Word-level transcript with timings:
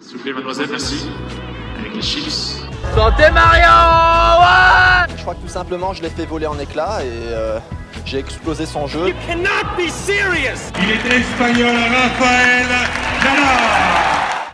S'il 0.00 0.18
vous 0.18 0.22
plaît, 0.22 0.32
mademoiselle, 0.32 0.68
merci. 0.70 1.06
Avec 1.78 1.94
les 1.94 2.02
chips. 2.02 2.60
Santé 2.94 3.30
Mario 3.32 3.62
ouais 4.40 5.16
Je 5.16 5.22
crois 5.22 5.34
que 5.34 5.40
tout 5.40 5.48
simplement, 5.48 5.92
je 5.94 6.02
l'ai 6.02 6.10
fait 6.10 6.26
voler 6.26 6.46
en 6.46 6.58
éclats 6.58 7.02
et 7.02 7.08
euh, 7.08 7.58
j'ai 8.04 8.18
explosé 8.18 8.66
son 8.66 8.86
jeu. 8.86 9.12
cannot 9.26 9.64
be 9.76 9.88
serious 9.88 10.70
Il 10.82 10.90
est 10.90 11.16
espagnol, 11.18 11.74
Rafael 11.74 12.66
Nadal 13.24 14.52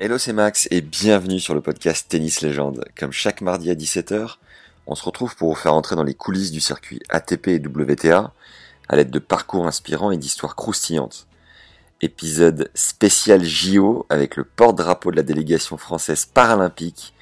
Hello, 0.00 0.16
c'est 0.18 0.32
Max 0.32 0.66
et 0.70 0.80
bienvenue 0.80 1.40
sur 1.40 1.54
le 1.54 1.60
podcast 1.60 2.06
Tennis 2.08 2.40
Légende. 2.40 2.84
Comme 2.98 3.12
chaque 3.12 3.42
mardi 3.42 3.70
à 3.70 3.74
17h, 3.74 4.36
on 4.86 4.94
se 4.94 5.04
retrouve 5.04 5.36
pour 5.36 5.50
vous 5.50 5.56
faire 5.60 5.74
entrer 5.74 5.94
dans 5.94 6.04
les 6.04 6.14
coulisses 6.14 6.52
du 6.52 6.60
circuit 6.60 7.00
ATP 7.10 7.48
et 7.48 7.58
WTA 7.58 8.32
à 8.88 8.96
l'aide 8.96 9.10
de 9.10 9.18
parcours 9.18 9.66
inspirants 9.66 10.10
et 10.10 10.16
d'histoires 10.16 10.56
croustillantes. 10.56 11.27
Épisode 12.00 12.70
spécial 12.74 13.42
JO 13.44 14.06
avec 14.08 14.36
le 14.36 14.44
porte-drapeau 14.44 15.10
de 15.10 15.16
la 15.16 15.24
délégation 15.24 15.76
française 15.76 16.26
paralympique, 16.26 17.12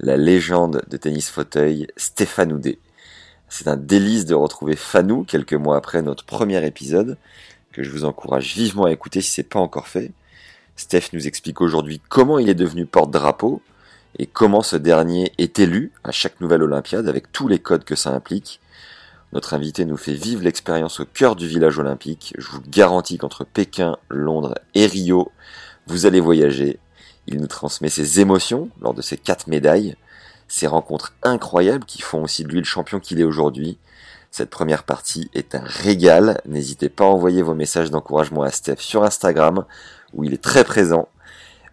la 0.00 0.16
légende 0.16 0.82
de 0.88 0.96
tennis 0.96 1.28
fauteuil 1.28 1.86
Stéphane. 1.98 2.58
C'est 3.50 3.68
un 3.68 3.76
délice 3.76 4.24
de 4.24 4.34
retrouver 4.34 4.74
Fanou 4.74 5.24
quelques 5.24 5.52
mois 5.52 5.76
après 5.76 6.00
notre 6.00 6.24
premier 6.24 6.66
épisode, 6.66 7.18
que 7.72 7.82
je 7.82 7.90
vous 7.90 8.06
encourage 8.06 8.54
vivement 8.54 8.86
à 8.86 8.92
écouter 8.92 9.20
si 9.20 9.32
c'est 9.32 9.42
pas 9.42 9.60
encore 9.60 9.86
fait. 9.86 10.12
Steph 10.76 11.10
nous 11.12 11.26
explique 11.26 11.60
aujourd'hui 11.60 12.00
comment 12.08 12.38
il 12.38 12.48
est 12.48 12.54
devenu 12.54 12.86
porte-drapeau 12.86 13.60
et 14.18 14.24
comment 14.24 14.62
ce 14.62 14.76
dernier 14.76 15.30
est 15.36 15.58
élu 15.58 15.92
à 16.04 16.10
chaque 16.10 16.40
nouvelle 16.40 16.62
Olympiade 16.62 17.06
avec 17.06 17.32
tous 17.32 17.48
les 17.48 17.58
codes 17.58 17.84
que 17.84 17.96
ça 17.96 18.14
implique. 18.14 18.61
Notre 19.32 19.54
invité 19.54 19.86
nous 19.86 19.96
fait 19.96 20.12
vivre 20.12 20.42
l'expérience 20.42 21.00
au 21.00 21.06
cœur 21.06 21.36
du 21.36 21.48
village 21.48 21.78
olympique. 21.78 22.34
Je 22.36 22.50
vous 22.50 22.60
garantis 22.68 23.16
qu'entre 23.16 23.44
Pékin, 23.44 23.96
Londres 24.10 24.54
et 24.74 24.86
Rio, 24.86 25.32
vous 25.86 26.04
allez 26.04 26.20
voyager. 26.20 26.78
Il 27.26 27.40
nous 27.40 27.46
transmet 27.46 27.88
ses 27.88 28.20
émotions 28.20 28.68
lors 28.80 28.92
de 28.92 29.00
ces 29.00 29.16
quatre 29.16 29.46
médailles, 29.46 29.96
ces 30.48 30.66
rencontres 30.66 31.14
incroyables 31.22 31.86
qui 31.86 32.02
font 32.02 32.22
aussi 32.22 32.44
de 32.44 32.48
lui 32.48 32.58
le 32.58 32.64
champion 32.64 33.00
qu'il 33.00 33.20
est 33.20 33.24
aujourd'hui. 33.24 33.78
Cette 34.30 34.50
première 34.50 34.82
partie 34.84 35.30
est 35.34 35.54
un 35.54 35.62
régal. 35.64 36.40
N'hésitez 36.46 36.90
pas 36.90 37.04
à 37.04 37.08
envoyer 37.08 37.40
vos 37.40 37.54
messages 37.54 37.90
d'encouragement 37.90 38.42
à 38.42 38.50
Steph 38.50 38.80
sur 38.80 39.02
Instagram, 39.02 39.64
où 40.12 40.24
il 40.24 40.34
est 40.34 40.42
très 40.42 40.64
présent. 40.64 41.08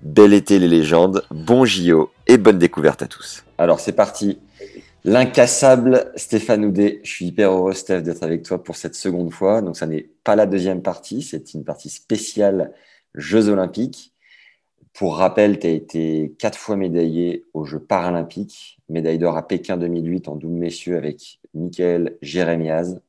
Bel 0.02 0.34
été 0.34 0.60
les 0.60 0.70
légendes, 0.70 1.26
bon 1.30 1.66
JO 1.66 2.10
et 2.26 2.38
bonne 2.38 2.58
découverte 2.58 3.02
à 3.02 3.08
tous. 3.08 3.44
Alors 3.58 3.82
c'est 3.82 3.92
parti. 3.92 4.40
L'incassable 5.12 6.12
Stéphane 6.16 6.64
Houdet. 6.64 7.02
Je 7.04 7.10
suis 7.10 7.26
hyper 7.26 7.52
heureux 7.52 7.74
Steph 7.74 8.02
d'être 8.02 8.22
avec 8.22 8.44
toi 8.44 8.64
pour 8.64 8.76
cette 8.76 8.94
seconde 8.94 9.34
fois. 9.34 9.64
Donc 9.64 9.76
ça 9.76 9.88
n'est 9.88 10.08
pas 10.24 10.36
la 10.36 10.46
deuxième 10.46 10.84
partie, 10.84 11.24
c'est 11.24 11.56
une 11.56 11.64
partie 11.64 11.90
spéciale 11.90 12.76
Jeux 13.16 13.50
Olympiques. 13.50 14.14
Pour 14.94 15.18
rappel, 15.18 15.58
tu 15.58 15.66
as 15.66 15.72
été 15.72 16.36
quatre 16.38 16.60
fois 16.60 16.76
médaillé 16.76 17.44
aux 17.56 17.66
Jeux 17.66 17.80
Paralympiques, 17.80 18.78
médaille 18.88 19.18
d'or 19.18 19.36
à 19.36 19.48
Pékin 19.48 19.78
2008 19.78 20.28
en 20.28 20.36
double 20.36 20.60
messieurs 20.60 20.98
avec 20.98 21.40
Michael 21.56 22.20
Jérémiaz, 22.22 23.02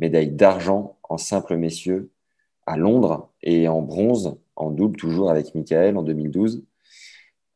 médaille 0.00 0.32
d'argent 0.32 0.98
en 1.02 1.16
simple 1.16 1.56
messieurs 1.56 2.10
à 2.66 2.76
Londres 2.76 3.30
et 3.42 3.68
en 3.68 3.80
bronze 3.80 4.36
en 4.54 4.70
double 4.70 4.98
toujours 4.98 5.30
avec 5.30 5.54
Michael 5.54 5.96
en 5.96 6.02
2012. 6.02 6.62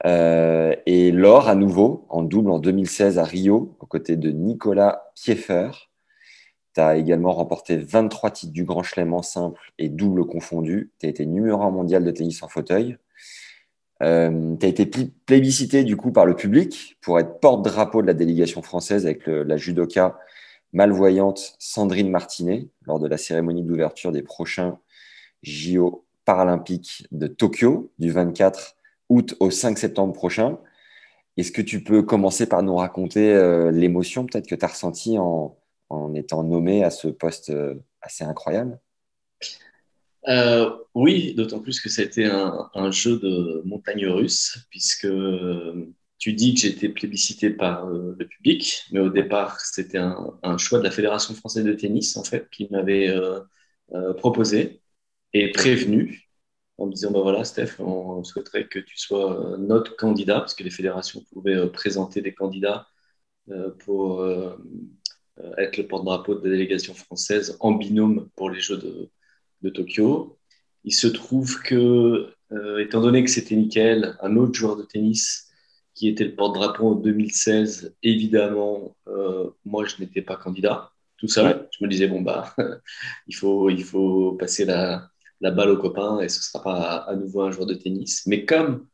Euh, 0.04 0.74
et 0.84 1.10
l'or 1.10 1.48
à 1.48 1.54
nouveau 1.54 2.06
en 2.10 2.22
double 2.22 2.50
en 2.50 2.58
2016 2.58 3.18
à 3.18 3.24
Rio 3.24 3.76
aux 3.80 3.86
côtés 3.86 4.16
de 4.16 4.30
Nicolas 4.30 5.10
Pieffer. 5.14 5.70
Tu 6.74 6.80
as 6.80 6.96
également 6.96 7.32
remporté 7.32 7.78
23 7.78 8.30
titres 8.30 8.52
du 8.52 8.64
Grand 8.64 8.82
Chelem 8.82 9.14
en 9.14 9.22
simple 9.22 9.72
et 9.78 9.88
double 9.88 10.26
confondu. 10.26 10.92
Tu 10.98 11.06
as 11.06 11.08
été 11.08 11.24
numéro 11.24 11.62
un 11.62 11.70
mondial 11.70 12.04
de 12.04 12.10
tennis 12.10 12.42
en 12.42 12.48
fauteuil. 12.48 12.98
Euh, 14.02 14.54
tu 14.60 14.66
as 14.66 14.68
été 14.68 14.84
plébiscité 15.24 15.82
du 15.82 15.96
coup 15.96 16.12
par 16.12 16.26
le 16.26 16.36
public 16.36 16.98
pour 17.00 17.18
être 17.18 17.40
porte-drapeau 17.40 18.02
de 18.02 18.06
la 18.06 18.12
délégation 18.12 18.60
française 18.60 19.06
avec 19.06 19.26
la 19.26 19.56
judoka 19.56 20.18
malvoyante 20.74 21.56
Sandrine 21.58 22.10
Martinet 22.10 22.68
lors 22.82 22.98
de 22.98 23.08
la 23.08 23.16
cérémonie 23.16 23.62
d'ouverture 23.62 24.12
des 24.12 24.22
prochains 24.22 24.78
JO 25.42 26.04
paralympiques 26.26 27.06
de 27.12 27.26
Tokyo 27.26 27.90
du 27.98 28.10
24 28.10 28.76
août 29.09 29.34
au 29.41 29.50
5 29.50 29.78
septembre 29.78 30.12
prochain. 30.12 30.59
Est-ce 31.37 31.53
que 31.53 31.62
tu 31.62 31.83
peux 31.83 32.03
commencer 32.03 32.47
par 32.49 32.62
nous 32.62 32.77
raconter 32.77 33.33
euh, 33.33 33.71
l'émotion 33.71 34.25
peut-être 34.27 34.47
que 34.47 34.55
tu 34.55 34.65
as 34.65 34.69
ressentie 34.69 35.19
en, 35.19 35.59
en, 35.91 36.15
étant 36.15 36.43
nommé 36.43 36.83
à 36.83 36.91
ce 36.91 37.09
poste 37.09 37.50
euh, 37.50 37.75
assez 38.00 38.25
incroyable? 38.25 38.78
Euh, 40.28 40.71
Oui, 40.94 41.34
d'autant 41.34 41.61
plus 41.61 41.81
que 41.81 41.89
c'était 41.89 42.25
un, 42.25 42.71
un, 42.75 42.91
jeu 42.91 43.19
de 43.19 43.62
montagne 43.65 44.06
russe, 44.06 44.67
puisque 44.71 45.06
tu 46.19 46.33
dis 46.33 46.55
que 46.55 46.61
j'étais 46.61 46.88
plébiscité 46.88 47.50
par 47.50 47.87
le 47.87 48.27
public, 48.27 48.84
mais 48.91 49.00
au 49.00 49.11
départ, 49.11 49.61
c'était 49.61 49.99
un, 49.99 50.38
un, 50.43 50.56
choix 50.56 50.78
de 50.78 50.84
la 50.84 50.91
Fédération 50.91 51.34
française 51.34 51.65
de 51.65 51.75
tennis, 51.75 52.17
en 52.17 52.25
fait, 52.25 52.49
qui 52.50 52.67
m'avait 52.71 53.15
proposé 54.17 54.81
et 55.33 55.53
prévenu 55.53 56.25
en 56.78 56.87
me 56.87 56.92
disant 56.92 57.10
bah 57.10 57.20
voilà 57.22 57.44
Steph 57.44 57.76
on 57.81 58.22
souhaiterait 58.25 58.66
que 58.69 58.78
tu 58.78 58.98
sois 58.98 59.56
notre 59.59 59.97
candidat 59.97 60.41
parce 60.41 60.54
que 60.54 60.64
les 60.64 60.70
fédérations 60.70 61.22
pouvaient 61.32 61.69
présenter 61.70 62.20
des 62.22 62.34
candidats 62.34 62.87
pour 63.81 64.25
être 65.59 65.76
le 65.76 65.87
porte-drapeau 65.87 66.34
de 66.34 66.44
la 66.44 66.50
délégation 66.50 66.94
française 66.94 67.56
en 67.60 67.72
binôme 67.72 68.28
pour 68.37 68.50
les 68.50 68.60
Jeux 68.60 68.78
de, 68.78 69.10
de 69.62 69.70
Tokyo. 69.70 70.38
Il 70.84 70.94
se 70.94 71.06
trouve 71.09 71.60
que, 71.62 72.32
euh, 72.53 72.78
étant 72.78 73.00
donné 73.00 73.25
que 73.25 73.31
c'était 73.31 73.56
Michael, 73.56 74.16
un 74.22 74.37
autre 74.37 74.54
joueur 74.54 74.76
de 74.76 74.84
tennis 74.84 75.48
qui 75.94 76.08
était 76.08 76.25
le 76.25 76.34
porte-drapeau 76.37 76.88
en 76.88 76.94
2016, 76.94 77.97
évidemment, 78.03 78.97
euh, 79.08 79.50
moi 79.64 79.84
je 79.87 79.97
n'étais 80.00 80.22
pas 80.22 80.37
candidat 80.37 80.93
tout 81.16 81.28
seul. 81.28 81.69
Je 81.72 81.84
me 81.84 81.91
disais 81.91 82.06
bon 82.06 82.20
bah 82.20 82.54
il 83.26 83.34
faut 83.34 83.70
il 83.70 83.82
faut 83.84 84.32
passer 84.32 84.64
la 84.64 85.10
la 85.41 85.50
balle 85.50 85.70
aux 85.70 85.78
copains 85.78 86.20
et 86.20 86.28
ce 86.28 86.38
ne 86.38 86.42
sera 86.42 86.62
pas 86.62 86.97
à, 86.97 87.14
nouveau 87.16 87.42
un 87.42 87.50
joueur 87.50 87.66
de 87.66 87.74
tennis. 87.74 88.26
Mais 88.26 88.44
comme 88.44 88.86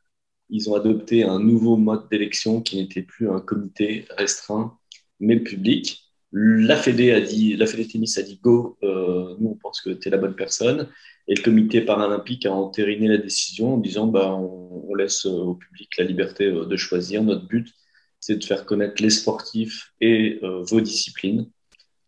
ils 0.50 0.68
ont 0.70 0.74
adopté 0.74 1.24
un 1.24 1.38
nouveau 1.38 1.76
mode 1.76 2.08
d'élection 2.10 2.60
qui 2.60 2.76
n'était 2.76 3.02
plus 3.02 3.30
un 3.30 3.40
comité 3.40 4.06
restreint, 4.10 4.76
mais 5.20 5.38
public, 5.38 6.02
la 6.32 6.76
Fédé 6.76 7.12
a 7.12 7.20
dit, 7.20 7.56
la 7.56 7.66
Fédé 7.66 7.86
tennis 7.86 8.18
a 8.18 8.22
dit 8.22 8.38
go, 8.42 8.76
euh, 8.82 9.36
nous 9.38 9.50
on 9.50 9.54
pense 9.56 9.80
que 9.80 9.90
tu 9.90 10.08
es 10.08 10.10
la 10.10 10.18
bonne 10.18 10.34
personne. 10.36 10.88
Et 11.28 11.34
le 11.34 11.42
comité 11.42 11.80
paralympique 11.80 12.46
a 12.46 12.52
entériné 12.52 13.06
la 13.06 13.18
décision 13.18 13.74
en 13.74 13.78
disant 13.78 14.06
bah, 14.06 14.34
on, 14.34 14.94
laisse 14.94 15.24
au 15.24 15.54
public 15.54 15.96
la 15.96 16.04
liberté 16.04 16.44
euh, 16.44 16.66
de 16.66 16.76
choisir. 16.76 17.22
Notre 17.22 17.46
but, 17.46 17.72
c'est 18.20 18.36
de 18.36 18.44
faire 18.44 18.66
connaître 18.66 19.02
les 19.02 19.10
sportifs 19.10 19.92
et 20.00 20.38
euh, 20.42 20.62
vos 20.62 20.80
disciplines. 20.80 21.50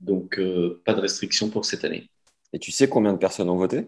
Donc, 0.00 0.38
euh, 0.38 0.82
pas 0.84 0.94
de 0.94 1.00
restriction 1.00 1.48
pour 1.48 1.64
cette 1.64 1.84
année. 1.84 2.10
Et 2.52 2.58
tu 2.58 2.70
sais 2.72 2.88
combien 2.88 3.12
de 3.12 3.18
personnes 3.18 3.48
ont 3.48 3.56
voté? 3.56 3.86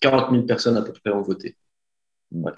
40 0.00 0.30
000 0.30 0.42
personnes 0.44 0.76
à 0.76 0.82
peu 0.82 0.92
près 0.92 1.10
ont 1.10 1.22
voté. 1.22 1.56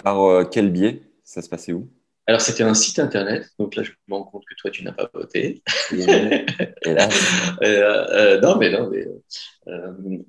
Par 0.02 0.22
euh, 0.22 0.44
quel 0.44 0.72
biais? 0.72 1.02
Ça 1.24 1.42
se 1.42 1.48
passait 1.48 1.72
où? 1.72 1.90
Alors, 2.26 2.40
c'était 2.40 2.62
un 2.62 2.74
site 2.74 2.98
internet. 2.98 3.48
Donc 3.58 3.74
là, 3.74 3.82
je 3.82 3.92
me 4.08 4.14
rends 4.14 4.24
compte 4.24 4.44
que 4.44 4.54
toi, 4.54 4.70
tu 4.70 4.84
n'as 4.84 4.92
pas 4.92 5.10
voté. 5.12 5.62
Et 5.92 6.04
là 6.04 7.08
euh, 7.62 8.06
euh, 8.12 8.40
Non, 8.40 8.56
mais 8.58 8.70
non, 8.70 8.90
mais 8.90 9.06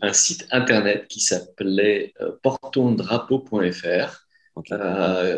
un 0.01 0.13
site 0.13 0.48
internet 0.51 1.07
qui 1.07 1.19
s'appelait 1.19 2.13
portondrapeau.fr 2.42 4.28
okay. 4.56 4.75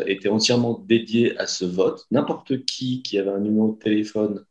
était 0.06 0.28
entièrement 0.28 0.78
dédié 0.78 1.36
à 1.38 1.46
ce 1.46 1.64
vote. 1.64 2.06
N'importe 2.12 2.64
qui 2.64 3.02
qui 3.02 3.18
avait 3.18 3.30
un 3.30 3.40
numéro 3.40 3.72
de 3.72 3.78
téléphone 3.78 4.44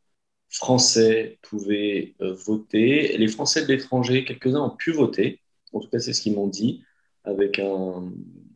français 0.50 1.40
pouvait 1.42 2.16
voter. 2.20 3.18
Les 3.18 3.28
Français 3.30 3.64
de 3.64 3.68
l'étranger, 3.68 4.26
quelques-uns 4.26 4.62
ont 4.62 4.76
pu 4.76 4.92
voter. 4.92 5.42
En 5.72 5.80
tout 5.80 5.90
cas, 5.90 6.00
c'est 6.00 6.12
ce 6.12 6.22
qu'ils 6.22 6.36
m'ont 6.36 6.48
dit 6.48 6.84
avec, 7.24 7.60
un, 7.60 8.12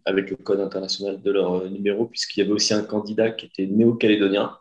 avec 0.06 0.29
le 0.29 0.35
code 0.38 0.59
international 0.59 1.21
de 1.21 1.31
leur 1.31 1.69
numéro, 1.69 2.06
puisqu'il 2.06 2.39
y 2.39 2.44
avait 2.44 2.51
aussi 2.51 2.73
un 2.73 2.83
candidat 2.83 3.31
qui 3.31 3.47
était 3.47 3.67
néo-calédonien 3.67 4.57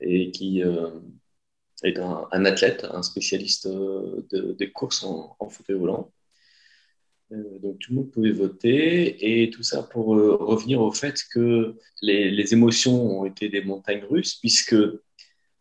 et 0.00 0.30
qui 0.30 0.62
euh, 0.62 0.90
est 1.82 1.98
un, 1.98 2.44
athlète, 2.44 2.86
un 2.90 3.02
spécialiste 3.02 3.68
de, 3.68 4.56
des 4.58 4.70
courses 4.70 5.02
en, 5.04 5.36
en 5.38 5.48
fauteuil 5.48 5.78
volant. 5.78 6.12
Euh, 7.32 7.58
donc 7.58 7.78
tout 7.80 7.92
le 7.92 7.96
monde 7.96 8.10
pouvait 8.10 8.30
voter 8.30 9.42
et 9.42 9.50
tout 9.50 9.64
ça 9.64 9.82
pour 9.82 10.14
euh, 10.14 10.36
revenir 10.36 10.80
au 10.80 10.92
fait 10.92 11.18
que 11.32 11.76
les, 12.00 12.30
les, 12.30 12.52
émotions 12.52 13.20
ont 13.20 13.24
été 13.24 13.48
des 13.48 13.62
montagnes 13.62 14.04
russes 14.04 14.36
puisque 14.36 14.76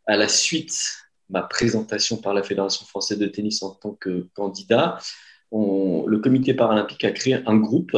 à 0.06 0.16
la 0.16 0.28
suite 0.28 0.96
ma 1.30 1.42
présentation 1.42 2.18
par 2.18 2.36
la 2.36 2.44
Fédération 2.44 2.86
française 2.86 3.18
de 3.18 3.26
tennis 3.26 3.64
en 3.64 3.72
tant 3.72 3.94
que 3.94 4.30
candidat, 4.36 5.00
le 6.08 6.18
comité 6.20 6.54
paralympique 6.54 7.04
a 7.04 7.12
créé 7.12 7.36
un 7.46 7.58
groupe 7.58 7.96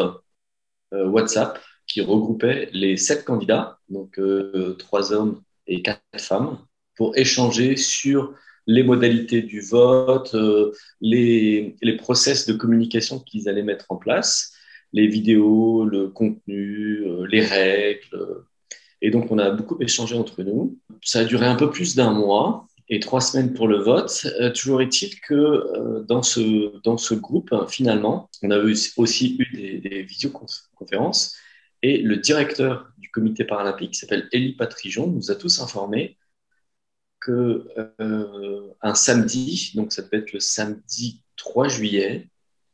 euh, 0.94 1.07
WhatsApp 1.07 1.59
qui 1.88 2.01
regroupait 2.01 2.69
les 2.74 2.98
sept 2.98 3.24
candidats, 3.24 3.80
donc 3.89 4.19
trois 4.77 5.13
hommes 5.13 5.42
et 5.68 5.81
quatre 5.81 6.01
femmes, 6.18 6.59
pour 6.95 7.15
échanger 7.18 7.77
sur 7.77 8.33
les 8.68 8.83
modalités 8.83 9.42
du 9.42 9.62
vote, 9.62 10.36
euh, 10.36 10.74
les, 11.00 11.75
les 11.81 11.98
process 11.98 12.45
de 12.45 12.54
communication 12.54 13.19
qu'ils 13.19 13.48
allaient 13.48 13.63
mettre 13.63 13.86
en 13.89 13.95
place, 13.95 14.54
les 14.92 15.07
vidéos, 15.07 15.86
le 15.86 16.09
contenu, 16.09 17.04
euh, 17.06 17.25
les 17.27 17.42
règles. 17.42 18.44
Et 19.01 19.09
donc, 19.09 19.31
on 19.31 19.38
a 19.38 19.51
beaucoup 19.51 19.77
échangé 19.80 20.15
entre 20.15 20.44
nous. 20.44 20.77
Ça 21.01 21.19
a 21.19 21.24
duré 21.24 21.45
un 21.45 21.56
peu 21.56 21.69
plus 21.69 21.95
d'un 21.95 22.12
mois 22.12 22.66
et 22.89 22.99
trois 22.99 23.21
semaines 23.21 23.53
pour 23.53 23.67
le 23.67 23.77
vote. 23.77 24.27
Euh, 24.39 24.51
toujours 24.51 24.81
est-il 24.81 25.19
que 25.21 26.03
dans, 26.07 26.23
ce, 26.23 26.79
dans 26.83 26.97
ce 26.97 27.13
groupe, 27.13 27.53
finalement, 27.69 28.29
on 28.43 28.51
a 28.51 28.59
aussi 28.97 29.37
eu 29.39 29.79
des, 29.79 30.03
visioconférences 30.03 31.35
et 31.81 31.99
le 31.99 32.17
directeur 32.17 32.91
du 32.97 33.09
comité 33.11 33.43
paralympique, 33.43 33.91
qui 33.91 33.99
s'appelle 33.99 34.27
Elie 34.33 34.55
Patrijon, 34.55 35.07
nous 35.07 35.31
a 35.31 35.35
tous 35.35 35.61
informés 35.61 36.17
que 37.19 37.67
euh, 37.99 38.73
un 38.81 38.95
samedi, 38.95 39.71
donc 39.75 39.91
ça 39.91 40.03
peut 40.03 40.17
être 40.17 40.33
le 40.33 40.39
samedi 40.39 41.23
3 41.35 41.67
juillet, 41.67 42.29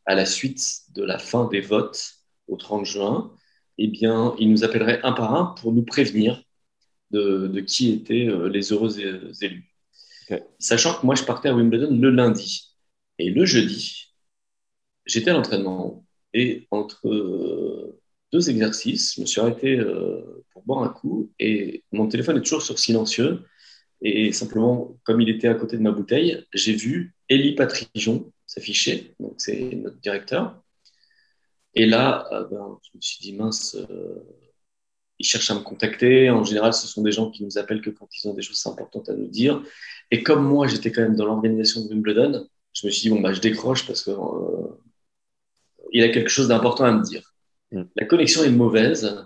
à 0.06 0.16
la 0.16 0.26
suite 0.26 0.82
de 0.94 1.04
la 1.04 1.18
fin 1.18 1.48
des 1.48 1.62
votes 1.62 2.16
au 2.48 2.58
30 2.58 2.86
juin, 2.86 3.34
eh 3.78 3.88
bien, 3.88 4.36
il 4.40 4.52
nous 4.52 4.64
appellerait 4.64 5.02
un 5.04 5.14
par 5.14 5.34
un 5.36 5.46
pour 5.60 5.74
nous 5.74 5.84
prévenir 5.84 6.44
de, 7.12 7.60
qui 7.62 7.92
étaient 7.94 8.28
euh, 8.28 8.48
les 8.50 8.72
heureux 8.74 9.00
élus. 9.00 9.73
Sachant 10.60 11.00
que 11.00 11.06
moi, 11.06 11.16
je 11.16 11.24
partais 11.24 11.50
à 11.50 11.56
Wimbledon 11.56 11.96
le 11.96 12.10
lundi. 12.10 12.76
Et 13.20 13.30
le 13.30 13.46
jeudi, 13.46 14.14
j'étais 15.06 15.32
à 15.32 15.34
l'entraînement. 15.34 16.06
Et 16.34 16.68
entre 16.72 17.08
euh, 17.08 18.00
deux 18.32 18.50
exercices, 18.50 19.16
je 19.16 19.22
me 19.22 19.26
suis 19.26 19.40
arrêté 19.40 19.80
pour 20.52 20.64
boire 20.64 20.84
un 20.84 20.90
coup. 20.90 21.32
Et 21.40 21.84
mon 21.92 22.08
téléphone 22.08 22.38
est 22.38 22.42
toujours 22.42 22.64
sur 22.64 22.80
silencieux. 22.80 23.46
Et 24.02 24.34
simplement, 24.34 24.98
comme 25.04 25.22
il 25.22 25.30
était 25.30 25.48
à 25.48 25.56
côté 25.56 25.78
de 25.78 25.82
ma 25.82 25.92
bouteille, 25.92 26.46
j'ai 26.54 26.74
vu 26.74 27.16
Élie 27.30 27.56
Patrijon 27.56 28.32
s'afficher, 28.46 29.16
donc 29.20 29.36
c'est 29.38 29.76
notre 29.76 30.00
directeur. 30.00 30.62
Et 31.74 31.86
là, 31.86 32.28
euh, 32.32 32.46
ben, 32.46 32.78
je 32.84 32.98
me 32.98 33.02
suis 33.02 33.20
dit, 33.20 33.34
mince, 33.34 33.76
euh, 33.76 34.16
ils 35.20 35.26
cherchent 35.26 35.52
à 35.52 35.56
me 35.56 35.62
contacter. 35.62 36.30
En 36.30 36.44
général, 36.44 36.74
ce 36.74 36.88
sont 36.88 37.02
des 37.02 37.12
gens 37.12 37.30
qui 37.30 37.44
nous 37.44 37.58
appellent 37.58 37.82
que 37.82 37.90
quand 37.90 38.08
ils 38.16 38.28
ont 38.28 38.34
des 38.34 38.42
choses 38.42 38.66
importantes 38.66 39.10
à 39.10 39.14
nous 39.14 39.28
dire. 39.28 39.64
Et 40.12 40.24
comme 40.24 40.46
moi, 40.46 40.68
j'étais 40.68 40.92
quand 40.92 41.02
même 41.02 41.16
dans 41.16 41.26
l'organisation 41.26 41.86
de 41.86 41.90
Wimbledon, 41.90 42.48
je 42.74 42.88
me 42.88 42.92
suis 42.92 43.04
dit, 43.04 43.10
bon, 43.10 43.22
bah, 43.22 43.34
je 43.34 43.42
décroche 43.42 43.86
parce 43.86 44.04
qu'il 44.04 44.14
euh, 44.14 44.68
il 45.92 46.04
a 46.04 46.10
quelque 46.10 46.30
chose 46.30 46.48
d'important 46.48 46.86
à 46.86 46.92
me 46.92 47.04
dire. 47.04 47.34
Mm. 47.72 47.84
La 47.96 48.06
connexion 48.06 48.44
est 48.44 48.50
mauvaise 48.50 49.26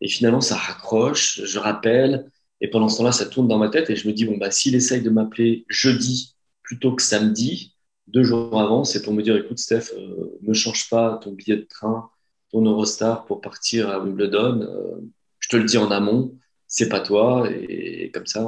et 0.00 0.08
finalement, 0.08 0.40
ça 0.40 0.56
raccroche. 0.56 1.42
Je 1.44 1.58
rappelle, 1.58 2.30
et 2.60 2.68
pendant 2.68 2.88
ce 2.88 2.98
temps-là, 2.98 3.12
ça 3.12 3.26
tourne 3.26 3.48
dans 3.48 3.58
ma 3.58 3.68
tête 3.68 3.90
et 3.90 3.96
je 3.96 4.08
me 4.08 4.12
dis, 4.12 4.24
bon, 4.24 4.36
bah, 4.36 4.50
s'il 4.50 4.74
essaye 4.74 5.02
de 5.02 5.10
m'appeler 5.10 5.64
jeudi 5.68 6.36
plutôt 6.62 6.94
que 6.94 7.02
samedi, 7.02 7.76
deux 8.06 8.22
jours 8.22 8.60
avant, 8.60 8.84
c'est 8.84 9.02
pour 9.02 9.12
me 9.12 9.22
dire, 9.22 9.36
écoute, 9.36 9.58
Steph, 9.58 9.92
euh, 9.96 10.38
ne 10.42 10.52
change 10.52 10.88
pas 10.88 11.18
ton 11.22 11.32
billet 11.32 11.56
de 11.56 11.66
train, 11.68 12.10
ton 12.50 12.64
Eurostar 12.64 13.24
pour 13.26 13.40
partir 13.40 13.88
à 13.90 14.00
Wimbledon. 14.00 14.60
Euh, 14.62 15.00
je 15.46 15.50
te 15.50 15.56
le 15.56 15.64
dis 15.64 15.78
en 15.78 15.92
amont, 15.92 16.36
c'est 16.66 16.88
pas 16.88 17.00
toi. 17.00 17.48
Et, 17.50 18.10
comme 18.12 18.26
ça, 18.26 18.44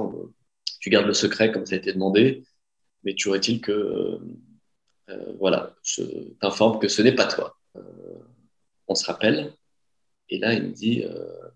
tu 0.80 0.90
gardes 0.90 1.06
le 1.06 1.14
secret 1.14 1.52
comme 1.52 1.64
ça 1.64 1.76
a 1.76 1.78
été 1.78 1.92
demandé. 1.92 2.44
Mais 3.04 3.14
tu 3.14 3.28
aurais-il 3.28 3.60
que, 3.60 4.18
euh, 5.08 5.32
voilà, 5.38 5.76
je 5.84 6.02
t'informe 6.40 6.80
que 6.80 6.88
ce 6.88 7.02
n'est 7.02 7.14
pas 7.14 7.26
toi. 7.26 7.56
on 8.88 8.94
se 8.94 9.06
rappelle. 9.06 9.52
Et 10.28 10.38
là, 10.38 10.54
il 10.54 10.64
me 10.64 10.72
dit, 10.72 11.04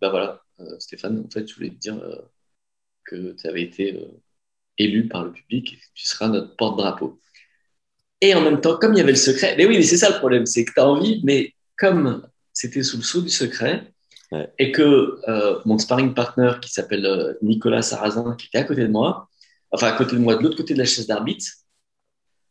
ben 0.01 0.11
voilà, 0.11 0.43
Stéphane, 0.79 1.25
en 1.27 1.31
fait, 1.31 1.49
je 1.49 1.55
voulais 1.57 1.71
te 1.71 1.79
dire 1.79 2.01
que 3.05 3.33
tu 3.33 3.47
avais 3.47 3.63
été 3.63 3.97
euh, 3.97 4.07
élu 4.79 5.09
par 5.09 5.25
le 5.25 5.33
public, 5.33 5.79
tu 5.95 6.07
seras 6.07 6.29
notre 6.29 6.57
porte-drapeau. 6.57 7.21
Et 8.21 8.35
en 8.35 8.41
même 8.41 8.61
temps, 8.61 8.79
comme 8.79 8.93
il 8.95 8.99
y 8.99 9.01
avait 9.01 9.13
le 9.13 9.17
secret, 9.17 9.57
mais 9.57 9.67
oui, 9.67 9.77
mais 9.77 9.83
c'est 9.83 9.97
ça 9.97 10.11
le 10.11 10.19
problème, 10.19 10.47
c'est 10.47 10.65
que 10.65 10.73
tu 10.73 10.81
as 10.81 10.87
envie, 10.87 11.21
mais 11.25 11.55
comme 11.77 12.27
c'était 12.53 12.83
sous 12.83 12.99
le 12.99 13.03
sceau 13.03 13.21
du 13.21 13.29
secret, 13.29 13.93
et 14.59 14.73
que 14.73 15.21
euh, 15.29 15.61
mon 15.65 15.79
sparring 15.79 16.15
partner 16.15 16.53
qui 16.61 16.71
s'appelle 16.71 17.05
euh, 17.05 17.35
Nicolas 17.43 17.83
Sarrazin, 17.83 18.35
qui 18.37 18.47
était 18.47 18.59
à 18.59 18.65
côté 18.65 18.83
de 18.83 18.89
moi, 18.89 19.29
enfin 19.71 19.89
à 19.89 19.93
côté 19.93 20.17
de 20.17 20.21
moi, 20.21 20.37
de 20.37 20.43
l'autre 20.43 20.57
côté 20.57 20.75
de 20.75 20.79
la 20.79 20.85
chaise 20.85 21.07
d'arbitre, 21.07 21.47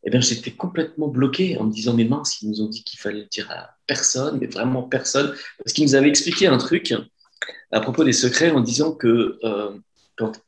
eh 0.04 0.10
bien, 0.10 0.20
j'étais 0.20 0.52
complètement 0.52 1.08
bloqué 1.08 1.58
en 1.58 1.66
me 1.66 1.72
disant, 1.72 1.94
mais 1.94 2.06
mince, 2.06 2.42
ils 2.42 2.50
nous 2.50 2.62
ont 2.62 2.68
dit 2.68 2.84
qu'il 2.84 3.00
fallait 3.00 3.22
le 3.22 3.28
dire 3.28 3.50
à 3.52 3.78
personne, 3.86 4.40
mais 4.40 4.48
vraiment 4.48 4.84
personne, 4.84 5.36
parce 5.60 5.74
qu'ils 5.74 5.86
nous 5.86 5.96
avaient 5.96 6.10
expliqué 6.10 6.48
un 6.48 6.58
truc 6.58 6.94
à 7.72 7.82
propos 7.82 8.04
des 8.04 8.14
secrets 8.14 8.50
en 8.50 8.62
disant 8.62 8.94
que 8.94 9.40
quand 10.18 10.42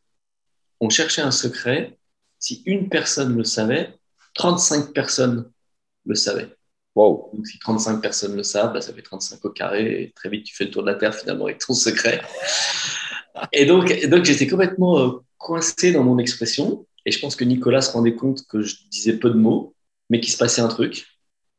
on 0.80 0.90
cherchait 0.90 1.22
un 1.22 1.32
secret, 1.32 1.98
si 2.40 2.64
une 2.66 2.90
personne 2.90 3.38
le 3.38 3.44
savait, 3.44 3.94
35 4.34 4.92
personnes 4.92 5.52
le 6.06 6.16
savaient. 6.16 6.50
Wow. 6.96 7.32
Donc 7.34 7.48
si 7.48 7.58
35 7.58 8.02
personnes 8.02 8.36
le 8.36 8.44
savent, 8.44 8.74
bah, 8.74 8.82
ça 8.82 8.94
fait 8.94 9.02
35 9.02 9.44
au 9.46 9.50
carré, 9.50 10.04
et 10.04 10.12
très 10.12 10.30
vite 10.30 10.46
tu 10.46 10.56
fais 10.56 10.66
le 10.66 10.72
tour 10.72 10.84
de 10.84 10.88
la 10.88 10.96
Terre 10.96 11.16
finalement 11.16 11.46
avec 11.46 11.60
ton 11.60 11.74
secret. 11.74 12.22
et 13.52 13.66
donc, 13.66 13.92
donc 14.08 14.26
j'étais 14.26 14.48
complètement 14.48 15.00
euh, 15.00 15.12
coincé 15.38 15.92
dans 15.92 16.04
mon 16.04 16.20
expression, 16.20 16.86
et 17.06 17.12
je 17.12 17.20
pense 17.20 17.36
que 17.36 17.44
Nicolas 17.44 17.82
se 17.82 17.92
rendait 17.92 18.16
compte 18.16 18.46
que 18.48 18.62
je 18.62 18.76
disais 18.92 19.18
peu 19.18 19.30
de 19.30 19.38
mots, 19.38 19.76
mais 20.10 20.20
qu'il 20.20 20.32
se 20.32 20.38
passait 20.38 20.62
un 20.62 20.68
truc. 20.68 21.08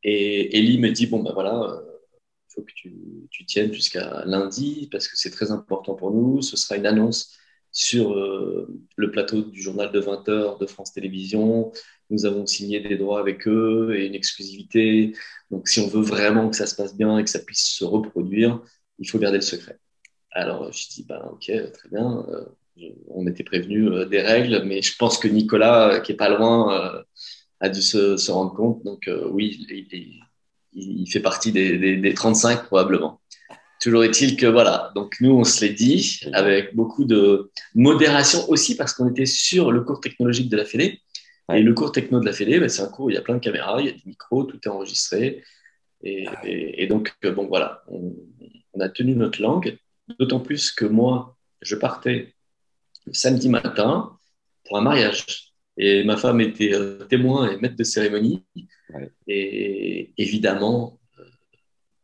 Et 0.03 0.57
Ellie 0.57 0.79
me 0.79 0.89
dit, 0.91 1.07
bon 1.07 1.21
ben 1.21 1.33
voilà, 1.33 1.53
il 1.53 1.73
euh, 1.73 1.99
faut 2.49 2.61
que 2.61 2.71
tu, 2.73 2.93
tu 3.29 3.45
tiennes 3.45 3.73
jusqu'à 3.73 4.23
lundi, 4.25 4.87
parce 4.91 5.07
que 5.07 5.17
c'est 5.17 5.31
très 5.31 5.51
important 5.51 5.95
pour 5.95 6.11
nous, 6.11 6.41
ce 6.41 6.55
sera 6.55 6.77
une 6.77 6.85
annonce 6.85 7.35
sur 7.75 8.13
euh, 8.13 8.67
le 8.95 9.11
plateau 9.11 9.41
du 9.41 9.61
journal 9.61 9.91
de 9.91 9.99
20 9.99 10.29
heures 10.29 10.57
de 10.57 10.65
France 10.65 10.93
Télévisions. 10.93 11.73
Nous 12.09 12.25
avons 12.25 12.47
signé 12.47 12.79
des 12.79 12.95
droits 12.95 13.19
avec 13.19 13.47
eux 13.49 13.93
et 13.95 14.07
une 14.07 14.15
exclusivité. 14.15 15.13
Donc, 15.51 15.67
si 15.67 15.81
on 15.81 15.87
veut 15.87 16.01
vraiment 16.01 16.49
que 16.49 16.55
ça 16.55 16.67
se 16.67 16.75
passe 16.75 16.95
bien 16.95 17.17
et 17.17 17.23
que 17.25 17.29
ça 17.29 17.39
puisse 17.39 17.67
se 17.67 17.83
reproduire, 17.83 18.61
il 18.97 19.09
faut 19.09 19.19
garder 19.19 19.39
le 19.39 19.43
secret. 19.43 19.77
Alors, 20.31 20.71
je 20.71 20.87
dis, 20.87 21.03
ben, 21.03 21.21
ok, 21.33 21.51
très 21.73 21.89
bien. 21.89 22.25
Euh, 22.29 22.45
on 23.09 23.27
était 23.27 23.43
prévenu 23.43 23.89
euh, 23.89 24.05
des 24.05 24.21
règles, 24.21 24.63
mais 24.63 24.81
je 24.81 24.95
pense 24.95 25.17
que 25.17 25.27
Nicolas, 25.27 25.99
qui 25.99 26.13
est 26.13 26.15
pas 26.15 26.29
loin, 26.29 27.03
a 27.59 27.69
dû 27.69 27.81
se, 27.81 28.31
rendre 28.31 28.53
compte. 28.53 28.85
Donc, 28.85 29.09
oui, 29.31 29.65
il, 30.73 31.11
fait 31.11 31.19
partie 31.19 31.51
des 31.51 32.13
35 32.13 32.67
probablement. 32.67 33.19
Toujours 33.85 34.03
est-il 34.03 34.35
que 34.35 34.47
voilà, 34.47 34.91
donc 34.95 35.17
nous 35.21 35.29
on 35.29 35.43
se 35.43 35.63
l'est 35.63 35.71
dit 35.71 36.19
avec 36.33 36.75
beaucoup 36.75 37.05
de 37.05 37.51
modération 37.75 38.39
aussi 38.49 38.75
parce 38.75 38.93
qu'on 38.93 39.07
était 39.07 39.27
sur 39.27 39.71
le 39.71 39.81
cours 39.81 39.99
technologique 39.99 40.49
de 40.49 40.57
la 40.57 40.65
Fédé. 40.65 41.01
Et 41.53 41.61
le 41.61 41.71
cours 41.75 41.91
techno 41.91 42.19
de 42.19 42.25
la 42.25 42.33
Fédé, 42.33 42.59
ben, 42.59 42.67
c'est 42.67 42.81
un 42.81 42.87
cours 42.87 43.05
où 43.05 43.09
il 43.11 43.13
y 43.13 43.17
a 43.17 43.21
plein 43.21 43.35
de 43.35 43.39
caméras, 43.39 43.79
il 43.81 43.85
y 43.85 43.89
a 43.89 43.91
des 43.91 44.01
micros, 44.07 44.45
tout 44.45 44.59
est 44.65 44.69
enregistré. 44.69 45.43
Et, 46.01 46.87
donc, 46.87 47.13
euh, 47.25 47.31
bon 47.31 47.45
voilà, 47.45 47.83
on, 47.87 48.11
a 48.79 48.89
tenu 48.89 49.13
notre 49.13 49.39
langue, 49.39 49.77
d'autant 50.17 50.39
plus 50.39 50.71
que 50.71 50.85
moi, 50.85 51.37
je 51.61 51.75
partais 51.75 52.33
le 53.05 53.13
samedi 53.13 53.49
matin 53.49 54.17
pour 54.63 54.79
un 54.79 54.81
mariage. 54.81 55.53
Et 55.77 56.03
ma 56.03 56.17
femme 56.17 56.41
était 56.41 56.73
euh, 56.73 57.05
témoin 57.05 57.51
et 57.51 57.57
maître 57.57 57.75
de 57.75 57.83
cérémonie. 57.83 58.43
Et 59.27 60.11
évidemment, 60.17 60.99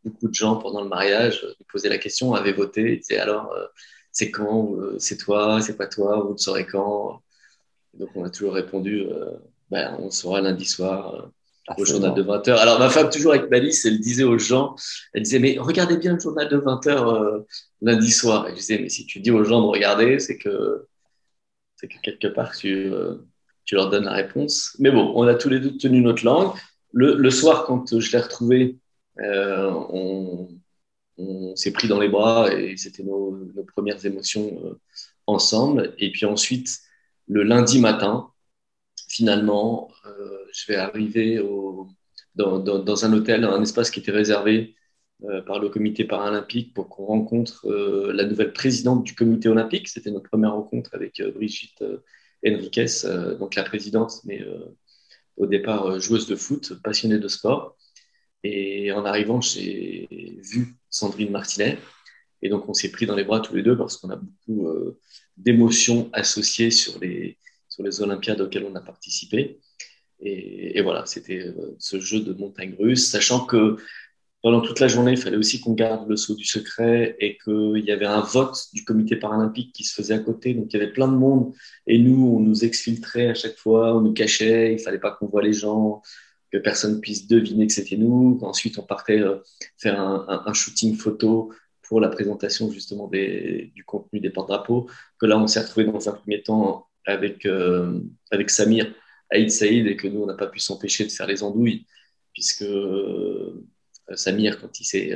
beaucoup 0.03 0.27
de 0.27 0.33
gens 0.33 0.55
pendant 0.57 0.81
le 0.81 0.89
mariage 0.89 1.45
nous 1.59 1.65
posaient 1.69 1.89
la 1.89 1.97
question, 1.97 2.33
avaient 2.33 2.53
voté, 2.53 2.97
disaient 2.97 3.19
alors 3.19 3.51
euh, 3.53 3.65
c'est 4.11 4.31
quand, 4.31 4.75
euh, 4.75 4.95
c'est 4.99 5.17
toi, 5.17 5.61
c'est 5.61 5.77
pas 5.77 5.87
toi, 5.87 6.21
vous 6.21 6.33
le 6.33 6.37
saurez 6.37 6.65
quand? 6.65 7.21
donc 7.93 8.09
on 8.15 8.23
a 8.23 8.29
toujours 8.29 8.53
répondu, 8.53 9.01
euh, 9.01 9.31
ben, 9.69 9.97
on 9.99 10.09
saura 10.11 10.39
lundi 10.41 10.65
soir 10.65 11.29
au 11.77 11.85
journal 11.85 12.13
de 12.13 12.23
20h. 12.23 12.55
Alors 12.55 12.79
ma 12.79 12.89
femme, 12.89 13.09
toujours 13.09 13.33
avec 13.33 13.49
Malice, 13.49 13.85
elle 13.85 13.99
disait 13.99 14.23
aux 14.23 14.39
gens, 14.39 14.75
elle 15.13 15.23
disait 15.23 15.39
mais 15.39 15.57
regardez 15.59 15.97
bien 15.97 16.13
le 16.13 16.19
journal 16.19 16.47
de 16.47 16.57
20h 16.57 17.45
lundi 17.81 18.11
soir. 18.11 18.47
Et 18.47 18.51
je 18.51 18.55
disais 18.55 18.79
mais 18.79 18.89
si 18.89 19.05
tu 19.05 19.19
dis 19.19 19.31
aux 19.31 19.43
gens 19.43 19.61
de 19.61 19.67
regarder, 19.67 20.19
c'est 20.19 20.37
que, 20.37 20.87
c'est 21.75 21.87
que 21.87 21.99
quelque 22.01 22.27
part 22.27 22.55
tu, 22.55 22.91
tu 23.65 23.75
leur 23.75 23.89
donnes 23.89 24.05
la 24.05 24.13
réponse. 24.13 24.75
Mais 24.79 24.91
bon, 24.91 25.11
on 25.15 25.27
a 25.27 25.35
tous 25.35 25.49
les 25.49 25.59
deux 25.59 25.77
tenu 25.77 26.01
notre 26.01 26.25
langue. 26.25 26.53
Le, 26.93 27.15
le 27.15 27.29
soir, 27.29 27.65
quand 27.65 27.99
je 27.99 28.11
l'ai 28.11 28.19
retrouvé, 28.19 28.77
euh, 29.21 29.71
on, 29.89 30.47
s'est 31.55 31.71
pris 31.71 31.87
dans 31.87 31.99
les 31.99 32.09
bras 32.09 32.51
et 32.53 32.77
c'était 32.77 33.03
nos, 33.03 33.37
premières 33.75 34.03
émotions 34.05 34.59
euh, 34.65 34.79
ensemble. 35.27 35.93
Et 35.99 36.11
puis 36.11 36.25
ensuite, 36.25 36.79
le 37.27 37.43
lundi 37.43 37.79
matin, 37.79 38.31
finalement, 39.07 39.91
euh, 40.05 40.37
je 40.53 40.65
vais 40.67 40.77
arriver 40.77 41.43
dans, 42.35 43.05
un 43.05 43.13
hôtel, 43.13 43.43
un 43.43 43.61
espace 43.61 43.91
qui 43.91 43.99
était 43.99 44.11
réservé 44.11 44.75
par 45.45 45.59
le 45.59 45.69
comité 45.69 46.03
paralympique 46.05 46.73
pour 46.73 46.89
qu'on 46.89 47.05
rencontre 47.05 47.69
la 48.11 48.23
nouvelle 48.23 48.53
présidente 48.53 49.03
du 49.03 49.13
comité 49.13 49.49
olympique. 49.49 49.87
C'était 49.87 50.09
notre 50.09 50.29
première 50.29 50.53
rencontre 50.53 50.95
avec 50.95 51.21
Brigitte 51.35 51.83
Henriquez, 52.43 52.87
donc 53.39 53.53
la 53.55 53.63
présidente, 53.63 54.13
mais 54.25 54.43
au 55.37 55.45
départ 55.45 55.99
joueuse 55.99 56.27
de 56.27 56.35
foot, 56.35 56.73
passionnée 56.81 57.19
de 57.19 57.27
sport. 57.27 57.77
Et 58.43 58.91
en 58.91 59.05
arrivant, 59.05 59.41
j'ai 59.41 60.07
vu 60.11 60.75
Sandrine 60.89 61.31
Martinet. 61.31 61.77
Et 62.41 62.49
donc, 62.49 62.67
on 62.67 62.73
s'est 62.73 62.91
pris 62.91 63.05
dans 63.05 63.15
les 63.15 63.23
bras 63.23 63.39
tous 63.39 63.55
les 63.55 63.63
deux 63.63 63.77
parce 63.77 63.97
qu'on 63.97 64.09
a 64.09 64.15
beaucoup 64.15 64.75
d'émotions 65.37 66.09
associées 66.13 66.71
sur 66.71 66.99
les, 66.99 67.37
sur 67.69 67.83
les 67.83 68.01
Olympiades 68.01 68.41
auxquelles 68.41 68.67
on 68.69 68.75
a 68.75 68.81
participé. 68.81 69.59
Et, 70.21 70.81
voilà, 70.81 71.05
c'était 71.05 71.39
euh, 71.39 71.75
ce 71.79 71.99
jeu 71.99 72.19
de 72.19 72.33
montagne 72.33 72.75
russe, 72.77 73.09
sachant 73.09 73.45
que 73.45 73.77
pendant 74.43 74.61
toute 74.61 74.79
la 74.79 74.87
journée, 74.87 75.11
il 75.11 75.17
fallait 75.17 75.37
aussi 75.37 75.61
qu'on 75.61 75.73
garde 75.73 76.07
le 76.07 76.15
saut 76.15 76.35
du 76.35 76.45
secret 76.45 77.15
et 77.19 77.37
qu'il 77.43 77.83
y 77.83 77.91
avait 77.91 78.05
un 78.05 78.21
vote 78.21 78.57
du 78.73 78.83
comité 78.85 79.15
paralympique 79.15 79.73
qui 79.73 79.83
se 79.83 79.93
faisait 79.93 80.15
à 80.15 80.19
côté. 80.19 80.53
Donc 80.53 80.73
il 80.73 80.77
y 80.77 80.81
avait 80.81 80.91
plein 80.91 81.07
de 81.07 81.15
monde 81.15 81.53
et 81.87 81.97
nous, 81.97 82.35
on 82.37 82.39
nous 82.39 82.65
exfiltrait 82.65 83.29
à 83.29 83.33
chaque 83.35 83.57
fois, 83.57 83.95
on 83.95 84.01
nous 84.01 84.13
cachait, 84.13 84.73
il 84.73 84.79
fallait 84.79 84.99
pas 84.99 85.11
qu'on 85.11 85.27
voit 85.27 85.43
les 85.43 85.53
gens, 85.53 86.01
que 86.51 86.57
personne 86.57 86.99
puisse 87.01 87.27
deviner 87.27 87.67
que 87.67 87.73
c'était 87.73 87.97
nous. 87.97 88.37
Ensuite, 88.41 88.77
on 88.77 88.83
partait 88.83 89.19
euh, 89.19 89.37
faire 89.77 89.99
un, 89.99 90.53
shooting 90.53 90.95
photo 90.95 91.53
pour 91.83 92.01
la 92.01 92.09
présentation 92.09 92.71
justement 92.71 93.07
du 93.07 93.83
contenu 93.85 94.19
des 94.19 94.29
porte-drapeaux. 94.29 94.89
Que 95.19 95.25
là, 95.25 95.39
on 95.39 95.47
s'est 95.47 95.61
retrouvé 95.61 95.85
dans 95.85 96.09
un 96.09 96.13
premier 96.13 96.43
temps 96.43 96.87
avec, 97.05 97.45
euh, 97.45 97.99
avec 98.31 98.49
Samir 98.49 98.93
Aïd 99.29 99.49
Saïd 99.49 99.87
et 99.87 99.95
que 99.95 100.07
nous, 100.07 100.21
on 100.21 100.25
n'a 100.25 100.35
pas 100.35 100.47
pu 100.47 100.59
s'empêcher 100.59 101.05
de 101.05 101.11
faire 101.11 101.25
les 101.25 101.41
andouilles, 101.41 101.85
puisque 102.33 102.63
euh, 102.63 103.65
Samir, 104.13 104.59
quand 104.59 104.79
il 104.79 104.83
s'est 104.83 105.15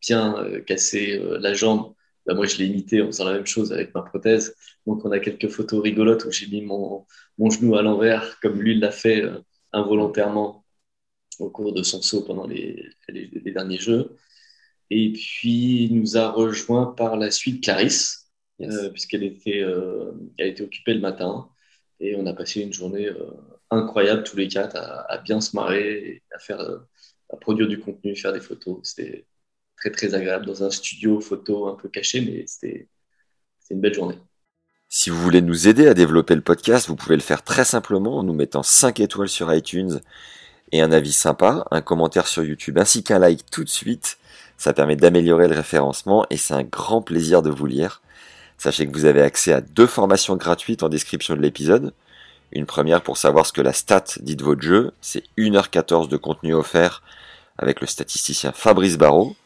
bien 0.00 0.36
cassé 0.66 1.20
la 1.40 1.52
jambe, 1.52 1.94
bah, 2.26 2.34
moi, 2.34 2.46
je 2.46 2.58
l'ai 2.58 2.66
imité 2.66 3.02
en 3.02 3.06
faisant 3.06 3.24
la 3.24 3.32
même 3.32 3.46
chose 3.46 3.72
avec 3.72 3.92
ma 3.92 4.02
prothèse. 4.02 4.54
Donc, 4.86 5.04
on 5.04 5.10
a 5.10 5.18
quelques 5.18 5.48
photos 5.48 5.82
rigolotes 5.82 6.24
où 6.26 6.30
j'ai 6.30 6.46
mis 6.46 6.62
mon, 6.62 7.06
mon, 7.38 7.50
genou 7.50 7.74
à 7.76 7.82
l'envers, 7.82 8.38
comme 8.40 8.60
lui 8.60 8.78
l'a 8.78 8.92
fait 8.92 9.24
involontairement 9.72 10.65
au 11.38 11.50
cours 11.50 11.72
de 11.72 11.82
son 11.82 12.02
saut 12.02 12.22
pendant 12.22 12.46
les, 12.46 12.88
les, 13.08 13.26
les, 13.26 13.52
derniers 13.52 13.78
Jeux. 13.78 14.16
Et 14.90 15.12
puis, 15.12 15.84
il 15.84 16.00
nous 16.00 16.16
a 16.16 16.30
rejoint 16.30 16.86
par 16.86 17.16
la 17.16 17.30
suite 17.30 17.62
Clarisse, 17.62 18.30
euh, 18.60 18.90
puisqu'elle 18.90 19.24
était, 19.24 19.60
euh, 19.62 20.12
elle 20.38 20.48
était 20.48 20.62
occupée 20.62 20.94
le 20.94 21.00
matin. 21.00 21.48
Et 22.00 22.14
on 22.16 22.26
a 22.26 22.32
passé 22.32 22.60
une 22.60 22.72
journée 22.72 23.06
euh, 23.06 23.30
incroyable 23.70 24.22
tous 24.24 24.36
les 24.36 24.48
quatre 24.48 24.76
à, 24.76 25.18
bien 25.18 25.40
se 25.40 25.56
marrer, 25.56 26.22
à, 26.34 26.38
faire, 26.38 26.60
à 26.60 27.36
produire 27.36 27.68
du 27.68 27.80
contenu, 27.80 28.14
faire 28.16 28.32
des 28.32 28.40
photos. 28.40 28.78
C'était 28.82 29.26
très 29.76 29.90
très 29.90 30.14
agréable 30.14 30.46
dans 30.46 30.62
un 30.62 30.70
studio 30.70 31.20
photo 31.20 31.66
un 31.68 31.74
peu 31.74 31.88
caché, 31.88 32.20
mais 32.20 32.44
c'était 32.46 32.88
une 33.70 33.80
belle 33.80 33.94
journée. 33.94 34.18
Si 34.88 35.10
vous 35.10 35.20
voulez 35.20 35.42
nous 35.42 35.66
aider 35.66 35.88
à 35.88 35.94
développer 35.94 36.34
le 36.36 36.42
podcast, 36.42 36.86
vous 36.86 36.96
pouvez 36.96 37.16
le 37.16 37.22
faire 37.22 37.42
très 37.42 37.64
simplement 37.64 38.18
en 38.18 38.22
nous 38.22 38.34
mettant 38.34 38.62
5 38.62 39.00
étoiles 39.00 39.28
sur 39.28 39.52
iTunes 39.52 40.00
et 40.72 40.80
un 40.80 40.92
avis 40.92 41.12
sympa, 41.12 41.64
un 41.70 41.80
commentaire 41.80 42.26
sur 42.26 42.44
YouTube 42.44 42.78
ainsi 42.78 43.02
qu'un 43.02 43.18
like 43.18 43.48
tout 43.50 43.64
de 43.64 43.68
suite. 43.68 44.18
Ça 44.58 44.72
permet 44.72 44.96
d'améliorer 44.96 45.48
le 45.48 45.54
référencement 45.54 46.26
et 46.30 46.36
c'est 46.36 46.54
un 46.54 46.64
grand 46.64 47.02
plaisir 47.02 47.42
de 47.42 47.50
vous 47.50 47.66
lire. 47.66 48.00
Sachez 48.58 48.86
que 48.86 48.92
vous 48.92 49.04
avez 49.04 49.20
accès 49.20 49.52
à 49.52 49.60
deux 49.60 49.86
formations 49.86 50.36
gratuites 50.36 50.82
en 50.82 50.88
description 50.88 51.34
de 51.34 51.42
l'épisode. 51.42 51.92
Une 52.52 52.66
première 52.66 53.02
pour 53.02 53.18
savoir 53.18 53.44
ce 53.44 53.52
que 53.52 53.60
la 53.60 53.72
stat 53.72 54.04
dit 54.20 54.36
de 54.36 54.44
votre 54.44 54.62
jeu, 54.62 54.92
c'est 55.00 55.24
1h14 55.36 56.08
de 56.08 56.16
contenu 56.16 56.54
offert 56.54 57.02
avec 57.58 57.80
le 57.80 57.86
statisticien 57.86 58.52
Fabrice 58.52 58.96
Barrault. 58.96 59.36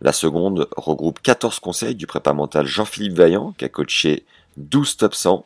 La 0.00 0.12
seconde 0.12 0.68
regroupe 0.76 1.20
14 1.22 1.58
conseils 1.60 1.94
du 1.94 2.06
prépa 2.06 2.32
mental 2.32 2.66
Jean-Philippe 2.66 3.14
Vaillant 3.14 3.52
qui 3.56 3.64
a 3.64 3.68
coaché 3.68 4.24
12 4.56 4.96
top 4.96 5.14
100. 5.14 5.44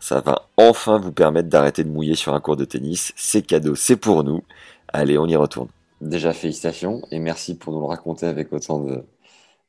Ça 0.00 0.20
va 0.20 0.48
enfin 0.56 0.98
vous 0.98 1.12
permettre 1.12 1.48
d'arrêter 1.48 1.84
de 1.84 1.88
mouiller 1.88 2.14
sur 2.14 2.34
un 2.34 2.40
cours 2.40 2.56
de 2.56 2.64
tennis. 2.64 3.12
C'est 3.16 3.42
cadeau, 3.42 3.74
c'est 3.74 3.96
pour 3.96 4.24
nous. 4.24 4.42
Allez, 4.88 5.18
on 5.18 5.26
y 5.26 5.36
retourne. 5.36 5.68
Déjà 6.00 6.32
félicitations 6.32 7.02
et 7.10 7.18
merci 7.18 7.56
pour 7.56 7.72
nous 7.72 7.80
le 7.80 7.86
raconter 7.86 8.26
avec 8.26 8.52
autant 8.52 8.78
de, 8.78 9.04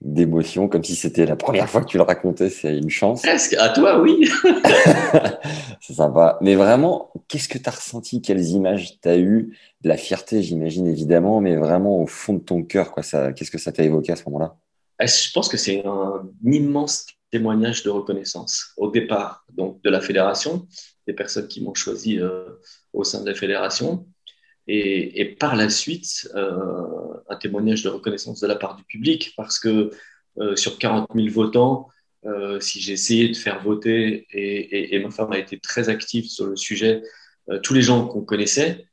d'émotion, 0.01 0.69
comme 0.69 0.83
si 0.83 0.95
c'était 0.95 1.25
la 1.25 1.36
première 1.36 1.69
fois 1.69 1.81
que 1.81 1.88
tu 1.88 1.98
le 1.98 2.03
racontais, 2.03 2.50
c'est 2.50 2.77
une 2.77 2.89
chance. 2.89 3.21
Presque, 3.21 3.53
à 3.59 3.69
toi, 3.69 4.00
oui. 4.00 4.29
c'est 5.81 5.93
sympa. 5.95 6.38
Mais 6.41 6.55
vraiment, 6.55 7.12
qu'est-ce 7.27 7.50
que 7.50 7.57
tu 7.57 7.67
as 7.67 7.71
ressenti? 7.71 8.21
Quelles 8.21 8.50
images 8.50 9.00
tu 9.01 9.09
as 9.09 9.17
eues 9.17 9.57
De 9.81 9.89
la 9.89 9.98
fierté, 9.98 10.41
j'imagine, 10.41 10.88
évidemment, 10.88 11.41
mais 11.41 11.57
vraiment 11.57 12.01
au 12.01 12.07
fond 12.07 12.33
de 12.33 12.39
ton 12.39 12.63
cœur, 12.63 12.91
quoi. 12.91 13.03
Ça, 13.03 13.33
qu'est-ce 13.33 13.51
que 13.51 13.57
ça 13.57 13.71
t'a 13.71 13.83
évoqué 13.83 14.12
à 14.13 14.15
ce 14.15 14.24
moment-là? 14.27 14.55
Ah, 15.00 15.05
Je 15.05 15.31
pense 15.33 15.50
que 15.50 15.57
c'est 15.57 15.86
un 15.86 16.29
immense 16.45 17.05
témoignage 17.31 17.83
de 17.83 17.89
reconnaissance 17.89 18.74
au 18.77 18.89
départ 18.89 19.45
donc, 19.53 19.81
de 19.83 19.89
la 19.89 20.01
fédération, 20.01 20.67
des 21.07 21.13
personnes 21.13 21.48
qui 21.48 21.62
m'ont 21.63 21.74
choisi 21.74 22.19
euh, 22.19 22.45
au 22.93 23.03
sein 23.03 23.21
de 23.21 23.29
la 23.29 23.36
fédération, 23.36 24.07
et, 24.71 25.36
par 25.39 25.55
la 25.55 25.67
suite, 25.67 26.29
euh, 26.36 26.83
un 27.27 27.36
témoignage 27.38 27.81
de 27.81 27.89
reconnaissance 27.89 28.39
de 28.39 28.45
la 28.45 28.55
part 28.55 28.75
du 28.75 28.83
public, 28.83 29.33
parce 29.36 29.57
que 29.57 29.89
euh, 30.38 30.55
sur 30.55 30.77
40 30.77 31.09
000 31.15 31.27
votants, 31.29 31.88
si 32.59 32.81
j'ai 32.81 32.93
essayé 32.93 33.29
de 33.29 33.36
faire 33.36 33.63
voter, 33.63 34.27
et, 34.31 35.00
ma 35.00 35.09
femme 35.09 35.31
a 35.31 35.39
été 35.39 35.57
très 35.59 35.89
active 35.89 36.25
sur 36.25 36.45
le 36.45 36.55
sujet, 36.55 37.01
tous 37.63 37.74
les 37.74 37.81
gens 37.81 38.07
qu'on 38.07 38.21
connaissait, 38.21 38.86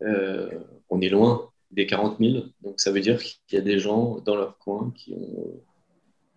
on 0.00 1.00
est 1.00 1.08
loin 1.08 1.50
des 1.72 1.86
40 1.86 2.18
000. 2.20 2.44
Donc 2.62 2.80
ça 2.80 2.92
veut 2.92 3.00
dire 3.00 3.20
qu'il 3.20 3.58
y 3.58 3.60
a 3.60 3.60
des 3.60 3.78
gens 3.78 4.20
dans 4.20 4.36
leur 4.36 4.56
coin 4.58 4.92
qui 4.96 5.12
ont 5.12 5.60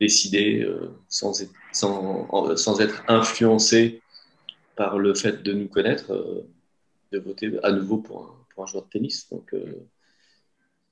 décidé, 0.03 0.67
sans, 1.07 1.41
être, 1.41 1.53
sans, 1.71 2.81
être 2.81 3.03
influencés 3.07 4.01
par 4.75 4.99
le 4.99 5.13
fait 5.13 5.43
de 5.43 5.53
nous 5.53 5.67
connaître, 5.67 6.11
de 7.13 7.19
voter 7.19 7.51
à 7.63 7.71
nouveau 7.71 7.97
pour 7.97 8.35
un, 8.57 8.65
joueur 8.65 8.83
de 8.85 8.89
tennis. 8.89 9.29
Donc, 9.29 9.53
euh, 9.53 9.87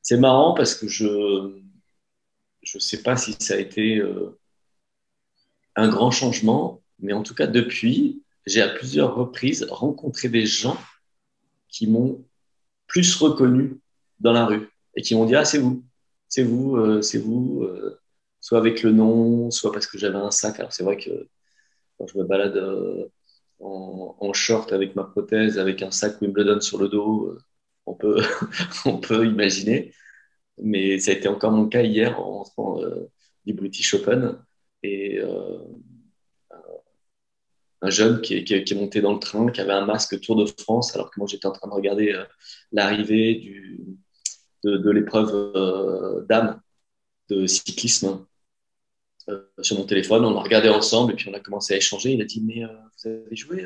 c'est 0.02 0.18
marrant 0.18 0.54
parce 0.54 0.76
que 0.76 0.88
je 0.88 1.06
ne 1.06 2.80
sais 2.80 3.02
pas 3.04 3.18
si 3.18 3.36
ça 3.40 3.56
a 3.56 3.58
été 3.58 3.98
euh, 3.98 4.40
un 5.76 5.90
grand 5.90 6.12
changement, 6.12 6.82
mais 7.00 7.14
en 7.14 7.24
tout 7.24 7.36
cas, 7.36 7.48
depuis, 7.48 8.24
j'ai 8.46 8.62
à 8.62 8.70
plusieurs 8.70 9.16
reprises 9.16 9.68
rencontré 9.70 10.30
des 10.30 10.46
gens 10.46 10.78
qui 11.68 11.88
m'ont 11.88 12.24
plus 12.88 13.16
reconnu 13.16 13.80
dans 14.20 14.34
la 14.34 14.46
rue 14.46 14.70
et 14.96 15.02
qui 15.02 15.16
m'ont 15.16 15.26
dit 15.26 15.36
Ah, 15.36 15.46
c'est 15.46 15.60
vous, 15.60 15.84
c'est 16.28 16.44
vous, 16.44 16.76
euh, 16.76 17.02
c'est 17.02 17.20
vous, 17.20 17.68
soit 18.42 18.58
avec 18.58 18.84
le 18.84 18.92
nom, 18.92 19.52
soit 19.52 19.72
parce 19.72 19.88
que 19.88 19.98
j'avais 19.98 20.18
un 20.18 20.32
sac. 20.32 20.60
Alors, 20.60 20.74
c'est 20.74 20.84
vrai 20.84 20.98
que 20.98 21.30
quand 21.98 22.08
je 22.08 22.18
me 22.18 22.24
balade 22.26 22.58
en, 23.60 24.16
en, 24.20 24.34
short 24.34 24.74
avec 24.74 24.96
ma 24.96 25.04
prothèse, 25.04 25.60
avec 25.60 25.82
un 25.84 25.92
sac 25.92 26.22
Wimbledon 26.22 26.62
sur 26.62 26.80
le 26.80 26.90
dos, 26.90 27.38
on 27.86 27.96
peut, 27.96 28.22
on 28.86 28.98
peut 29.00 29.26
imaginer. 29.26 29.94
Mais 30.58 31.00
ça 31.00 31.12
a 31.12 31.16
été 31.16 31.28
encore 31.28 31.52
mon 31.52 31.68
cas 31.68 31.84
hier 31.84 32.20
en 32.20 32.40
rentrant 32.40 32.82
euh, 32.82 33.10
du 33.46 33.54
British 33.54 33.94
Open. 33.94 34.38
Et 34.84 35.20
euh, 35.20 35.60
un 37.82 37.90
jeune 37.90 38.22
qui, 38.22 38.36
est 38.36 38.74
monté 38.74 39.02
dans 39.02 39.14
le 39.14 39.20
train, 39.20 39.52
qui 39.52 39.62
avait 39.62 39.74
un 39.74 39.86
masque 39.86 40.20
Tour 40.22 40.36
de 40.36 40.46
France, 40.46 40.96
alors 40.96 41.10
que 41.10 41.20
moi 41.20 41.28
j'étais 41.28 41.48
en 41.48 41.52
train 41.52 41.68
de 41.68 41.74
regarder 41.74 42.14
euh, 42.14 42.26
l'arrivée 42.72 43.98
de, 44.64 44.78
de 44.78 44.92
l'épreuve 44.92 46.26
d'âme 46.28 46.62
de 47.30 47.48
cyclisme 47.48 48.26
sur 49.62 49.78
mon 49.78 49.86
téléphone. 49.86 50.26
On 50.26 50.38
a 50.38 50.42
regardé 50.42 50.70
ensemble 50.70 51.14
et 51.14 51.16
puis 51.16 51.30
on 51.30 51.34
a 51.34 51.40
commencé 51.40 51.74
à 51.74 51.78
échanger. 51.78 52.12
Il 52.12 52.22
a 52.22 52.26
dit 52.26 52.44
Mais 52.46 52.64
vous 52.64 53.10
avez 53.10 53.36
joué 53.36 53.66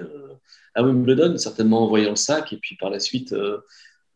à 0.74 0.84
Wimbledon 0.84 1.38
Certainement 1.38 1.84
en 1.84 1.88
voyant 1.88 2.12
le 2.12 2.16
sac. 2.16 2.54
Et 2.54 2.58
puis 2.58 2.76
par 2.78 2.90
la 2.90 3.00
suite, 3.00 3.34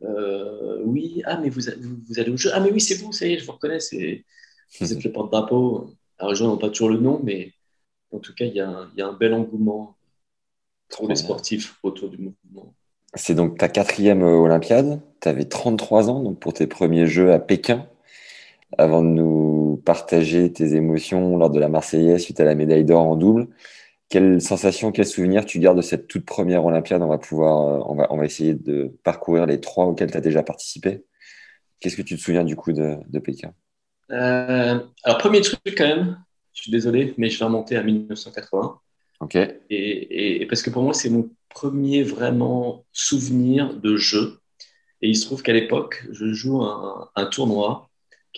euh, 0.03 0.81
oui, 0.83 1.21
ah, 1.25 1.37
mais 1.37 1.49
vous, 1.49 1.61
vous, 2.07 2.19
allez 2.19 2.31
au 2.31 2.37
jeu. 2.37 2.51
Ah, 2.53 2.59
mais 2.59 2.71
oui, 2.71 2.81
c'est 2.81 2.95
vous, 2.95 3.11
ça 3.11 3.25
y 3.25 3.33
est, 3.33 3.39
je 3.39 3.45
vous 3.45 3.51
reconnais, 3.51 3.79
c'est, 3.79 4.23
vous 4.79 4.93
êtes 4.93 5.03
le 5.03 5.11
porte-drapeau. 5.11 5.93
Alors, 6.17 6.31
les 6.31 6.37
gens 6.37 6.47
n'ont 6.47 6.57
pas 6.57 6.69
toujours 6.69 6.89
le 6.89 6.97
nom, 6.97 7.19
mais 7.23 7.53
en 8.11 8.19
tout 8.19 8.33
cas, 8.33 8.45
il 8.45 8.53
y, 8.53 8.59
a 8.59 8.69
un, 8.69 8.91
y 8.95 9.01
a 9.01 9.07
un 9.07 9.13
bel 9.13 9.33
engouement 9.33 9.95
pour 10.89 11.07
les 11.07 11.15
sportifs 11.15 11.77
autour 11.83 12.09
du 12.09 12.17
mouvement. 12.17 12.73
C'est 13.15 13.35
donc 13.35 13.57
ta 13.57 13.69
quatrième 13.69 14.23
euh, 14.23 14.37
Olympiade. 14.37 15.01
Tu 15.21 15.27
avais 15.27 15.45
33 15.45 16.09
ans 16.09 16.21
donc 16.21 16.39
pour 16.39 16.53
tes 16.53 16.67
premiers 16.67 17.07
Jeux 17.07 17.31
à 17.31 17.39
Pékin. 17.39 17.87
Avant 18.77 19.01
de 19.01 19.07
nous 19.07 19.81
partager 19.83 20.51
tes 20.53 20.75
émotions 20.75 21.37
lors 21.37 21.49
de 21.49 21.59
la 21.59 21.69
Marseillaise 21.69 22.21
suite 22.21 22.39
à 22.39 22.45
la 22.45 22.55
médaille 22.55 22.85
d'or 22.85 23.01
en 23.01 23.15
double, 23.15 23.47
quelle 24.09 24.41
sensation, 24.41 24.91
quel 24.91 25.05
souvenir 25.05 25.45
tu 25.45 25.59
gardes 25.59 25.77
de 25.77 25.83
cette 25.83 26.07
toute 26.07 26.25
première 26.25 26.65
Olympiade? 26.65 27.01
On 27.01 27.07
va 27.07 27.19
pouvoir, 27.19 27.67
euh, 27.67 27.83
on 27.85 27.95
va, 27.95 28.07
on 28.11 28.17
va 28.17 28.25
essayer 28.25 28.55
de 28.55 28.91
parcourir 29.03 29.45
les 29.45 29.61
trois 29.61 29.85
auxquels 29.85 30.11
tu 30.11 30.17
as 30.17 30.21
déjà 30.21 30.43
participé. 30.43 31.03
Qu'est-ce 31.79 31.95
que 31.95 32.01
tu 32.01 32.15
te 32.15 32.21
souviens 32.21 32.43
du 32.43 32.55
coup 32.55 32.73
de, 32.73 33.19
Pékin? 33.19 33.53
Euh, 34.11 34.79
Alors, 35.03 35.17
premier 35.19 35.41
truc 35.41 35.59
quand 35.65 35.87
même, 35.87 36.17
je 36.53 36.63
suis 36.63 36.71
désolé, 36.71 37.13
mais 37.17 37.29
je 37.29 37.39
vais 37.39 37.45
remonter 37.45 37.77
à 37.77 37.83
1980. 37.83 38.79
Ok. 39.21 39.37
Et, 39.69 40.45
parce 40.49 40.61
que 40.61 40.69
pour 40.69 40.81
moi, 40.81 40.93
c'est 40.93 41.09
mon 41.09 41.29
premier 41.49 42.03
vraiment 42.03 42.85
souvenir 42.91 43.75
de 43.75 43.95
jeu. 43.95 44.39
Et 45.01 45.09
il 45.09 45.15
se 45.15 45.25
trouve 45.25 45.43
qu'à 45.43 45.53
l'époque, 45.53 46.05
je 46.11 46.33
joue 46.33 46.61
un, 46.63 47.09
un, 47.15 47.25
tournoi 47.27 47.88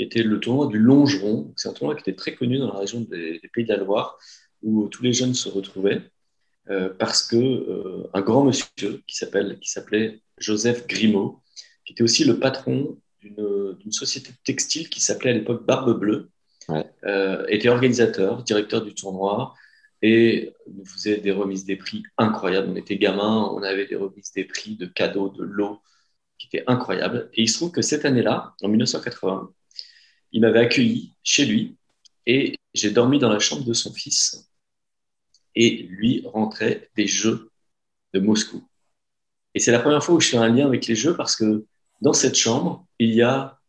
qui 0.01 0.05
était 0.07 0.23
le 0.23 0.39
tournoi 0.39 0.65
du 0.65 0.79
Longeron. 0.79 1.53
C'est 1.55 1.69
un 1.69 1.73
tournoi 1.73 1.93
qui 1.93 2.01
était 2.01 2.15
très 2.15 2.33
connu 2.33 2.57
dans 2.57 2.73
la 2.73 2.79
région 2.79 3.01
des, 3.01 3.39
Pays 3.53 3.65
de 3.65 3.69
la 3.69 3.77
Loire, 3.77 4.17
où 4.63 4.87
tous 4.87 5.03
les 5.03 5.13
jeunes 5.13 5.35
se 5.35 5.47
retrouvaient, 5.47 6.01
euh, 6.71 6.89
parce 6.97 7.21
que 7.21 7.35
euh, 7.35 8.09
un 8.15 8.21
grand 8.21 8.43
monsieur 8.43 9.03
qui 9.05 9.15
s'appelle, 9.15 9.59
qui 9.59 9.69
s'appelait 9.69 10.23
Joseph 10.39 10.87
Grimaud, 10.87 11.39
qui 11.85 11.93
était 11.93 12.01
aussi 12.01 12.23
le 12.23 12.39
patron 12.39 12.97
d'une 13.21 13.91
société 13.91 14.31
textile 14.43 14.89
qui 14.89 15.01
s'appelait 15.01 15.29
à 15.29 15.33
l'époque 15.33 15.67
Barbe 15.67 15.99
Bleue, 15.99 16.31
euh, 17.05 17.45
était 17.47 17.69
organisateur, 17.69 18.41
directeur 18.41 18.83
du 18.83 18.95
tournoi, 18.95 19.53
et 20.01 20.51
nous 20.67 20.85
faisait 20.85 21.17
des 21.17 21.31
remises 21.31 21.65
des 21.65 21.75
prix 21.75 22.01
incroyables. 22.17 22.69
On 22.71 22.75
était 22.75 22.97
gamins, 22.97 23.51
on 23.53 23.61
avait 23.61 23.85
des 23.85 23.97
remises 23.97 24.31
des 24.31 24.45
prix 24.45 24.77
de 24.77 24.87
cadeaux, 24.87 25.29
de 25.29 25.43
lots 25.43 25.79
qui 26.39 26.47
étaient 26.47 26.63
incroyables. 26.65 27.29
Et 27.35 27.43
il 27.43 27.49
se 27.49 27.57
trouve 27.57 27.71
que 27.71 27.83
cette 27.83 28.03
année-là, 28.03 28.55
en 28.63 28.67
1980, 28.67 29.53
il 30.31 30.41
m'avait 30.41 30.59
accueilli 30.59 31.13
chez 31.23 31.45
lui 31.45 31.75
et 32.25 32.55
j'ai 32.73 32.91
dormi 32.91 33.19
dans 33.19 33.29
la 33.29 33.39
chambre 33.39 33.65
de 33.65 33.73
son 33.73 33.93
fils. 33.93 34.49
Et 35.55 35.83
lui 35.89 36.23
rentrait 36.25 36.89
des 36.95 37.07
jeux 37.07 37.49
de 38.13 38.19
Moscou. 38.19 38.63
Et 39.53 39.59
c'est 39.59 39.71
la 39.71 39.79
première 39.79 40.03
fois 40.03 40.15
où 40.15 40.19
je 40.21 40.29
fais 40.29 40.37
un 40.37 40.47
lien 40.47 40.65
avec 40.65 40.87
les 40.87 40.95
jeux 40.95 41.15
parce 41.15 41.35
que 41.35 41.65
dans 41.99 42.13
cette 42.13 42.35
chambre, 42.35 42.85
il 42.99 43.13
y 43.13 43.21
a 43.21 43.59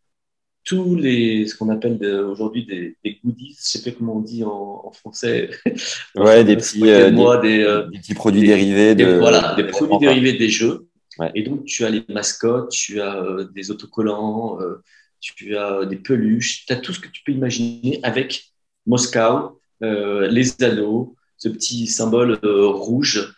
tous 0.64 0.94
les, 0.94 1.46
ce 1.46 1.56
qu'on 1.56 1.70
appelle 1.70 1.98
aujourd'hui 2.04 2.64
des, 2.64 2.96
des, 3.04 3.18
goodies, 3.22 3.56
je 3.58 3.64
sais 3.64 3.82
pas 3.82 3.96
comment 3.96 4.16
on 4.16 4.20
dit 4.20 4.44
en, 4.44 4.92
français. 4.92 5.50
Ouais, 6.14 6.44
des 6.44 6.56
petits, 6.56 6.88
euh, 6.88 7.10
des, 7.40 7.62
euh, 7.62 7.88
des, 7.88 7.98
petits 7.98 8.14
produits 8.14 8.46
dérivés. 8.46 8.94
De, 8.94 9.18
voilà, 9.18 9.54
des 9.56 9.64
produits 9.64 9.98
dérivés 9.98 10.34
des 10.34 10.48
jeux. 10.48 10.86
Et 11.34 11.42
donc, 11.42 11.64
tu 11.64 11.84
as 11.84 11.90
les 11.90 12.04
mascottes, 12.08 12.70
tu 12.70 13.00
as 13.00 13.16
euh, 13.16 13.44
des 13.52 13.70
autocollants, 13.70 14.58
tu 15.22 15.56
as 15.56 15.86
des 15.86 15.96
peluches, 15.96 16.66
tu 16.66 16.72
as 16.72 16.76
tout 16.76 16.92
ce 16.92 17.00
que 17.00 17.08
tu 17.08 17.22
peux 17.24 17.32
imaginer 17.32 18.00
avec 18.02 18.52
Moscou, 18.86 19.60
les 19.80 20.62
anneaux, 20.62 21.16
ce 21.38 21.48
petit 21.48 21.86
symbole 21.86 22.38
rouge. 22.42 23.34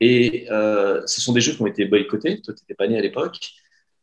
Et 0.00 0.46
ce 0.48 1.20
sont 1.20 1.32
des 1.32 1.40
jeux 1.40 1.54
qui 1.54 1.62
ont 1.62 1.66
été 1.66 1.86
boycottés. 1.86 2.40
Toi, 2.42 2.54
tu 2.54 2.62
n'étais 2.62 2.74
pas 2.74 2.86
né 2.88 2.98
à 2.98 3.00
l'époque 3.00 3.38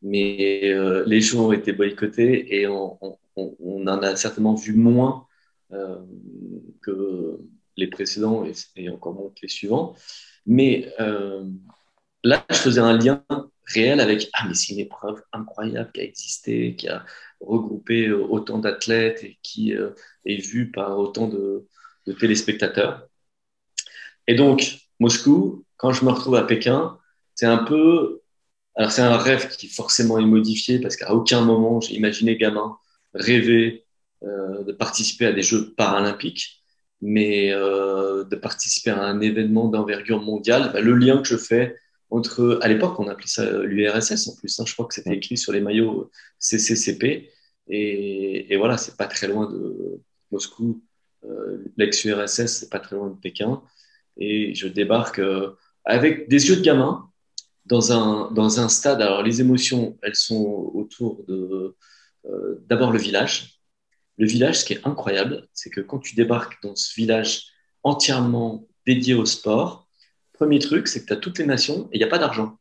mais 0.06 0.70
euh, 0.72 1.04
les 1.08 1.20
jeux 1.20 1.40
ont 1.40 1.52
été 1.52 1.74
boycottés 1.74 2.56
et 2.56 2.68
on, 2.68 2.98
en 3.38 3.88
a 3.88 4.16
certainement 4.16 4.54
vu 4.54 4.74
moins 4.74 5.28
euh, 5.72 5.98
que 6.82 7.40
les 7.76 7.88
précédents 7.88 8.46
et, 8.76 8.90
encore 8.90 9.16
moins 9.16 9.30
que 9.30 9.42
les 9.42 9.50
suivants. 9.50 9.96
Mais 10.46 10.94
euh, 11.00 11.44
là, 12.24 12.46
je 12.52 12.56
faisais 12.56 12.82
un 12.82 12.98
lien 12.98 13.24
réel 13.66 14.00
avec 14.00 14.30
Ah, 14.34 14.46
mais 14.48 14.54
c'est 14.54 14.74
une 14.74 14.80
épreuve 14.80 15.22
incroyable 15.34 15.92
qui 15.92 16.02
a 16.02 16.04
existé, 16.04 16.76
qui 16.76 16.88
a 16.88 17.04
regroupé 17.42 18.12
autant 18.12 18.60
d'athlètes 18.60 19.24
et 19.24 19.38
qui 19.44 19.74
est 19.74 20.48
vue 20.48 20.72
par 20.72 20.98
autant 20.98 21.28
de, 21.28 21.68
téléspectateurs. 22.20 23.08
Et 24.28 24.36
donc, 24.36 24.78
Moscou, 25.00 25.66
quand 25.78 25.92
je 25.92 26.06
me 26.06 26.12
retrouve 26.12 26.36
à 26.36 26.44
Pékin, 26.44 26.98
c'est 27.36 27.46
un 27.46 27.64
peu 27.64 28.22
alors 28.76 28.92
c'est 28.92 29.02
un 29.02 29.18
rêve 29.18 29.50
qui 29.50 29.68
forcément 29.68 30.20
est 30.20 30.26
modifié 30.26 30.80
parce 30.80 30.98
qu'à 30.98 31.14
aucun 31.14 31.42
moment 31.42 31.80
j'ai 31.80 31.96
imaginé 31.96 32.36
gamin 32.38 32.78
rêver 33.14 33.86
euh, 34.24 34.64
de 34.64 34.72
participer 34.72 35.28
à 35.28 35.34
des 35.34 35.44
Jeux 35.44 35.74
paralympiques, 35.76 36.64
mais 37.02 37.52
euh, 37.52 38.24
de 38.24 38.36
participer 38.36 38.92
à 38.92 39.04
un 39.04 39.22
événement 39.22 39.68
d'envergure 39.68 40.22
mondiale. 40.22 40.72
Bah, 40.74 40.82
le 40.82 40.94
lien 40.96 41.22
que 41.22 41.28
je 41.28 41.38
fais 41.38 41.76
entre, 42.10 42.60
à 42.62 42.68
l'époque 42.68 43.00
on 43.00 43.08
appelait 43.08 43.28
ça 43.28 43.64
l'URSS 43.64 44.28
en 44.28 44.36
plus, 44.36 44.60
hein, 44.60 44.64
je 44.66 44.74
crois 44.74 44.86
que 44.86 44.94
c'était 44.94 45.16
écrit 45.16 45.38
sur 45.38 45.52
les 45.52 45.62
maillots 45.62 46.12
CCCP, 46.40 47.32
et, 47.68 48.54
et 48.54 48.58
voilà, 48.58 48.78
c'est 48.78 48.96
pas 48.96 49.08
très 49.08 49.28
loin 49.28 49.52
de 49.52 50.02
Moscou, 50.32 50.84
euh, 51.26 51.64
l'ex-URSS, 51.78 52.48
c'est 52.48 52.70
pas 52.70 52.80
très 52.80 52.96
loin 52.96 53.10
de 53.10 53.16
Pékin, 53.16 53.62
et 54.18 54.54
je 54.54 54.68
débarque 54.68 55.20
euh, 55.20 55.52
avec 55.84 56.30
des 56.30 56.50
yeux 56.50 56.58
de 56.58 56.62
gamin 56.62 57.10
dans 57.66 57.92
un, 57.92 58.32
dans 58.32 58.60
un 58.60 58.70
stade, 58.70 59.02
alors 59.02 59.24
les 59.24 59.42
émotions, 59.42 59.98
elles 60.04 60.16
sont 60.16 60.72
autour 60.74 61.24
de 61.28 61.76
euh, 62.28 62.64
d'abord 62.68 62.92
le 62.92 63.00
village. 63.00 63.60
Le 64.18 64.28
village, 64.28 64.60
ce 64.60 64.66
qui 64.66 64.74
est 64.74 64.88
incroyable, 64.88 65.48
c'est 65.54 65.70
que 65.70 65.82
quand 65.82 66.00
tu 66.00 66.16
débarques 66.16 66.62
dans 66.64 66.76
ce 66.76 66.94
village 66.96 67.48
entièrement 67.84 68.68
dédié 68.86 69.14
au 69.14 69.26
sport, 69.26 69.85
premier 70.36 70.60
truc, 70.60 70.88
c'est 70.88 71.02
que 71.02 71.08
tu 71.08 71.14
as 71.14 71.18
toutes 71.18 71.40
les 71.40 71.46
nations 71.46 71.88
et 71.92 71.96
il 71.96 71.98
n'y 72.00 72.04
a 72.04 72.10
pas 72.10 72.20
d'argent. 72.20 72.58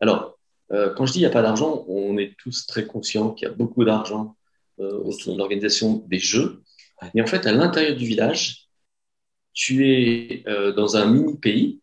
Alors, 0.00 0.38
euh, 0.72 0.92
quand 0.94 1.06
je 1.06 1.12
dis 1.12 1.18
il 1.18 1.22
n'y 1.22 1.26
a 1.26 1.30
pas 1.30 1.42
d'argent, 1.42 1.84
on 1.88 2.16
est 2.18 2.34
tous 2.38 2.66
très 2.66 2.86
conscients 2.86 3.32
qu'il 3.32 3.48
y 3.48 3.50
a 3.50 3.54
beaucoup 3.54 3.84
d'argent 3.84 4.36
euh, 4.78 4.98
autour 5.04 5.34
de 5.34 5.38
l'organisation 5.38 6.04
des 6.08 6.18
Jeux. 6.18 6.62
Mais 7.14 7.22
en 7.22 7.26
fait, 7.26 7.46
à 7.46 7.52
l'intérieur 7.52 7.96
du 7.96 8.06
village, 8.06 8.68
tu 9.52 9.90
es 9.90 10.44
dans 10.76 10.96
un 10.96 11.10
mini-pays 11.10 11.80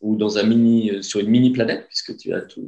ou 0.00 0.16
dans 0.16 0.38
un 0.38 0.42
mini, 0.42 0.90
euh, 0.90 1.02
sur 1.02 1.20
une 1.20 1.28
mini 1.28 1.50
planète, 1.50 1.86
puisque 1.88 2.16
tu 2.16 2.32
as 2.32 2.40
toutes 2.42 2.64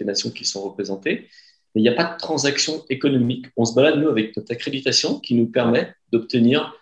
les 0.00 0.06
nations 0.06 0.30
qui 0.30 0.44
sont 0.44 0.62
représentées. 0.62 1.28
Mais 1.74 1.80
il 1.80 1.82
n'y 1.82 1.88
a 1.88 1.94
pas 1.94 2.04
de 2.04 2.18
transaction 2.18 2.84
économique. 2.88 3.46
On 3.56 3.64
se 3.64 3.74
balade, 3.74 3.98
nous, 3.98 4.08
avec 4.08 4.36
notre 4.36 4.52
accréditation 4.52 5.20
qui 5.20 5.34
nous 5.34 5.46
permet 5.46 5.94
d'obtenir 6.10 6.74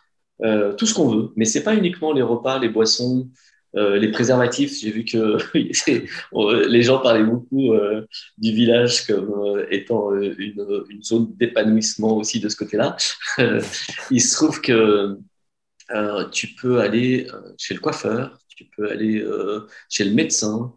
euh, 0.42 0.74
tout 0.74 0.86
ce 0.86 0.94
qu'on 0.94 1.08
veut. 1.08 1.32
Mais 1.36 1.44
ce 1.44 1.58
n'est 1.58 1.64
pas 1.64 1.74
uniquement 1.74 2.12
les 2.12 2.22
repas, 2.22 2.58
les 2.58 2.68
boissons, 2.68 3.28
euh, 3.76 3.98
les 3.98 4.10
préservatifs. 4.10 4.78
J'ai 4.80 4.90
vu 4.90 5.04
que 5.04 5.38
les 6.68 6.82
gens 6.82 6.98
parlaient 7.00 7.24
beaucoup 7.24 7.72
du 8.38 8.52
village 8.52 9.06
comme 9.06 9.64
étant 9.70 10.14
une, 10.14 11.02
zone 11.02 11.34
d'épanouissement 11.36 12.16
aussi 12.16 12.40
de 12.40 12.48
ce 12.48 12.56
côté-là. 12.56 12.96
il 14.10 14.20
se 14.20 14.34
trouve 14.34 14.60
que 14.60 15.18
tu 16.32 16.48
peux 16.60 16.80
aller 16.80 17.26
chez 17.58 17.74
le 17.74 17.80
coiffeur, 17.80 18.40
tu 18.60 18.70
peux 18.76 18.90
aller 18.90 19.22
euh, 19.22 19.66
chez 19.88 20.04
le 20.04 20.12
médecin. 20.12 20.74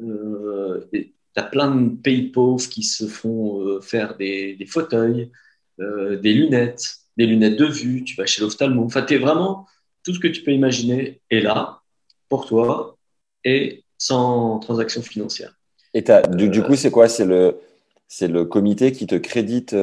Euh, 0.00 0.86
tu 0.92 1.12
as 1.34 1.42
plein 1.42 1.74
de 1.74 1.96
pays 1.96 2.30
pauvres 2.30 2.68
qui 2.68 2.84
se 2.84 3.06
font 3.08 3.60
euh, 3.60 3.80
faire 3.80 4.16
des, 4.16 4.56
fauteuils, 4.68 5.32
des 5.78 6.32
lunettes, 6.32 6.98
des 7.16 7.26
lunettes 7.26 7.58
de 7.58 7.66
vue. 7.66 8.04
Tu 8.04 8.14
vas 8.14 8.26
chez 8.26 8.40
l'ophtalmo. 8.40 8.84
Enfin, 8.84 9.02
tu 9.02 9.14
es 9.14 9.18
vraiment 9.18 9.66
tout 10.04 10.14
ce 10.14 10.20
que 10.20 10.28
tu 10.28 10.42
peux 10.42 10.52
imaginer 10.52 11.22
est 11.30 11.40
là 11.40 11.82
pour 12.34 12.46
toi 12.46 12.96
et 13.44 13.84
sans 13.98 14.58
transaction 14.58 15.02
financière. 15.02 15.52
Et 15.94 16.02
du, 16.30 16.48
du, 16.48 16.62
coup, 16.62 16.74
c'est 16.74 16.90
quoi? 16.90 17.08
C'est 17.08 17.24
le, 17.24 17.58
c'est 18.08 18.26
le 18.26 18.44
comité 18.44 18.90
qui 18.90 19.06
te 19.06 19.14
crédite 19.14 19.76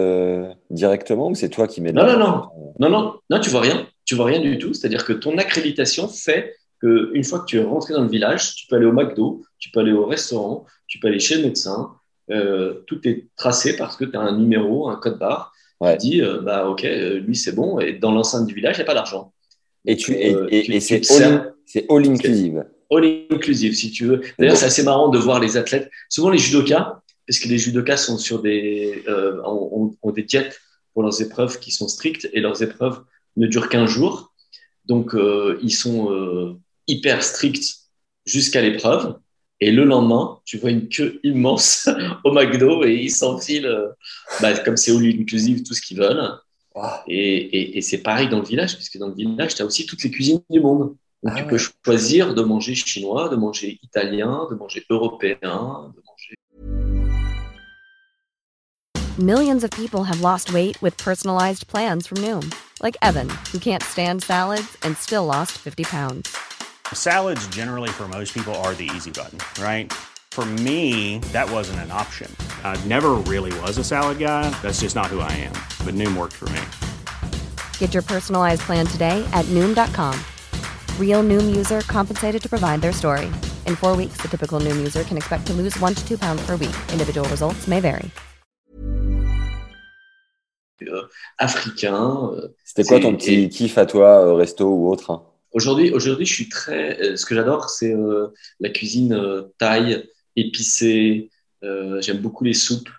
directement 0.69 1.29
ou 1.29 1.35
c'est 1.35 1.49
toi 1.49 1.67
qui 1.67 1.79
mets 1.79 1.93
non, 1.93 2.05
non, 2.05 2.19
non, 2.19 2.49
non, 2.79 2.89
non, 2.89 3.13
non, 3.29 3.39
tu 3.39 3.49
vois 3.49 3.61
rien. 3.61 3.87
Tu 4.03 4.15
vois 4.15 4.25
rien 4.25 4.41
du 4.41 4.57
tout. 4.57 4.73
C'est-à-dire 4.73 5.05
que 5.05 5.13
ton 5.13 5.37
accréditation 5.37 6.09
fait 6.09 6.53
une 6.83 7.23
fois 7.23 7.39
que 7.39 7.45
tu 7.45 7.59
es 7.59 7.63
rentré 7.63 7.93
dans 7.93 8.03
le 8.03 8.09
village, 8.09 8.55
tu 8.55 8.67
peux 8.67 8.75
aller 8.75 8.85
au 8.85 8.91
McDo, 8.91 9.43
tu 9.59 9.69
peux 9.71 9.79
aller 9.79 9.91
au 9.91 10.05
restaurant, 10.05 10.65
tu 10.87 10.99
peux 10.99 11.07
aller 11.07 11.19
chez 11.19 11.35
le 11.35 11.43
médecin. 11.43 11.91
Euh, 12.29 12.83
tout 12.87 13.07
est 13.07 13.27
tracé 13.35 13.75
parce 13.75 13.97
que 13.97 14.05
tu 14.05 14.15
as 14.15 14.21
un 14.21 14.37
numéro, 14.37 14.89
un 14.89 14.95
code 14.95 15.19
barre 15.19 15.53
qui 15.81 15.97
dit 15.97 16.21
euh, 16.21 16.41
bah, 16.41 16.67
Ok, 16.69 16.85
euh, 16.85 17.19
lui 17.19 17.35
c'est 17.35 17.53
bon. 17.53 17.79
Et 17.79 17.93
dans 17.93 18.11
l'enceinte 18.11 18.47
du 18.47 18.53
village, 18.53 18.77
il 18.77 18.79
n'y 18.79 18.83
a 18.83 18.85
pas 18.85 18.93
d'argent. 18.93 19.33
Et, 19.85 19.95
tu, 19.95 20.13
et, 20.13 20.79
c'est 20.79 21.01
all, 21.11 21.50
all, 21.89 22.07
inclusive. 22.07 22.65
All 22.89 23.25
inclusive, 23.29 23.73
si 23.75 23.91
tu 23.91 24.05
veux. 24.05 24.21
D'ailleurs, 24.37 24.57
c'est 24.57 24.65
assez 24.65 24.83
marrant 24.83 25.09
de 25.09 25.17
voir 25.17 25.39
les 25.39 25.57
athlètes. 25.57 25.89
Souvent, 26.09 26.29
les 26.29 26.37
judokas, 26.37 27.01
parce 27.27 27.39
que 27.39 27.47
les 27.47 27.57
judokas 27.57 27.97
sont 27.97 28.17
sur 28.17 28.41
des, 28.41 29.03
ont, 29.45 29.95
ont, 30.01 30.11
des 30.11 30.23
diètes 30.23 30.59
pour 30.93 31.03
leurs 31.03 31.21
épreuves 31.21 31.59
qui 31.59 31.71
sont 31.71 31.87
strictes 31.87 32.29
et 32.33 32.41
leurs 32.41 32.61
épreuves 32.61 33.01
ne 33.37 33.47
durent 33.47 33.69
qu'un 33.69 33.87
jour. 33.87 34.33
Donc, 34.85 35.15
ils 35.61 35.73
sont 35.73 36.57
hyper 36.87 37.23
strict 37.23 37.63
jusqu'à 38.25 38.61
l'épreuve. 38.61 39.15
Et 39.59 39.71
le 39.71 39.83
lendemain, 39.83 40.39
tu 40.43 40.57
vois 40.57 40.71
une 40.71 40.89
queue 40.89 41.19
immense 41.23 41.87
au 42.23 42.31
McDo 42.31 42.83
et 42.83 42.95
ils 42.95 43.11
s'enfilent, 43.11 43.67
euh, 43.67 43.89
bah, 44.41 44.57
comme 44.57 44.75
c'est 44.75 44.91
all 44.91 45.05
inclusive, 45.05 45.63
tout 45.63 45.75
ce 45.75 45.81
qu'ils 45.81 45.97
veulent. 45.97 46.31
Et, 47.07 47.77
et, 47.77 47.81
c'est 47.81 47.99
pareil 47.99 48.29
dans 48.29 48.39
le 48.39 48.45
village, 48.45 48.75
puisque 48.75 48.97
dans 48.97 49.09
le 49.09 49.13
village, 49.13 49.55
tu 49.55 49.61
as 49.61 49.65
aussi 49.65 49.85
toutes 49.85 50.01
les 50.03 50.09
cuisines 50.09 50.41
du 50.49 50.61
monde. 50.61 50.95
Donc, 51.23 51.33
ah 51.35 51.41
tu 51.41 51.45
peux 51.45 51.57
choisir 51.85 52.33
de 52.33 52.41
manger 52.41 52.73
chinois, 52.73 53.29
de 53.29 53.35
manger 53.35 53.79
italien, 53.83 54.47
de 54.49 54.55
manger 54.55 54.83
européen, 54.89 55.93
de 55.93 56.01
manger. 56.07 56.35
Millions 59.19 59.63
of 59.63 59.69
people 59.71 60.03
have 60.03 60.21
lost 60.21 60.51
weight 60.51 60.81
with 60.81 60.97
personalized 60.97 61.67
plans 61.67 62.07
from 62.07 62.17
Noom, 62.19 62.51
like 62.81 62.97
Evan, 63.03 63.29
who 63.51 63.59
can't 63.59 63.83
stand 63.83 64.23
salads 64.23 64.77
and 64.81 64.97
still 64.97 65.25
lost 65.25 65.51
50 65.59 65.83
pounds. 65.83 66.35
Salads, 66.91 67.45
generally, 67.49 67.89
for 67.89 68.07
most 68.07 68.33
people, 68.33 68.55
are 68.63 68.73
the 68.73 68.89
easy 68.95 69.11
button, 69.11 69.37
right? 69.61 69.93
For 70.31 70.45
me, 70.45 71.19
that 71.33 71.51
wasn't 71.51 71.79
an 71.81 71.91
option. 71.91 72.33
I 72.63 72.83
never 72.85 73.11
really 73.27 73.51
was 73.59 73.77
a 73.77 73.83
salad 73.83 74.17
guy. 74.17 74.49
That's 74.61 74.79
just 74.79 74.95
not 74.95 75.07
who 75.07 75.19
I 75.19 75.31
am. 75.33 75.53
But 75.85 75.93
Noom 75.93 76.17
worked 76.17 76.33
for 76.33 76.49
me. 76.49 76.61
Get 77.77 77.93
your 77.93 78.03
personalized 78.03 78.61
plan 78.61 78.87
today 78.87 79.23
at 79.33 79.45
Noom.com. 79.45 80.17
Real 81.01 81.21
Noom 81.23 81.53
user 81.53 81.81
compensated 81.81 82.41
to 82.41 82.49
provide 82.49 82.79
their 82.81 82.93
story. 82.93 83.29
In 83.67 83.75
four 83.75 83.97
weeks, 83.97 84.21
the 84.21 84.29
typical 84.29 84.59
Noom 84.61 84.77
user 84.79 85.03
can 85.03 85.17
expect 85.17 85.45
to 85.47 85.53
lose 85.53 85.77
one 85.79 85.93
to 85.95 86.07
two 86.07 86.17
pounds 86.17 86.41
per 86.45 86.55
week. 86.55 86.75
Individual 86.93 87.27
results 87.27 87.67
may 87.67 87.81
vary. 87.81 88.09
africains. 91.37 92.31
C'était 92.65 92.83
quoi 92.83 92.99
ton 92.99 93.15
petit 93.15 93.49
kiff 93.49 93.77
à 93.77 93.85
toi, 93.85 94.35
resto 94.35 94.67
ou 94.67 94.91
autre 94.91 95.11
hein? 95.11 95.23
Aujourd'hui, 95.53 95.91
aujourd'hui, 95.91 96.25
je 96.25 96.33
suis 96.33 96.49
très. 96.49 97.15
Ce 97.17 97.25
que 97.25 97.35
j'adore, 97.35 97.69
c'est 97.69 97.93
la 98.59 98.69
cuisine 98.69 99.15
thaï, 99.57 100.09
épicée. 100.35 101.29
J'aime 101.61 102.19
beaucoup 102.19 102.45
les 102.45 102.53
soupes. 102.53 102.89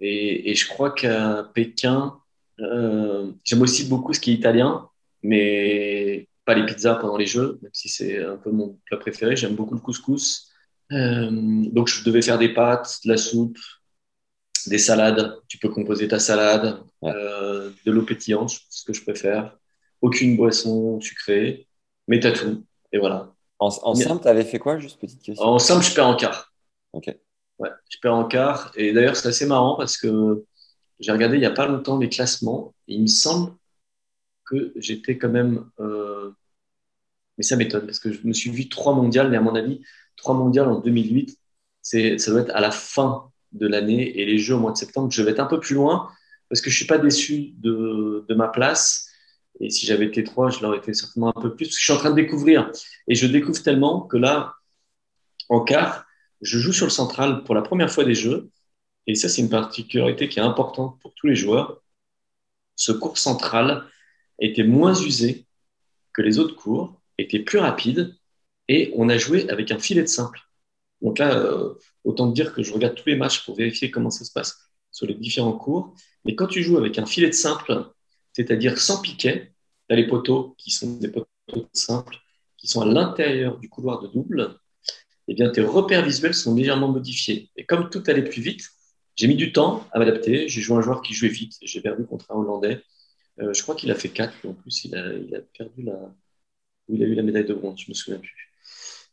Et, 0.00 0.50
et 0.50 0.54
je 0.54 0.68
crois 0.68 0.90
qu'à 0.90 1.48
Pékin, 1.54 2.14
j'aime 2.58 3.62
aussi 3.62 3.84
beaucoup 3.84 4.12
ce 4.12 4.20
qui 4.20 4.32
est 4.32 4.34
italien, 4.34 4.88
mais 5.22 6.26
pas 6.44 6.54
les 6.54 6.66
pizzas 6.66 6.96
pendant 6.96 7.16
les 7.16 7.26
jeux, 7.26 7.58
même 7.62 7.70
si 7.72 7.88
c'est 7.88 8.22
un 8.22 8.36
peu 8.36 8.50
mon 8.50 8.78
plat 8.86 8.98
préféré. 8.98 9.36
J'aime 9.36 9.54
beaucoup 9.54 9.74
le 9.74 9.80
couscous. 9.80 10.50
Euh, 10.92 11.30
donc, 11.30 11.88
je 11.88 12.04
devais 12.04 12.22
faire 12.22 12.38
des 12.38 12.52
pâtes, 12.52 12.98
de 13.04 13.10
la 13.10 13.16
soupe, 13.16 13.58
des 14.66 14.78
salades. 14.78 15.36
Tu 15.48 15.58
peux 15.58 15.68
composer 15.68 16.08
ta 16.08 16.18
salade, 16.18 16.80
euh, 17.04 17.70
de 17.84 17.92
l'eau 17.92 18.02
pétillante, 18.02 18.58
ce 18.68 18.84
que 18.84 18.92
je 18.92 19.02
préfère. 19.02 19.56
Aucune 20.00 20.36
boisson 20.36 21.00
sucrée, 21.00 21.68
mais 22.08 22.20
t'as 22.20 22.32
tout. 22.32 22.64
Et 22.92 22.98
voilà. 22.98 23.32
En, 23.58 23.94
simple, 23.94 24.22
tu 24.22 24.28
avais 24.28 24.44
fait 24.44 24.58
quoi? 24.58 24.78
Juste 24.78 25.00
petite 25.00 25.22
question. 25.22 25.46
En 25.46 25.58
simple, 25.60 25.84
je 25.84 25.94
perds 25.94 26.08
en 26.08 26.16
quart. 26.16 26.52
Ok. 26.92 27.14
Ouais, 27.58 27.70
je 27.88 27.98
perds 28.02 28.14
en 28.14 28.24
quart. 28.24 28.72
Et 28.74 28.92
d'ailleurs, 28.92 29.14
c'est 29.14 29.28
assez 29.28 29.46
marrant 29.46 29.76
parce 29.76 29.96
que 29.96 30.44
j'ai 30.98 31.12
regardé 31.12 31.36
il 31.36 31.40
n'y 31.40 31.46
a 31.46 31.52
pas 31.52 31.66
longtemps 31.66 31.96
les 31.98 32.08
classements. 32.08 32.74
Et 32.88 32.94
il 32.94 33.02
me 33.02 33.06
semble 33.06 33.52
que 34.52 34.72
j'étais 34.76 35.18
quand 35.18 35.30
même. 35.30 35.64
Euh, 35.80 36.30
mais 37.38 37.44
ça 37.44 37.56
m'étonne 37.56 37.86
parce 37.86 37.98
que 37.98 38.12
je 38.12 38.26
me 38.26 38.32
suis 38.32 38.50
vu 38.50 38.68
trois 38.68 38.94
mondiales, 38.94 39.30
mais 39.30 39.38
à 39.38 39.40
mon 39.40 39.54
avis, 39.54 39.80
trois 40.16 40.34
mondiales 40.34 40.68
en 40.68 40.80
2008, 40.80 41.38
ça 41.82 42.30
doit 42.30 42.42
être 42.42 42.54
à 42.54 42.60
la 42.60 42.70
fin 42.70 43.30
de 43.52 43.66
l'année 43.66 44.20
et 44.20 44.24
les 44.26 44.38
Jeux 44.38 44.54
au 44.54 44.58
mois 44.58 44.72
de 44.72 44.76
septembre. 44.76 45.10
Je 45.10 45.22
vais 45.22 45.32
être 45.32 45.40
un 45.40 45.46
peu 45.46 45.60
plus 45.60 45.74
loin 45.74 46.08
parce 46.48 46.60
que 46.60 46.70
je 46.70 46.74
ne 46.74 46.78
suis 46.78 46.86
pas 46.86 46.98
déçu 46.98 47.54
de, 47.58 48.24
de 48.28 48.34
ma 48.34 48.48
place. 48.48 49.08
Et 49.60 49.70
si 49.70 49.86
j'avais 49.86 50.06
été 50.06 50.24
trois, 50.24 50.50
je 50.50 50.60
l'aurais 50.60 50.78
été 50.78 50.92
certainement 50.94 51.32
un 51.36 51.40
peu 51.40 51.54
plus. 51.54 51.66
Parce 51.66 51.76
que 51.76 51.80
je 51.80 51.84
suis 51.84 51.92
en 51.92 51.98
train 51.98 52.10
de 52.10 52.16
découvrir. 52.16 52.70
Et 53.08 53.14
je 53.14 53.26
découvre 53.26 53.62
tellement 53.62 54.02
que 54.02 54.16
là, 54.16 54.54
en 55.48 55.60
quart, 55.60 56.06
je 56.40 56.58
joue 56.58 56.72
sur 56.72 56.86
le 56.86 56.90
central 56.90 57.44
pour 57.44 57.54
la 57.54 57.62
première 57.62 57.90
fois 57.90 58.04
des 58.04 58.14
Jeux. 58.14 58.50
Et 59.06 59.14
ça, 59.14 59.28
c'est 59.28 59.42
une 59.42 59.50
particularité 59.50 60.28
qui 60.28 60.38
est 60.38 60.42
importante 60.42 61.00
pour 61.00 61.14
tous 61.14 61.26
les 61.26 61.34
joueurs. 61.34 61.82
Ce 62.76 62.92
cours 62.92 63.18
central 63.18 63.84
était 64.38 64.64
moins 64.64 64.94
usé 64.94 65.46
que 66.12 66.22
les 66.22 66.38
autres 66.38 66.56
cours, 66.56 67.00
était 67.18 67.38
plus 67.38 67.58
rapide 67.58 68.14
et 68.68 68.92
on 68.96 69.08
a 69.08 69.18
joué 69.18 69.48
avec 69.50 69.70
un 69.70 69.78
filet 69.78 70.02
de 70.02 70.06
simple. 70.06 70.40
Donc 71.00 71.18
là, 71.18 71.36
euh, 71.36 71.74
autant 72.04 72.26
dire 72.26 72.54
que 72.54 72.62
je 72.62 72.72
regarde 72.72 72.94
tous 72.94 73.08
les 73.08 73.16
matchs 73.16 73.44
pour 73.44 73.56
vérifier 73.56 73.90
comment 73.90 74.10
ça 74.10 74.24
se 74.24 74.32
passe 74.32 74.58
sur 74.90 75.06
les 75.06 75.14
différents 75.14 75.56
cours. 75.56 75.94
Mais 76.24 76.34
quand 76.34 76.46
tu 76.46 76.62
joues 76.62 76.78
avec 76.78 76.98
un 76.98 77.06
filet 77.06 77.28
de 77.28 77.34
simple, 77.34 77.86
c'est-à-dire 78.32 78.78
sans 78.78 79.00
piquet, 79.00 79.52
tu 79.88 79.94
as 79.94 79.96
les 79.96 80.06
poteaux 80.06 80.54
qui 80.58 80.70
sont 80.70 80.96
des 80.96 81.08
poteaux 81.08 81.28
de 81.54 81.66
simple, 81.72 82.16
qui 82.56 82.66
sont 82.68 82.82
à 82.82 82.86
l'intérieur 82.86 83.58
du 83.58 83.68
couloir 83.68 84.00
de 84.00 84.08
double, 84.08 84.58
eh 85.28 85.34
bien 85.34 85.50
tes 85.50 85.62
repères 85.62 86.04
visuels 86.04 86.34
sont 86.34 86.54
légèrement 86.54 86.88
modifiés. 86.88 87.50
Et 87.56 87.64
comme 87.64 87.90
tout 87.90 88.02
allait 88.06 88.24
plus 88.24 88.42
vite, 88.42 88.68
j'ai 89.16 89.26
mis 89.26 89.36
du 89.36 89.52
temps 89.52 89.86
à 89.92 89.98
m'adapter. 89.98 90.48
J'ai 90.48 90.60
joué 90.60 90.76
un 90.76 90.82
joueur 90.82 91.02
qui 91.02 91.14
jouait 91.14 91.28
vite. 91.28 91.54
J'ai 91.62 91.80
perdu 91.80 92.04
contre 92.06 92.30
un 92.30 92.36
Hollandais. 92.36 92.82
Euh, 93.40 93.52
je 93.52 93.62
crois 93.62 93.74
qu'il 93.74 93.90
a 93.90 93.94
fait 93.94 94.08
4, 94.08 94.46
en 94.46 94.54
plus, 94.54 94.84
il 94.84 94.94
a, 94.94 95.12
il 95.14 95.34
a 95.34 95.40
perdu 95.40 95.82
la. 95.82 95.98
il 96.88 97.02
a 97.02 97.06
eu 97.06 97.14
la 97.14 97.22
médaille 97.22 97.44
de 97.44 97.54
bronze, 97.54 97.80
je 97.80 97.90
me 97.90 97.94
souviens 97.94 98.20
plus. 98.20 98.52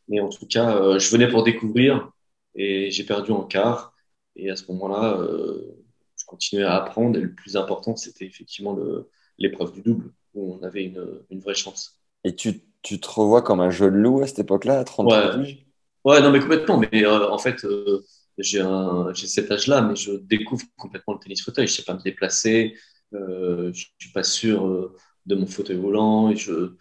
Mais 0.08 0.20
en 0.20 0.28
tout 0.28 0.46
cas, 0.46 0.76
euh, 0.76 0.98
je 0.98 1.10
venais 1.10 1.28
pour 1.28 1.44
découvrir 1.44 2.10
et 2.54 2.90
j'ai 2.90 3.04
perdu 3.04 3.32
en 3.32 3.44
quart. 3.44 3.94
Et 4.36 4.50
à 4.50 4.56
ce 4.56 4.70
moment-là, 4.72 5.18
euh, 5.18 5.62
je 6.16 6.24
continuais 6.26 6.64
à 6.64 6.76
apprendre. 6.76 7.18
Et 7.18 7.22
le 7.22 7.34
plus 7.34 7.56
important, 7.56 7.96
c'était 7.96 8.26
effectivement 8.26 8.78
l'épreuve 9.38 9.72
du 9.72 9.82
double, 9.82 10.12
où 10.34 10.54
on 10.54 10.62
avait 10.62 10.84
une, 10.84 11.22
une 11.30 11.40
vraie 11.40 11.54
chance. 11.54 12.00
Et 12.24 12.34
tu, 12.34 12.60
tu, 12.82 13.00
te 13.00 13.08
revois 13.08 13.42
comme 13.42 13.60
un 13.60 13.70
jeune 13.70 13.94
loup 13.94 14.22
à 14.22 14.26
cette 14.26 14.40
époque-là, 14.40 14.80
à 14.80 14.84
30 14.84 15.12
ans 15.12 15.42
Ouais, 16.02 16.22
non, 16.22 16.30
mais 16.30 16.40
complètement. 16.40 16.78
Mais 16.78 17.06
en 17.06 17.38
fait, 17.38 17.66
j'ai 18.38 19.26
cet 19.26 19.50
âge-là, 19.50 19.82
mais 19.82 19.96
je 19.96 20.12
découvre 20.12 20.64
complètement 20.76 21.14
le 21.14 21.20
tennis 21.20 21.42
fauteuil. 21.42 21.66
Je 21.66 21.72
ne 21.72 21.76
sais 21.76 21.82
pas 21.82 21.94
me 21.94 22.02
déplacer, 22.02 22.74
je 23.12 23.68
ne 23.68 23.72
suis 23.72 24.12
pas 24.12 24.22
sûr 24.22 24.66
euh, 24.66 24.94
de 25.26 25.34
mon 25.34 25.46
fauteuil 25.46 25.76
volant, 25.76 26.30
et 26.30 26.36
je 26.36 26.72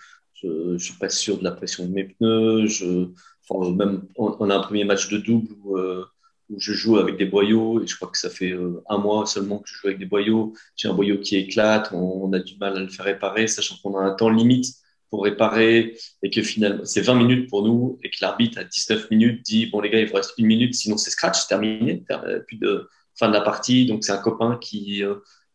ne 0.44 0.78
suis 0.78 0.94
pas 0.94 1.10
sûr 1.10 1.38
de 1.38 1.44
la 1.44 1.52
pression 1.52 1.86
de 1.86 1.92
mes 1.92 2.06
pneus. 2.06 2.68
Je, 2.68 3.10
enfin, 3.50 3.72
même, 3.72 4.04
on, 4.18 4.50
a 4.50 4.56
un 4.56 4.62
premier 4.62 4.84
match 4.84 5.10
de 5.10 5.18
double 5.18 5.54
où, 5.64 5.78
euh, 5.78 6.06
où, 6.50 6.60
je 6.60 6.74
joue 6.74 6.98
avec 6.98 7.18
des 7.18 7.26
boyaux, 7.26 7.84
et 7.84 7.88
je 7.88 7.96
crois 7.96 8.10
que 8.10 8.18
ça 8.18 8.30
fait 8.30 8.56
un 8.90 8.98
mois 8.98 9.26
seulement 9.26 9.60
que 9.60 9.70
je 9.70 9.76
joue 9.76 9.88
avec 9.88 10.00
des 10.00 10.06
boyaux. 10.06 10.54
J'ai 10.76 10.88
un 10.88 10.94
boyau 10.94 11.20
qui 11.20 11.36
éclate, 11.38 11.92
on, 11.94 12.32
a 12.34 12.40
du 12.40 12.58
mal 12.58 12.78
à 12.78 12.80
le 12.80 12.90
faire 12.90 13.06
réparer, 13.06 13.48
sachant 13.48 13.76
qu'on 13.82 13.98
a 13.98 14.02
un 14.02 14.14
temps 14.16 14.30
limite 14.30 14.76
pour 15.10 15.24
réparer 15.24 15.98
et 16.22 16.30
que 16.30 16.42
finalement 16.42 16.86
c'est 16.86 17.02
20 17.02 17.16
minutes 17.16 17.50
pour 17.50 17.64
nous 17.64 17.98
et 18.04 18.10
que 18.10 18.18
l'arbitre 18.22 18.60
à 18.60 18.64
19 18.64 19.10
minutes 19.10 19.44
dit 19.44 19.66
bon 19.66 19.82
les 19.82 19.90
gars 19.90 20.00
il 20.00 20.08
vous 20.08 20.16
reste 20.16 20.34
une 20.38 20.46
minute 20.46 20.76
sinon 20.76 20.98
c'est 20.98 21.10
scratch 21.10 21.48
terminé 21.48 22.04
plus 22.48 22.58
de 22.58 22.88
fin 23.16 23.28
de 23.28 23.34
la 23.34 23.42
partie 23.42 23.88
donc 23.88 24.04
c'est 24.04 24.12
un 24.12 24.20
copain 24.20 24.58
qui 24.62 25.04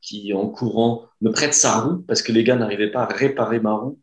qui, 0.05 0.35
en 0.35 0.49
courant, 0.49 1.07
me 1.23 1.31
prête 1.31 1.55
sa 1.55 1.81
roue 1.81 2.03
parce 2.03 2.23
que 2.23 2.31
les 2.31 2.45
gars 2.45 2.57
n'arrivaient 2.57 2.91
pas 2.91 3.05
à 3.05 3.07
réparer 3.07 3.59
ma 3.59 3.73
roue. 3.73 3.99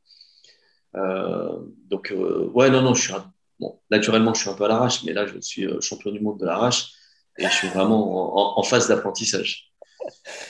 Euh, 0.96 1.60
donc, 1.88 2.12
euh, 2.12 2.50
ouais, 2.54 2.70
non, 2.70 2.82
non, 2.82 2.94
je 2.94 3.04
suis 3.04 3.14
bon, 3.60 3.80
naturellement, 3.92 4.34
je 4.34 4.42
suis 4.42 4.50
un 4.50 4.54
peu 4.54 4.66
à 4.66 4.68
l'arrache, 4.68 5.04
mais 5.04 5.14
là, 5.14 5.28
je 5.28 5.40
suis 5.40 5.66
euh, 5.66 5.80
champion 5.80 6.12
du 6.12 6.20
monde 6.20 6.40
de 6.40 6.46
l'arrache 6.46 6.92
et 7.38 7.46
je 7.46 7.52
suis 7.52 7.70
vraiment 7.70 8.58
en, 8.60 8.64
phase 8.64 8.88
d'apprentissage. 8.88 9.72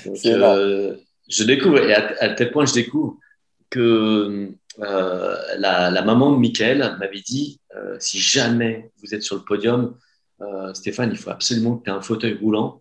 Donc, 0.05 0.15
je 0.23 1.43
découvre, 1.43 1.77
et 1.77 1.93
à, 1.93 2.29
tel 2.33 2.51
point 2.51 2.65
je 2.65 2.73
découvre 2.73 3.17
que 3.69 4.51
la, 4.77 5.91
la, 5.91 6.01
maman 6.01 6.31
de 6.31 6.37
Michael 6.37 6.97
m'avait 6.99 7.21
dit 7.21 7.61
si 7.99 8.19
jamais 8.19 8.91
vous 8.97 9.13
êtes 9.13 9.21
sur 9.21 9.35
le 9.35 9.43
podium, 9.43 9.95
Stéphane, 10.73 11.11
il 11.11 11.17
faut 11.17 11.29
absolument 11.29 11.77
que 11.77 11.83
tu 11.83 11.89
aies 11.89 11.93
un 11.93 12.01
fauteuil 12.01 12.33
roulant 12.33 12.80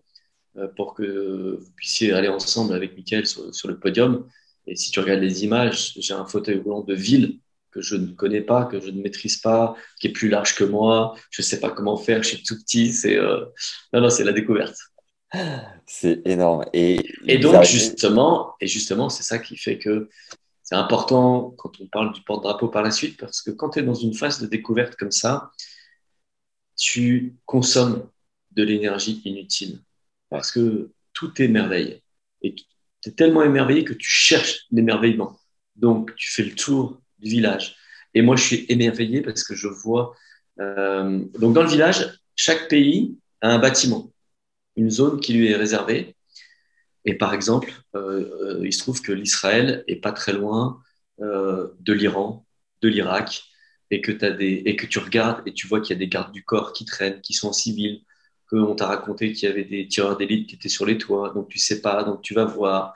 pour 0.75 0.93
que 0.93 1.57
vous 1.59 1.71
puissiez 1.75 2.13
aller 2.13 2.27
ensemble 2.27 2.73
avec 2.73 2.95
Mickaël 2.95 3.25
sur, 3.25 3.67
le 3.67 3.79
podium. 3.79 4.27
Et 4.67 4.75
si 4.75 4.91
tu 4.91 4.99
regardes 4.99 5.21
les 5.21 5.43
images, 5.43 5.93
j'ai 5.97 6.13
un 6.13 6.25
fauteuil 6.25 6.59
roulant 6.59 6.81
de 6.81 6.93
ville 6.93 7.39
que 7.71 7.81
je 7.81 7.95
ne 7.95 8.11
connais 8.11 8.41
pas, 8.41 8.65
que 8.65 8.79
je 8.81 8.89
ne 8.89 9.01
maîtrise 9.01 9.37
pas, 9.37 9.75
qui 9.99 10.07
est 10.07 10.11
plus 10.11 10.29
large 10.29 10.55
que 10.55 10.63
moi. 10.63 11.15
Je 11.29 11.41
ne 11.41 11.45
sais 11.45 11.59
pas 11.59 11.71
comment 11.71 11.95
faire, 11.95 12.21
je 12.21 12.29
suis 12.29 12.43
tout 12.43 12.57
petit. 12.57 12.91
C'est 12.91 13.17
euh... 13.17 13.45
non, 13.93 14.01
non, 14.01 14.09
c'est 14.09 14.25
la 14.25 14.33
découverte. 14.33 14.75
C'est 15.85 16.21
énorme. 16.25 16.65
Et, 16.73 16.99
et 17.27 17.37
donc, 17.37 17.63
justement, 17.63 18.55
et 18.59 18.67
justement, 18.67 19.09
c'est 19.09 19.23
ça 19.23 19.39
qui 19.39 19.55
fait 19.55 19.77
que 19.77 20.09
c'est 20.63 20.75
important 20.75 21.53
quand 21.57 21.79
on 21.79 21.87
parle 21.87 22.13
du 22.13 22.21
porte-drapeau 22.21 22.67
par 22.67 22.83
la 22.83 22.91
suite, 22.91 23.17
parce 23.17 23.41
que 23.41 23.51
quand 23.51 23.71
tu 23.71 23.79
es 23.79 23.83
dans 23.83 23.93
une 23.93 24.13
phase 24.13 24.41
de 24.41 24.47
découverte 24.47 24.95
comme 24.95 25.11
ça, 25.11 25.51
tu 26.77 27.35
consommes 27.45 28.09
de 28.51 28.63
l'énergie 28.63 29.21
inutile 29.23 29.79
parce 30.31 30.51
que 30.51 30.91
tout 31.13 31.39
est 31.41 31.49
merveille. 31.49 32.01
Et 32.41 32.55
tu 32.55 33.09
es 33.09 33.11
tellement 33.11 33.43
émerveillé 33.43 33.83
que 33.83 33.93
tu 33.93 34.09
cherches 34.09 34.65
l'émerveillement. 34.71 35.37
Donc, 35.75 36.15
tu 36.15 36.31
fais 36.31 36.43
le 36.43 36.55
tour 36.55 36.99
du 37.19 37.29
village. 37.29 37.75
Et 38.15 38.21
moi, 38.23 38.35
je 38.37 38.43
suis 38.43 38.65
émerveillé 38.69 39.21
parce 39.21 39.43
que 39.43 39.53
je 39.53 39.67
vois. 39.67 40.15
Euh, 40.59 41.19
donc, 41.37 41.53
dans 41.53 41.63
le 41.63 41.69
village, 41.69 42.17
chaque 42.35 42.69
pays 42.69 43.17
a 43.41 43.49
un 43.49 43.59
bâtiment, 43.59 44.11
une 44.77 44.89
zone 44.89 45.19
qui 45.19 45.33
lui 45.33 45.51
est 45.51 45.55
réservée. 45.55 46.15
Et 47.03 47.15
par 47.15 47.33
exemple, 47.33 47.73
euh, 47.95 48.59
euh, 48.59 48.65
il 48.65 48.71
se 48.71 48.79
trouve 48.79 49.01
que 49.01 49.11
l'Israël 49.11 49.83
est 49.87 49.97
pas 49.97 50.13
très 50.13 50.33
loin 50.33 50.81
de 51.19 51.93
l'Iran, 51.93 52.47
de 52.81 52.87
l'Irak, 52.89 53.43
et 53.91 54.01
que, 54.01 54.11
et 54.41 54.75
que 54.75 54.87
tu 54.87 54.97
regardes 54.97 55.47
et 55.47 55.53
tu 55.53 55.67
vois 55.67 55.81
qu'il 55.81 55.93
y 55.93 55.97
a 55.97 55.99
des 55.99 56.07
gardes 56.07 56.31
du 56.31 56.43
corps 56.43 56.73
qui 56.73 56.83
traînent, 56.83 57.21
qui 57.21 57.33
sont 57.33 57.49
en 57.49 57.53
civil, 57.53 58.01
qu'on 58.51 58.75
t'a 58.75 58.87
raconté 58.87 59.31
qu'il 59.31 59.47
y 59.49 59.51
avait 59.51 59.63
des 59.63 59.87
tireurs 59.87 60.17
d'élite 60.17 60.49
qui 60.49 60.55
étaient 60.55 60.69
sur 60.69 60.85
les 60.85 60.97
toits, 60.97 61.31
donc 61.33 61.47
tu 61.49 61.57
sais 61.57 61.81
pas, 61.81 62.03
donc 62.03 62.21
tu 62.21 62.33
vas 62.33 62.45
voir. 62.45 62.93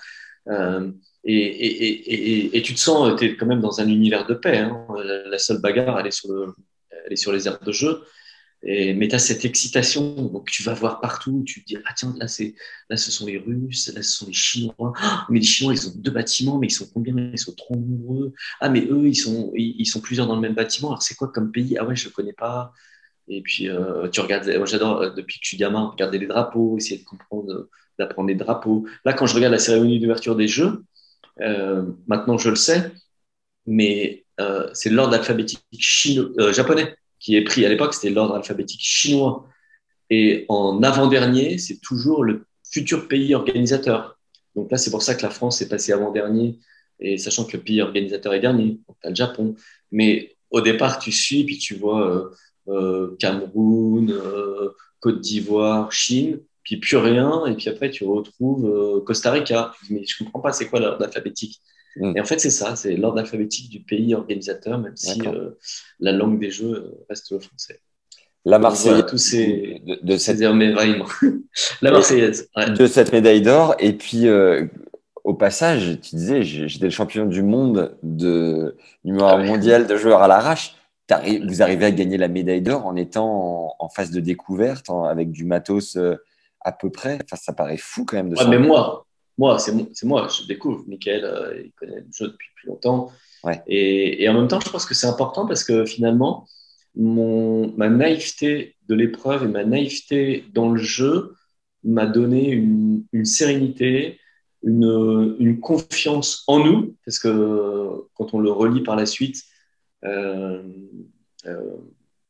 Euh, 0.47 0.91
et, 1.23 1.33
et, 1.33 2.57
et, 2.57 2.61
tu 2.61 2.75
te 2.75 2.79
sens, 2.79 3.17
tu 3.17 3.25
es 3.25 3.35
quand 3.35 3.47
même 3.47 3.61
dans 3.61 3.81
un 3.81 3.87
univers 3.87 4.27
de 4.27 4.35
paix. 4.35 4.59
Hein. 4.59 4.85
La, 5.03 5.39
seule 5.39 5.59
bagarre, 5.59 5.99
elle 5.99 6.07
est 6.07 6.11
sur, 6.11 6.31
le, 6.31 6.53
sur 7.15 7.31
les 7.31 7.47
aires 7.47 7.59
de 7.59 7.71
jeu. 7.71 8.03
Et, 8.67 8.93
mais 8.93 9.07
tu 9.07 9.15
as 9.15 9.19
cette 9.19 9.45
excitation, 9.45 10.15
donc 10.15 10.49
tu 10.49 10.63
vas 10.63 10.73
voir 10.73 10.99
partout, 10.99 11.43
tu 11.45 11.61
te 11.61 11.67
dis, 11.67 11.77
ah 11.85 11.93
tiens, 11.95 12.15
là, 12.17 12.25
là 12.89 12.97
ce 12.97 13.11
sont 13.11 13.25
les 13.27 13.37
Russes, 13.37 13.91
là 13.93 14.01
ce 14.01 14.11
sont 14.11 14.27
les 14.27 14.33
Chinois, 14.33 14.93
ah, 14.97 15.27
mais 15.29 15.39
les 15.39 15.45
Chinois, 15.45 15.73
ils 15.73 15.87
ont 15.87 15.93
deux 15.95 16.11
bâtiments, 16.11 16.57
mais 16.57 16.67
ils 16.67 16.71
sont 16.71 16.87
combien? 16.91 17.15
Ils 17.15 17.37
sont 17.37 17.53
trop 17.53 17.75
nombreux. 17.75 18.33
Ah, 18.59 18.69
mais 18.69 18.85
eux, 18.89 19.07
ils 19.07 19.15
sont, 19.15 19.51
ils, 19.55 19.85
sont 19.85 20.01
plusieurs 20.01 20.27
dans 20.27 20.35
le 20.35 20.41
même 20.41 20.55
bâtiment, 20.55 20.89
alors 20.89 21.03
c'est 21.03 21.15
quoi 21.15 21.31
comme 21.31 21.51
pays? 21.51 21.77
Ah 21.77 21.85
ouais, 21.85 21.95
je 21.95 22.07
ne 22.07 22.13
connais 22.13 22.33
pas. 22.33 22.73
Et 23.27 23.41
puis, 23.41 23.69
euh, 23.69 24.07
tu 24.09 24.19
regardes, 24.21 24.47
moi 24.57 24.65
j'adore, 24.65 25.01
euh, 25.01 25.09
depuis 25.09 25.39
que 25.39 25.45
je 25.45 25.49
suis 25.49 25.57
gamin, 25.57 25.87
regarder 25.87 26.19
les 26.19 26.27
drapeaux, 26.27 26.77
essayer 26.77 26.99
de 26.99 27.05
comprendre, 27.05 27.51
euh, 27.51 27.69
d'apprendre 27.97 28.27
les 28.27 28.35
drapeaux. 28.35 28.85
Là, 29.03 29.13
quand 29.13 29.25
je 29.25 29.35
regarde 29.35 29.53
la 29.53 29.59
cérémonie 29.59 29.99
d'ouverture 29.99 30.35
des 30.35 30.47
Jeux, 30.47 30.83
maintenant 32.07 32.37
je 32.37 32.49
le 32.49 32.55
sais, 32.55 32.91
mais 33.65 34.25
c'est 34.73 34.89
l'ordre 34.89 35.15
alphabétique 35.15 35.61
chinois, 35.79 36.51
japonais 36.51 36.95
qui 37.19 37.35
est 37.35 37.43
pris. 37.43 37.65
À 37.65 37.69
l'époque, 37.69 37.93
c'était 37.93 38.09
l'ordre 38.09 38.35
alphabétique 38.35 38.81
chinois. 38.81 39.47
Et 40.09 40.45
en 40.49 40.83
avant-dernier, 40.83 41.57
c'est 41.57 41.79
toujours 41.81 42.23
le 42.23 42.45
futur 42.69 43.07
pays 43.07 43.33
organisateur. 43.33 44.17
Donc 44.55 44.71
là, 44.71 44.77
c'est 44.77 44.91
pour 44.91 45.01
ça 45.01 45.15
que 45.15 45.23
la 45.23 45.29
France 45.29 45.61
est 45.61 45.69
passée 45.69 45.93
avant-dernier, 45.93 46.59
et 46.99 47.17
sachant 47.17 47.45
que 47.45 47.57
le 47.57 47.63
pays 47.63 47.81
organisateur 47.81 48.33
est 48.33 48.39
dernier, 48.39 48.79
tu 49.01 49.07
as 49.07 49.09
le 49.09 49.15
Japon. 49.15 49.55
Mais 49.91 50.35
au 50.51 50.61
départ, 50.61 50.99
tu 50.99 51.11
suis, 51.11 51.43
puis 51.43 51.57
tu 51.57 51.75
vois 51.75 52.31
Cameroun, 53.19 54.11
euh, 54.11 54.69
Côte 54.99 55.21
d'Ivoire, 55.21 55.91
Chine, 55.91 56.39
puis 56.63 56.77
plus 56.77 56.97
rien, 56.97 57.45
et 57.45 57.55
puis 57.55 57.69
après, 57.69 57.91
tu 57.91 58.05
retrouves 58.05 59.03
Costa 59.05 59.31
Rica. 59.31 59.71
Mais 59.89 60.03
je 60.05 60.23
comprends 60.23 60.39
pas, 60.39 60.51
c'est 60.51 60.67
quoi 60.67 60.79
l'ordre 60.79 61.03
alphabétique 61.03 61.61
mm. 61.97 62.17
Et 62.17 62.21
en 62.21 62.25
fait, 62.25 62.39
c'est 62.39 62.49
ça, 62.49 62.75
c'est 62.75 62.95
l'ordre 62.95 63.19
alphabétique 63.19 63.69
du 63.69 63.81
pays 63.81 64.15
organisateur, 64.15 64.79
même 64.79 64.95
si 64.95 65.21
la 65.99 66.11
langue 66.11 66.39
des 66.39 66.51
jeux 66.51 66.95
reste 67.09 67.31
le 67.31 67.39
français. 67.39 67.79
La 68.47 68.59
Marseillaise. 68.59 69.05
tous 69.07 69.17
ces, 69.17 69.81
de, 70.03 70.17
cette... 70.17 70.39
la 71.81 71.91
Marseillaise. 71.91 72.47
De 72.77 72.85
cette 72.85 73.11
médaille 73.11 73.41
d'or. 73.41 73.75
Et 73.79 73.93
puis, 73.93 74.27
au 75.25 75.33
passage, 75.33 75.99
tu 76.01 76.15
disais, 76.15 76.43
j'étais 76.43 76.85
le 76.85 76.91
champion 76.91 77.25
du 77.25 77.41
monde 77.41 77.97
de 78.03 78.77
numéro 79.03 79.27
ah 79.27 79.43
mondial 79.43 79.87
de 79.87 79.97
joueurs 79.97 80.21
à 80.21 80.27
l'arrache. 80.27 80.75
Vous 81.09 81.61
arrivez 81.61 81.85
à 81.85 81.91
gagner 81.91 82.17
la 82.17 82.27
médaille 82.27 82.61
d'or 82.61 82.85
en 82.85 82.95
étant 82.95 83.75
en, 83.77 83.89
phase 83.89 84.11
de 84.11 84.19
découverte, 84.19 84.89
avec 84.89 85.31
du 85.31 85.45
matos 85.45 85.97
euh, 85.97 86.15
à 86.61 86.71
peu 86.71 86.89
près? 86.89 87.19
Enfin, 87.23 87.35
ça 87.35 87.53
paraît 87.53 87.77
fou 87.77 88.05
quand 88.05 88.17
même 88.17 88.29
de 88.29 88.35
ouais, 88.35 88.47
Mais 88.47 88.57
moi, 88.57 89.05
moi 89.37 89.59
c'est 89.59 89.73
moi, 90.03 90.27
je 90.27 90.47
découvre. 90.47 90.83
Michael, 90.87 91.23
euh, 91.23 91.61
il 91.63 91.71
connaît 91.73 91.99
le 91.99 92.07
jeu 92.11 92.27
depuis 92.29 92.49
plus 92.55 92.69
longtemps. 92.69 93.11
Et, 93.67 94.23
et, 94.23 94.29
en 94.29 94.33
même 94.33 94.47
temps, 94.47 94.59
je 94.59 94.69
pense 94.71 94.87
que 94.87 94.95
c'est 94.95 95.05
important 95.05 95.45
parce 95.45 95.63
que 95.63 95.85
finalement, 95.85 96.47
mon, 96.95 97.71
ma 97.77 97.89
naïveté 97.89 98.75
de 98.87 98.95
l'épreuve 98.95 99.43
et 99.43 99.47
ma 99.47 99.63
naïveté 99.63 100.45
dans 100.53 100.69
le 100.71 100.81
jeu 100.81 101.35
m'a 101.83 102.07
donné 102.07 102.49
une, 102.49 103.03
une 103.13 103.25
sérénité, 103.25 104.19
une, 104.63 105.35
une, 105.37 105.59
confiance 105.59 106.43
en 106.47 106.63
nous, 106.63 106.95
parce 107.05 107.19
que 107.19 107.89
quand 108.15 108.33
on 108.33 108.39
le 108.39 108.49
relit 108.49 108.81
par 108.81 108.95
la 108.95 109.05
suite, 109.05 109.43
euh, 110.05 110.63
euh, 111.47 111.77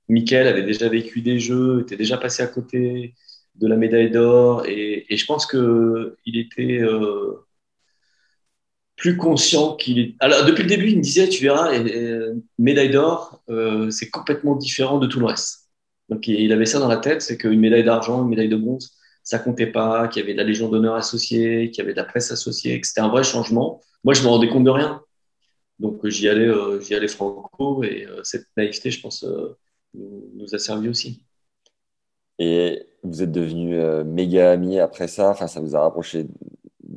Michael 0.09 0.47
avait 0.47 0.63
déjà 0.63 0.89
vécu 0.89 1.21
des 1.21 1.39
jeux, 1.39 1.81
était 1.81 1.97
déjà 1.97 2.17
passé 2.17 2.43
à 2.43 2.47
côté 2.47 3.15
de 3.55 3.67
la 3.67 3.77
médaille 3.77 4.11
d'or, 4.11 4.65
et, 4.67 5.05
et, 5.09 5.17
je 5.17 5.25
pense 5.25 5.47
qu'il 5.47 6.37
était 6.37 6.79
euh, 6.81 7.45
plus 8.95 9.17
conscient 9.17 9.75
qu'il 9.75 9.99
est. 9.99 10.15
Alors, 10.19 10.45
depuis 10.45 10.63
le 10.63 10.69
début, 10.69 10.89
il 10.89 10.97
me 10.97 11.01
disait, 11.01 11.27
tu 11.29 11.43
verras, 11.43 11.71
médaille 12.57 12.91
d'or, 12.91 13.41
euh, 13.49 13.89
c'est 13.91 14.09
complètement 14.09 14.55
différent 14.55 14.99
de 14.99 15.07
tout 15.07 15.19
le 15.19 15.25
reste. 15.25 15.69
Donc, 16.09 16.27
il 16.27 16.51
avait 16.51 16.65
ça 16.65 16.79
dans 16.79 16.87
la 16.87 16.97
tête, 16.97 17.21
c'est 17.21 17.37
qu'une 17.37 17.59
médaille 17.59 17.83
d'argent, 17.83 18.23
une 18.23 18.29
médaille 18.29 18.49
de 18.49 18.55
bronze, 18.55 18.95
ça 19.23 19.39
comptait 19.39 19.67
pas, 19.67 20.07
qu'il 20.07 20.21
y 20.21 20.23
avait 20.23 20.33
de 20.33 20.37
la 20.37 20.43
Légion 20.43 20.69
d'honneur 20.69 20.95
associée, 20.95 21.71
qu'il 21.71 21.79
y 21.79 21.81
avait 21.81 21.93
de 21.93 21.97
la 21.97 22.05
presse 22.05 22.31
associée, 22.31 22.79
que 22.79 22.87
c'était 22.87 23.01
un 23.01 23.09
vrai 23.09 23.23
changement. 23.23 23.81
Moi, 24.03 24.13
je 24.13 24.21
me 24.21 24.27
rendais 24.27 24.49
compte 24.49 24.63
de 24.63 24.69
rien. 24.69 25.01
Donc, 25.79 26.05
j'y 26.07 26.29
allais, 26.29 26.47
euh, 26.47 26.79
j'y 26.79 26.95
allais 26.95 27.07
franco 27.07 27.83
et 27.83 28.05
euh, 28.05 28.21
cette 28.23 28.47
naïveté, 28.55 28.91
je 28.91 29.01
pense, 29.01 29.23
euh, 29.23 29.57
nous, 29.93 30.53
a 30.53 30.59
servi 30.59 30.89
aussi. 30.89 31.23
Et 32.39 32.83
vous 33.03 33.23
êtes 33.23 33.31
devenus 33.31 33.79
méga 34.05 34.51
amis 34.51 34.79
après 34.79 35.07
ça? 35.07 35.29
Enfin, 35.29 35.47
ça 35.47 35.61
vous 35.61 35.75
a 35.75 35.81
rapproché 35.81 36.25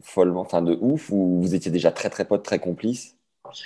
follement, 0.03 0.41
enfin 0.41 0.63
de 0.63 0.77
ouf 0.81 1.11
Ou 1.11 1.41
vous 1.41 1.55
étiez 1.55 1.71
déjà 1.71 1.93
très 1.93 2.11
très 2.11 2.25
potes, 2.25 2.45
très 2.45 2.59
complices? 2.59 3.17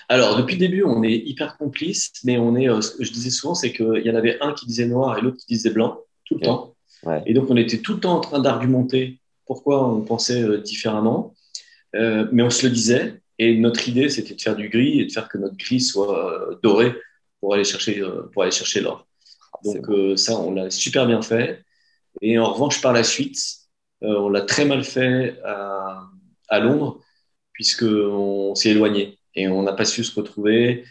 Alors, 0.08 0.36
depuis 0.36 0.56
le 0.56 0.60
début, 0.60 0.84
on 0.84 1.02
est 1.02 1.16
hyper 1.16 1.56
complices, 1.56 2.12
mais 2.24 2.38
on 2.38 2.54
est, 2.56 2.68
ce 2.82 2.90
que 2.90 3.04
je 3.04 3.12
disais 3.12 3.30
souvent, 3.30 3.54
c'est 3.54 3.72
qu'il 3.72 4.02
y 4.04 4.10
en 4.10 4.14
avait 4.14 4.38
un 4.40 4.52
qui 4.52 4.66
disait 4.66 4.86
noir 4.86 5.18
et 5.18 5.22
l'autre 5.22 5.38
qui 5.38 5.46
disait 5.46 5.70
blanc, 5.70 5.98
tout 6.26 6.34
le 6.34 6.40
temps. 6.40 6.74
Et 7.26 7.34
donc, 7.34 7.50
on 7.50 7.56
était 7.56 7.78
tout 7.78 7.94
le 7.94 8.00
temps 8.00 8.16
en 8.16 8.20
train 8.20 8.40
d'argumenter 8.40 9.18
pourquoi 9.46 9.86
on 9.86 10.02
pensait 10.02 10.42
euh, 10.42 10.58
différemment, 10.58 11.34
euh, 11.94 12.26
mais 12.32 12.42
on 12.42 12.50
se 12.50 12.66
le 12.66 12.72
disait. 12.72 13.21
Et 13.42 13.56
notre 13.56 13.88
idée, 13.88 14.08
c'était 14.08 14.34
de 14.34 14.40
faire 14.40 14.56
du 14.56 14.68
gris 14.68 15.00
et 15.00 15.06
de 15.06 15.12
faire 15.12 15.28
que 15.28 15.38
notre 15.38 15.56
gris 15.56 15.80
soit 15.80 16.50
euh, 16.50 16.56
doré 16.62 16.94
pour 17.40 17.54
aller 17.54 17.64
chercher, 17.64 18.02
pour 18.32 18.42
aller 18.42 18.52
chercher 18.52 18.80
l'or. 18.80 19.06
Donc, 19.64 19.86
ça, 20.18 20.38
on 20.38 20.52
l'a 20.52 20.70
super 20.70 21.06
bien 21.06 21.22
fait. 21.22 21.64
Et 22.20 22.38
en 22.38 22.52
revanche, 22.52 22.80
par 22.80 22.92
la 22.92 23.04
suite, 23.04 23.38
on 24.00 24.28
l'a 24.28 24.42
très 24.42 24.64
mal 24.64 24.84
fait 24.84 25.38
à, 25.44 26.08
à 26.48 26.60
Londres, 26.60 27.00
puisqu'on 27.52 28.54
s'est 28.54 28.70
éloigné 28.70 29.18
et 29.34 29.48
on 29.48 29.62
n'a 29.62 29.72
pas 29.72 29.84
su 29.84 30.04
se 30.04 30.14
retrouver. 30.14 30.84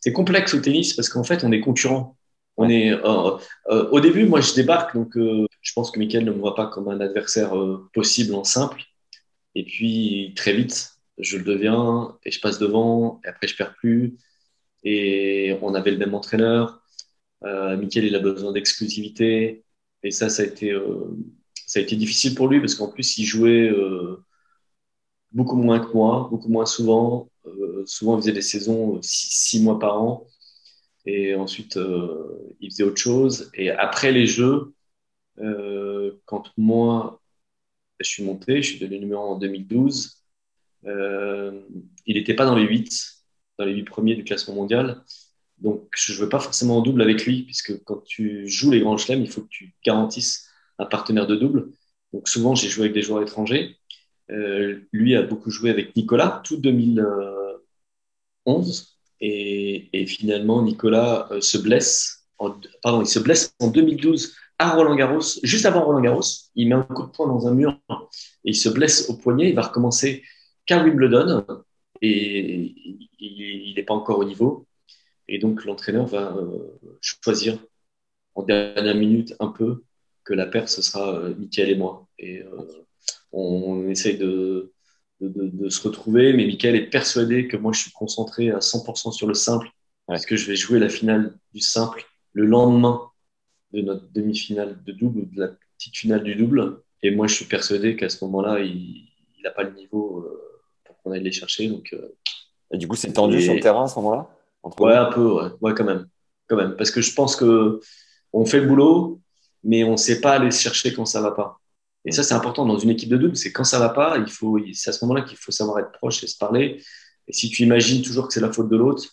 C'est 0.00 0.12
complexe 0.12 0.54
au 0.54 0.60
tennis 0.60 0.94
parce 0.94 1.08
qu'en 1.08 1.24
fait, 1.24 1.44
on 1.44 1.52
est 1.52 1.60
concurrents. 1.60 2.16
On 2.56 2.68
est, 2.68 2.92
euh, 2.92 3.36
euh, 3.70 3.88
au 3.90 4.00
début, 4.00 4.26
moi, 4.26 4.40
je 4.40 4.54
débarque, 4.54 4.94
donc 4.94 5.16
euh, 5.16 5.46
je 5.60 5.72
pense 5.72 5.90
que 5.90 5.98
Michael 5.98 6.24
ne 6.24 6.30
me 6.30 6.38
voit 6.38 6.54
pas 6.54 6.66
comme 6.66 6.88
un 6.88 7.00
adversaire 7.00 7.52
possible 7.92 8.34
en 8.34 8.44
simple. 8.44 8.82
Et 9.54 9.64
puis, 9.64 10.32
très 10.36 10.52
vite, 10.52 10.93
je 11.18 11.38
le 11.38 11.44
deviens 11.44 12.18
et 12.24 12.30
je 12.30 12.40
passe 12.40 12.58
devant, 12.58 13.20
et 13.24 13.28
après, 13.28 13.48
je 13.48 13.56
perds 13.56 13.74
plus. 13.74 14.18
Et 14.84 15.56
on 15.62 15.74
avait 15.74 15.90
le 15.92 15.98
même 15.98 16.14
entraîneur. 16.14 16.82
Euh, 17.44 17.76
il 17.92 18.14
a 18.14 18.18
besoin 18.20 18.52
d'exclusivité. 18.52 19.64
Et 20.02 20.10
ça, 20.10 20.28
ça 20.30 20.42
a 20.42 20.46
été, 20.46 20.76
ça 21.66 21.78
a 21.80 21.82
été 21.82 21.96
difficile 21.96 22.34
pour 22.34 22.48
lui 22.48 22.60
parce 22.60 22.74
qu'en 22.74 22.88
plus, 22.88 23.18
il 23.18 23.24
jouait 23.24 23.72
beaucoup 25.32 25.56
moins 25.56 25.80
que 25.80 25.92
moi, 25.92 26.28
beaucoup 26.30 26.48
moins 26.48 26.66
souvent. 26.66 27.30
souvent, 27.86 28.16
il 28.16 28.22
faisait 28.22 28.32
des 28.32 28.42
saisons 28.42 28.98
six 29.02 29.62
mois 29.62 29.78
par 29.78 30.02
an. 30.02 30.26
Et 31.06 31.34
ensuite, 31.34 31.76
euh, 31.76 32.54
il 32.60 32.70
faisait 32.70 32.84
autre 32.84 33.00
chose. 33.00 33.50
Et 33.54 33.70
après 33.70 34.12
les 34.12 34.26
Jeux, 34.26 34.74
euh, 35.38 36.12
quand 36.26 36.52
moi, 36.56 37.20
je 38.00 38.08
suis 38.08 38.24
monté, 38.24 38.62
je 38.62 38.70
suis 38.70 38.80
devenu 38.80 39.00
numéro 39.00 39.22
en 39.22 39.38
2012, 39.38 40.06
euh, 40.06 40.23
il 40.86 42.14
n'était 42.14 42.34
pas 42.34 42.46
dans 42.46 42.56
les 42.56 42.64
8, 42.64 43.14
dans 43.58 43.64
les 43.64 43.74
8 43.74 43.84
premiers 43.84 44.14
du 44.14 44.24
classement 44.24 44.54
mondial. 44.54 45.02
Donc, 45.58 45.88
je 45.96 46.12
ne 46.12 46.16
jouais 46.16 46.28
pas 46.28 46.40
forcément 46.40 46.78
en 46.78 46.82
double 46.82 47.02
avec 47.02 47.24
lui, 47.24 47.42
puisque 47.42 47.82
quand 47.84 48.02
tu 48.04 48.48
joues 48.48 48.70
les 48.70 48.80
grands 48.80 48.98
chelems, 48.98 49.22
il 49.22 49.30
faut 49.30 49.42
que 49.42 49.48
tu 49.48 49.74
garantisses 49.84 50.48
un 50.78 50.86
partenaire 50.86 51.26
de 51.26 51.36
double. 51.36 51.70
Donc, 52.12 52.28
souvent, 52.28 52.54
j'ai 52.54 52.68
joué 52.68 52.84
avec 52.84 52.94
des 52.94 53.02
joueurs 53.02 53.22
étrangers. 53.22 53.76
Euh, 54.30 54.80
lui 54.92 55.16
a 55.16 55.22
beaucoup 55.22 55.50
joué 55.50 55.70
avec 55.70 55.94
Nicolas, 55.96 56.42
tout 56.44 56.56
2011. 56.56 58.98
Et, 59.20 60.06
finalement, 60.06 60.62
Nicolas 60.62 61.28
euh, 61.30 61.40
se 61.40 61.58
blesse. 61.58 62.26
Pardon, 62.82 63.00
il 63.00 63.06
se 63.06 63.18
blesse 63.18 63.54
en 63.60 63.68
2012 63.68 64.34
à 64.58 64.74
Roland 64.74 64.96
Garros, 64.96 65.22
juste 65.42 65.66
avant 65.66 65.84
Roland 65.84 66.00
Garros. 66.00 66.22
Il 66.54 66.68
met 66.68 66.74
un 66.74 66.82
coup 66.82 67.04
de 67.04 67.10
poing 67.10 67.26
dans 67.26 67.46
un 67.46 67.54
mur 67.54 67.78
et 68.44 68.50
il 68.50 68.56
se 68.56 68.68
blesse 68.68 69.08
au 69.08 69.16
poignet. 69.16 69.48
Il 69.48 69.54
va 69.54 69.62
recommencer 69.62 70.22
qu'à 70.66 70.82
Wimbledon 70.82 71.44
et 72.02 72.74
il 73.18 73.74
n'est 73.74 73.82
pas 73.82 73.94
encore 73.94 74.18
au 74.18 74.24
niveau. 74.24 74.66
Et 75.28 75.38
donc, 75.38 75.64
l'entraîneur 75.64 76.06
va 76.06 76.36
euh, 76.36 76.78
choisir 77.00 77.58
en 78.34 78.42
dernière 78.42 78.94
minute 78.94 79.34
un 79.40 79.48
peu 79.48 79.84
que 80.24 80.34
la 80.34 80.46
paire, 80.46 80.68
ce 80.68 80.82
sera 80.82 81.14
euh, 81.14 81.34
Mickaël 81.34 81.70
et 81.70 81.76
moi. 81.76 82.06
Et 82.18 82.42
on 83.32 83.88
essaye 83.88 84.18
de, 84.18 84.72
de, 85.20 85.68
se 85.68 85.82
retrouver. 85.82 86.32
Mais 86.32 86.46
Michael 86.46 86.76
est 86.76 86.86
persuadé 86.86 87.48
que 87.48 87.56
moi, 87.56 87.72
je 87.72 87.80
suis 87.80 87.92
concentré 87.92 88.50
à 88.50 88.58
100% 88.58 89.12
sur 89.12 89.26
le 89.26 89.34
simple, 89.34 89.68
parce 90.06 90.26
que 90.26 90.36
je 90.36 90.46
vais 90.46 90.56
jouer 90.56 90.78
la 90.78 90.88
finale 90.88 91.38
du 91.52 91.60
simple 91.60 92.04
le 92.32 92.46
lendemain 92.46 93.10
de 93.72 93.80
notre 93.80 94.10
demi-finale 94.12 94.82
de 94.84 94.92
double, 94.92 95.30
de 95.30 95.40
la 95.40 95.48
petite 95.48 95.96
finale 95.96 96.22
du 96.22 96.34
double. 96.34 96.82
Et 97.02 97.10
moi, 97.10 97.26
je 97.26 97.34
suis 97.34 97.44
persuadé 97.44 97.96
qu'à 97.96 98.08
ce 98.08 98.24
moment-là, 98.24 98.60
il 98.60 99.08
n'a 99.42 99.50
pas 99.50 99.62
le 99.62 99.74
niveau 99.74 100.20
euh, 100.20 100.53
qu'on 101.04 101.12
aille 101.12 101.22
les 101.22 101.32
chercher. 101.32 101.68
Donc, 101.68 101.92
euh, 101.92 102.16
et 102.72 102.78
du 102.78 102.88
coup, 102.88 102.96
c'est 102.96 103.12
tendu 103.12 103.40
sur 103.40 103.54
le 103.54 103.60
terrain 103.60 103.84
à 103.84 103.88
ce 103.88 103.96
moment-là 103.96 104.28
Ouais, 104.80 104.94
un 104.94 105.12
peu, 105.12 105.50
ouais. 105.60 105.74
quand 105.74 105.84
même. 105.84 106.08
Quand 106.48 106.56
même. 106.56 106.74
Parce 106.76 106.90
que 106.90 107.00
je 107.00 107.12
pense 107.14 107.36
que 107.36 107.80
on 108.32 108.44
fait 108.46 108.60
le 108.60 108.66
boulot, 108.66 109.20
mais 109.62 109.84
on 109.84 109.92
ne 109.92 109.96
sait 109.96 110.20
pas 110.20 110.32
aller 110.32 110.50
se 110.50 110.60
chercher 110.60 110.92
quand 110.92 111.04
ça 111.04 111.20
ne 111.20 111.24
va 111.24 111.32
pas. 111.32 111.60
Et 112.06 112.12
ça, 112.12 112.22
c'est 112.22 112.34
important 112.34 112.66
dans 112.66 112.78
une 112.78 112.90
équipe 112.90 113.08
de 113.08 113.16
double. 113.16 113.36
C'est 113.36 113.52
quand 113.52 113.64
ça 113.64 113.78
va 113.78 113.90
pas, 113.90 114.18
il 114.18 114.30
faut, 114.30 114.58
c'est 114.72 114.90
à 114.90 114.92
ce 114.92 115.04
moment-là 115.04 115.22
qu'il 115.22 115.38
faut 115.38 115.52
savoir 115.52 115.78
être 115.78 115.92
proche 115.92 116.22
et 116.24 116.26
se 116.26 116.36
parler. 116.36 116.82
Et 117.28 117.32
si 117.32 117.48
tu 117.48 117.62
imagines 117.62 118.02
toujours 118.02 118.26
que 118.26 118.34
c'est 118.34 118.40
la 118.40 118.52
faute 118.52 118.68
de 118.68 118.76
l'autre, 118.76 119.04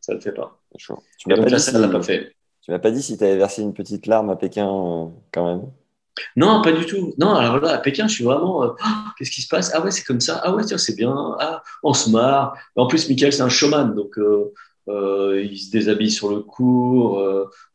ça 0.00 0.12
ne 0.12 0.18
le 0.18 0.22
fait 0.22 0.32
pas. 0.32 0.60
Tu 0.76 0.92
m'as 1.28 1.36
pas, 1.36 1.58
si... 1.58 1.72
pas 1.72 2.02
fait. 2.02 2.36
Tu 2.60 2.70
m'as 2.70 2.78
pas 2.78 2.90
dit 2.90 3.02
si 3.02 3.16
tu 3.16 3.24
avais 3.24 3.36
versé 3.36 3.62
une 3.62 3.74
petite 3.74 4.06
larme 4.06 4.30
à 4.30 4.36
Pékin 4.36 4.66
euh, 4.66 5.06
quand 5.32 5.46
même. 5.46 5.70
Non, 6.36 6.62
pas 6.62 6.72
du 6.72 6.86
tout. 6.86 7.14
Non, 7.18 7.34
alors 7.34 7.58
là, 7.60 7.72
à 7.72 7.78
Pékin, 7.78 8.06
je 8.06 8.14
suis 8.14 8.24
vraiment. 8.24 8.64
Euh, 8.64 8.68
ah, 8.80 9.12
qu'est-ce 9.18 9.30
qui 9.30 9.42
se 9.42 9.48
passe? 9.48 9.72
Ah 9.74 9.80
ouais, 9.80 9.90
c'est 9.90 10.04
comme 10.04 10.20
ça. 10.20 10.40
Ah 10.44 10.54
ouais, 10.54 10.64
tiens, 10.64 10.78
c'est 10.78 10.96
bien. 10.96 11.14
Ah, 11.40 11.62
on 11.82 11.94
se 11.94 12.10
marre. 12.10 12.56
En 12.76 12.86
plus, 12.86 13.08
Michael, 13.08 13.32
c'est 13.32 13.42
un 13.42 13.48
showman, 13.48 13.94
donc 13.94 14.18
euh, 14.18 15.42
il 15.42 15.58
se 15.58 15.70
déshabille 15.70 16.10
sur 16.10 16.30
le 16.30 16.40
cours. 16.40 17.18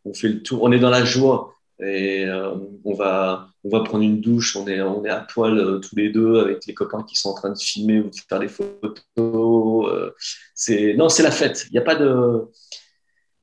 on 0.05 0.13
fait 0.13 0.29
le 0.29 0.41
tour. 0.41 0.63
On 0.63 0.71
est 0.71 0.79
dans 0.79 0.89
la 0.89 1.05
joie 1.05 1.59
et 1.79 2.25
euh, 2.25 2.55
on 2.83 2.93
va 2.93 3.49
on 3.63 3.69
va 3.69 3.83
prendre 3.83 4.03
une 4.03 4.19
douche 4.19 4.55
on 4.55 4.67
est 4.67 4.81
on 4.81 5.05
est 5.05 5.09
à 5.09 5.21
poil 5.21 5.57
euh, 5.57 5.79
tous 5.79 5.95
les 5.95 6.09
deux 6.09 6.39
avec 6.39 6.65
les 6.65 6.73
copains 6.73 7.03
qui 7.03 7.15
sont 7.15 7.29
en 7.29 7.33
train 7.33 7.51
de 7.51 7.57
filmer 7.57 7.99
ou 8.01 8.09
de 8.09 8.15
faire 8.27 8.39
des 8.39 8.49
photos 8.49 8.95
euh, 9.17 10.11
c'est 10.53 10.93
non 10.95 11.07
c'est 11.07 11.23
la 11.23 11.31
fête 11.31 11.67
il 11.69 11.73
n'y 11.73 11.79
a 11.79 11.83
pas 11.83 11.95
de 11.95 12.47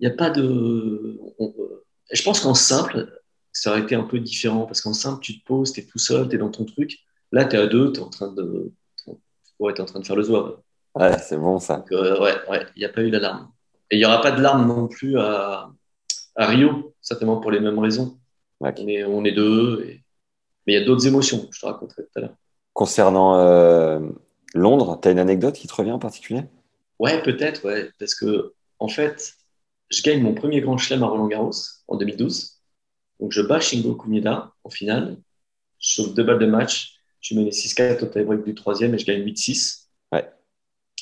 il 0.00 0.08
y 0.08 0.10
a 0.10 0.14
pas 0.14 0.28
de 0.28 1.18
je 2.12 2.22
pense 2.22 2.40
qu'en 2.40 2.54
simple 2.54 3.10
ça 3.60 3.70
aurait 3.70 3.82
été 3.82 3.94
un 3.94 4.04
peu 4.04 4.18
différent 4.20 4.66
parce 4.66 4.80
qu'en 4.80 4.94
simple 4.94 5.20
tu 5.22 5.40
te 5.40 5.44
poses 5.46 5.72
tu 5.72 5.80
es 5.80 5.84
tout 5.84 5.98
seul 5.98 6.28
tu 6.28 6.36
es 6.36 6.38
dans 6.38 6.50
ton 6.50 6.64
truc 6.64 6.98
là 7.32 7.44
tu 7.44 7.56
es 7.56 7.58
à 7.58 7.66
deux 7.66 7.92
tu 7.92 8.00
es 8.00 8.02
en 8.02 8.10
train 8.10 8.32
de 8.32 8.72
Ouais, 9.58 9.80
en 9.80 9.84
train 9.86 10.00
de 10.00 10.06
faire 10.06 10.16
le 10.16 10.22
zouave. 10.22 10.58
Ouais, 10.94 11.18
c'est 11.18 11.36
bon 11.36 11.58
ça. 11.58 11.78
Donc, 11.78 11.92
euh, 11.92 12.20
ouais, 12.20 12.34
ouais, 12.50 12.66
il 12.76 12.80
n'y 12.80 12.84
a 12.84 12.88
pas 12.90 13.02
eu 13.02 13.10
d'alarme. 13.10 13.50
Et 13.90 13.96
il 13.96 13.98
n'y 13.98 14.04
aura 14.04 14.20
pas 14.20 14.32
de 14.32 14.40
larmes 14.42 14.66
non 14.66 14.88
plus 14.88 15.18
à, 15.18 15.70
à 16.36 16.46
Rio, 16.46 16.94
certainement 17.00 17.38
pour 17.40 17.50
les 17.50 17.60
mêmes 17.60 17.78
raisons. 17.78 18.18
On, 18.60 18.88
est, 18.88 19.04
on 19.04 19.24
est 19.24 19.32
deux. 19.32 19.84
et- 19.86 20.02
Mais 20.66 20.74
il 20.74 20.80
y 20.80 20.82
a 20.82 20.84
d'autres 20.84 21.06
émotions, 21.06 21.48
je 21.52 21.60
te 21.60 21.66
raconterai 21.66 22.04
tout 22.04 22.10
à 22.16 22.20
l'heure. 22.20 22.34
Concernant 22.74 23.38
euh, 23.38 24.00
Londres, 24.54 24.98
tu 25.00 25.08
as 25.08 25.12
une 25.12 25.18
anecdote 25.18 25.54
qui 25.54 25.66
te 25.66 25.74
revient 25.74 25.92
en 25.92 25.98
particulier? 25.98 26.42
Ouais, 26.98 27.22
peut-être, 27.22 27.64
ouais. 27.66 27.90
Parce 27.98 28.14
que, 28.14 28.52
en 28.78 28.88
fait, 28.88 29.34
je 29.90 30.02
gagne 30.02 30.22
mon 30.22 30.34
premier 30.34 30.60
grand 30.60 30.78
chelem 30.78 31.02
à 31.02 31.06
Roland 31.06 31.26
Garros 31.28 31.52
en 31.88 31.96
2012. 31.96 32.55
Donc, 33.20 33.32
je 33.32 33.42
bats 33.42 33.60
Shingo 33.60 33.94
Kunieda 33.94 34.52
en 34.64 34.70
finale. 34.70 35.16
Je 35.78 35.94
sauve 35.94 36.14
deux 36.14 36.24
balles 36.24 36.38
de 36.38 36.46
match. 36.46 37.00
Je 37.20 37.34
mets 37.34 37.44
les 37.44 37.50
6-4 37.50 38.04
au 38.04 38.06
tie-break 38.06 38.44
du 38.44 38.54
troisième 38.54 38.94
et 38.94 38.98
je 38.98 39.06
gagne 39.06 39.24
8-6. 39.24 39.88
Ouais. 40.12 40.28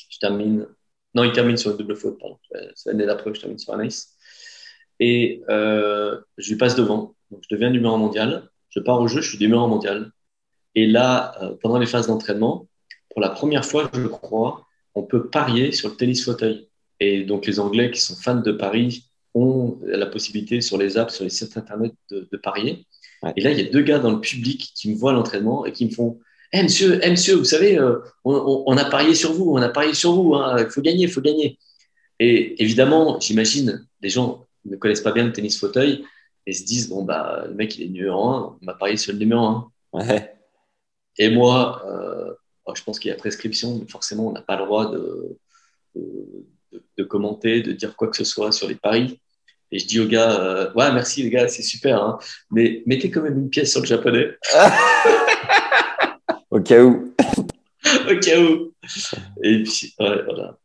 Je 0.09 0.17
termine. 0.19 0.67
Non, 1.13 1.23
il 1.23 1.31
termine 1.31 1.57
sur 1.57 1.71
une 1.71 1.77
double 1.77 1.95
faute, 1.95 2.19
pardon. 2.19 2.37
C'est 2.75 2.89
l'année 2.89 3.05
d'après 3.05 3.31
que 3.31 3.35
je 3.35 3.41
termine 3.41 3.59
sur 3.59 3.73
un 3.73 3.79
ace. 3.79 4.15
Et 4.99 5.43
euh, 5.49 6.19
je 6.37 6.49
lui 6.49 6.57
passe 6.57 6.75
devant. 6.75 7.15
Donc, 7.31 7.43
je 7.47 7.53
deviens 7.53 7.69
numéro 7.69 7.93
un 7.93 7.97
mondial. 7.97 8.49
Je 8.69 8.79
pars 8.79 8.99
au 8.99 9.07
jeu, 9.07 9.21
je 9.21 9.29
suis 9.29 9.39
numéro 9.39 9.63
un 9.63 9.67
mondial. 9.67 10.11
Et 10.73 10.87
là, 10.87 11.35
euh, 11.41 11.55
pendant 11.61 11.79
les 11.79 11.85
phases 11.85 12.07
d'entraînement, 12.07 12.67
pour 13.09 13.21
la 13.21 13.29
première 13.29 13.65
fois, 13.65 13.89
je 13.93 14.07
crois, 14.07 14.65
on 14.93 15.03
peut 15.03 15.29
parier 15.29 15.71
sur 15.71 15.89
le 15.89 15.95
tennis 15.95 16.23
fauteuil. 16.23 16.69
Et 16.99 17.23
donc, 17.23 17.45
les 17.45 17.59
Anglais 17.59 17.91
qui 17.91 18.01
sont 18.01 18.15
fans 18.15 18.35
de 18.35 18.51
Paris 18.51 19.05
ont 19.35 19.77
la 19.83 20.05
possibilité 20.07 20.61
sur 20.61 20.77
les 20.77 20.97
apps, 20.97 21.13
sur 21.13 21.23
les 21.23 21.29
sites 21.29 21.55
internet 21.57 21.93
de, 22.09 22.27
de 22.31 22.37
parier. 22.37 22.85
Ouais. 23.21 23.33
Et 23.35 23.41
là, 23.41 23.51
il 23.51 23.59
y 23.59 23.67
a 23.67 23.69
deux 23.69 23.81
gars 23.83 23.99
dans 23.99 24.11
le 24.11 24.21
public 24.21 24.71
qui 24.73 24.89
me 24.89 24.95
voient 24.95 25.11
à 25.11 25.13
l'entraînement 25.13 25.65
et 25.65 25.71
qui 25.73 25.85
me 25.85 25.91
font 25.91 26.19
Eh 26.53 26.63
monsieur, 26.63 26.99
eh, 27.03 27.09
monsieur, 27.11 27.35
vous 27.35 27.43
savez, 27.45 27.77
euh, 27.77 27.99
on, 28.23 28.33
on- 28.33 28.63
on 28.67 28.77
a 28.77 28.85
parié 28.85 29.13
sur 29.13 29.33
vous, 29.33 29.51
on 29.51 29.57
a 29.61 29.69
parié 29.69 29.93
sur 29.93 30.13
vous, 30.13 30.35
hein, 30.35 30.55
il 30.59 30.69
faut 30.69 30.81
gagner, 30.81 31.03
il 31.03 31.11
faut 31.11 31.21
gagner. 31.21 31.59
Et 32.19 32.61
évidemment, 32.63 33.19
j'imagine, 33.19 33.85
les 34.01 34.09
gens 34.09 34.45
ne 34.63 34.75
connaissent 34.77 35.01
pas 35.01 35.11
bien 35.11 35.25
le 35.25 35.33
tennis 35.33 35.59
fauteuil 35.59 36.05
et 36.47 36.53
se 36.53 36.63
disent 36.63 36.87
Bon, 36.89 37.03
bah, 37.03 37.43
le 37.47 37.53
mec, 37.55 37.77
il 37.77 37.83
est 37.83 37.89
numéro 37.89 38.23
un, 38.29 38.57
on 38.61 38.65
m'a 38.65 38.73
parié 38.73 38.95
sur 38.97 39.11
le 39.13 39.19
numéro 39.19 39.43
un. 39.43 39.71
Ouais. 39.93 40.33
Et 41.17 41.29
moi, 41.29 41.81
euh, 41.87 42.33
oh, 42.65 42.73
je 42.75 42.83
pense 42.83 42.99
qu'il 42.99 43.09
y 43.09 43.13
a 43.13 43.17
prescription, 43.17 43.77
mais 43.79 43.87
forcément, 43.89 44.27
on 44.27 44.31
n'a 44.31 44.41
pas 44.41 44.57
le 44.57 44.65
droit 44.65 44.91
de, 44.91 45.37
de, 45.95 46.01
de- 46.71 46.83
de 46.97 47.03
commenter, 47.03 47.61
de 47.61 47.71
dire 47.73 47.95
quoi 47.97 48.07
que 48.09 48.15
ce 48.17 48.23
soit 48.23 48.51
sur 48.51 48.67
les 48.67 48.75
paris. 48.75 49.19
Et 49.75 49.79
je 49.79 49.87
dis 49.87 49.99
aux 49.99 50.07
gars, 50.07 50.39
euh, 50.39 50.71
ouais, 50.73 50.89
merci 50.93 51.21
les 51.21 51.29
gars, 51.29 51.49
c'est 51.49 51.61
super, 51.61 52.01
hein, 52.01 52.17
mais 52.49 52.81
mettez 52.85 53.11
quand 53.11 53.21
même 53.21 53.37
une 53.37 53.49
pièce 53.49 53.71
sur 53.73 53.81
le 53.81 53.85
japonais, 53.85 54.29
Au 56.49 56.61
cas 56.61 56.81
où. 56.81 57.13
au 58.09 58.19
cas 58.21 58.39
où. 58.39 58.73
Et 59.43 59.63
puis, 59.63 59.93
ouais, 59.99 60.23
voilà. 60.23 60.57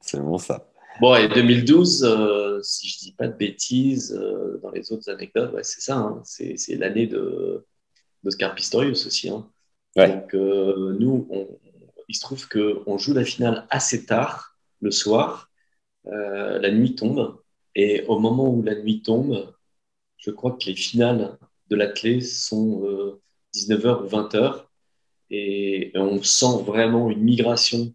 C'est 0.00 0.18
bon 0.18 0.36
ça. 0.38 0.68
Bon, 1.00 1.14
et 1.14 1.28
2012, 1.28 2.02
euh, 2.02 2.60
si 2.60 2.88
je 2.88 2.98
dis 2.98 3.12
pas 3.12 3.28
de 3.28 3.36
bêtises, 3.36 4.12
euh, 4.20 4.58
dans 4.60 4.72
les 4.72 4.90
autres 4.90 5.08
anecdotes, 5.12 5.52
ouais, 5.54 5.62
c'est 5.62 5.82
ça, 5.82 5.94
hein, 5.98 6.20
c'est 6.24 6.56
l'année 6.76 7.06
de 7.06 7.64
d'Oscar 8.24 8.52
Pistorius 8.56 9.06
aussi. 9.06 9.28
Hein. 9.28 9.48
Ouais. 9.94 10.08
Donc, 10.08 10.34
euh, 10.34 10.96
nous, 10.98 11.28
on- 11.30 11.46
il 12.08 12.16
se 12.16 12.20
trouve 12.20 12.48
qu'on 12.48 12.98
joue 12.98 13.14
la 13.14 13.24
finale 13.24 13.64
assez 13.70 14.06
tard, 14.06 14.56
le 14.80 14.90
soir, 14.90 15.52
la 16.04 16.70
nuit 16.72 16.96
tombe, 16.96 17.38
et 17.74 18.04
au 18.08 18.18
moment 18.18 18.50
où 18.54 18.62
la 18.62 18.74
nuit 18.76 19.02
tombe, 19.02 19.54
je 20.18 20.30
crois 20.30 20.52
que 20.52 20.66
les 20.66 20.76
finales 20.76 21.38
de 21.70 21.76
la 21.76 21.88
clé 21.88 22.20
sont 22.20 22.84
euh, 22.86 23.22
19h 23.54 24.04
ou 24.04 24.08
20h, 24.08 24.70
et 25.30 25.92
on 25.96 26.22
sent 26.22 26.62
vraiment 26.66 27.10
une 27.10 27.22
migration 27.22 27.94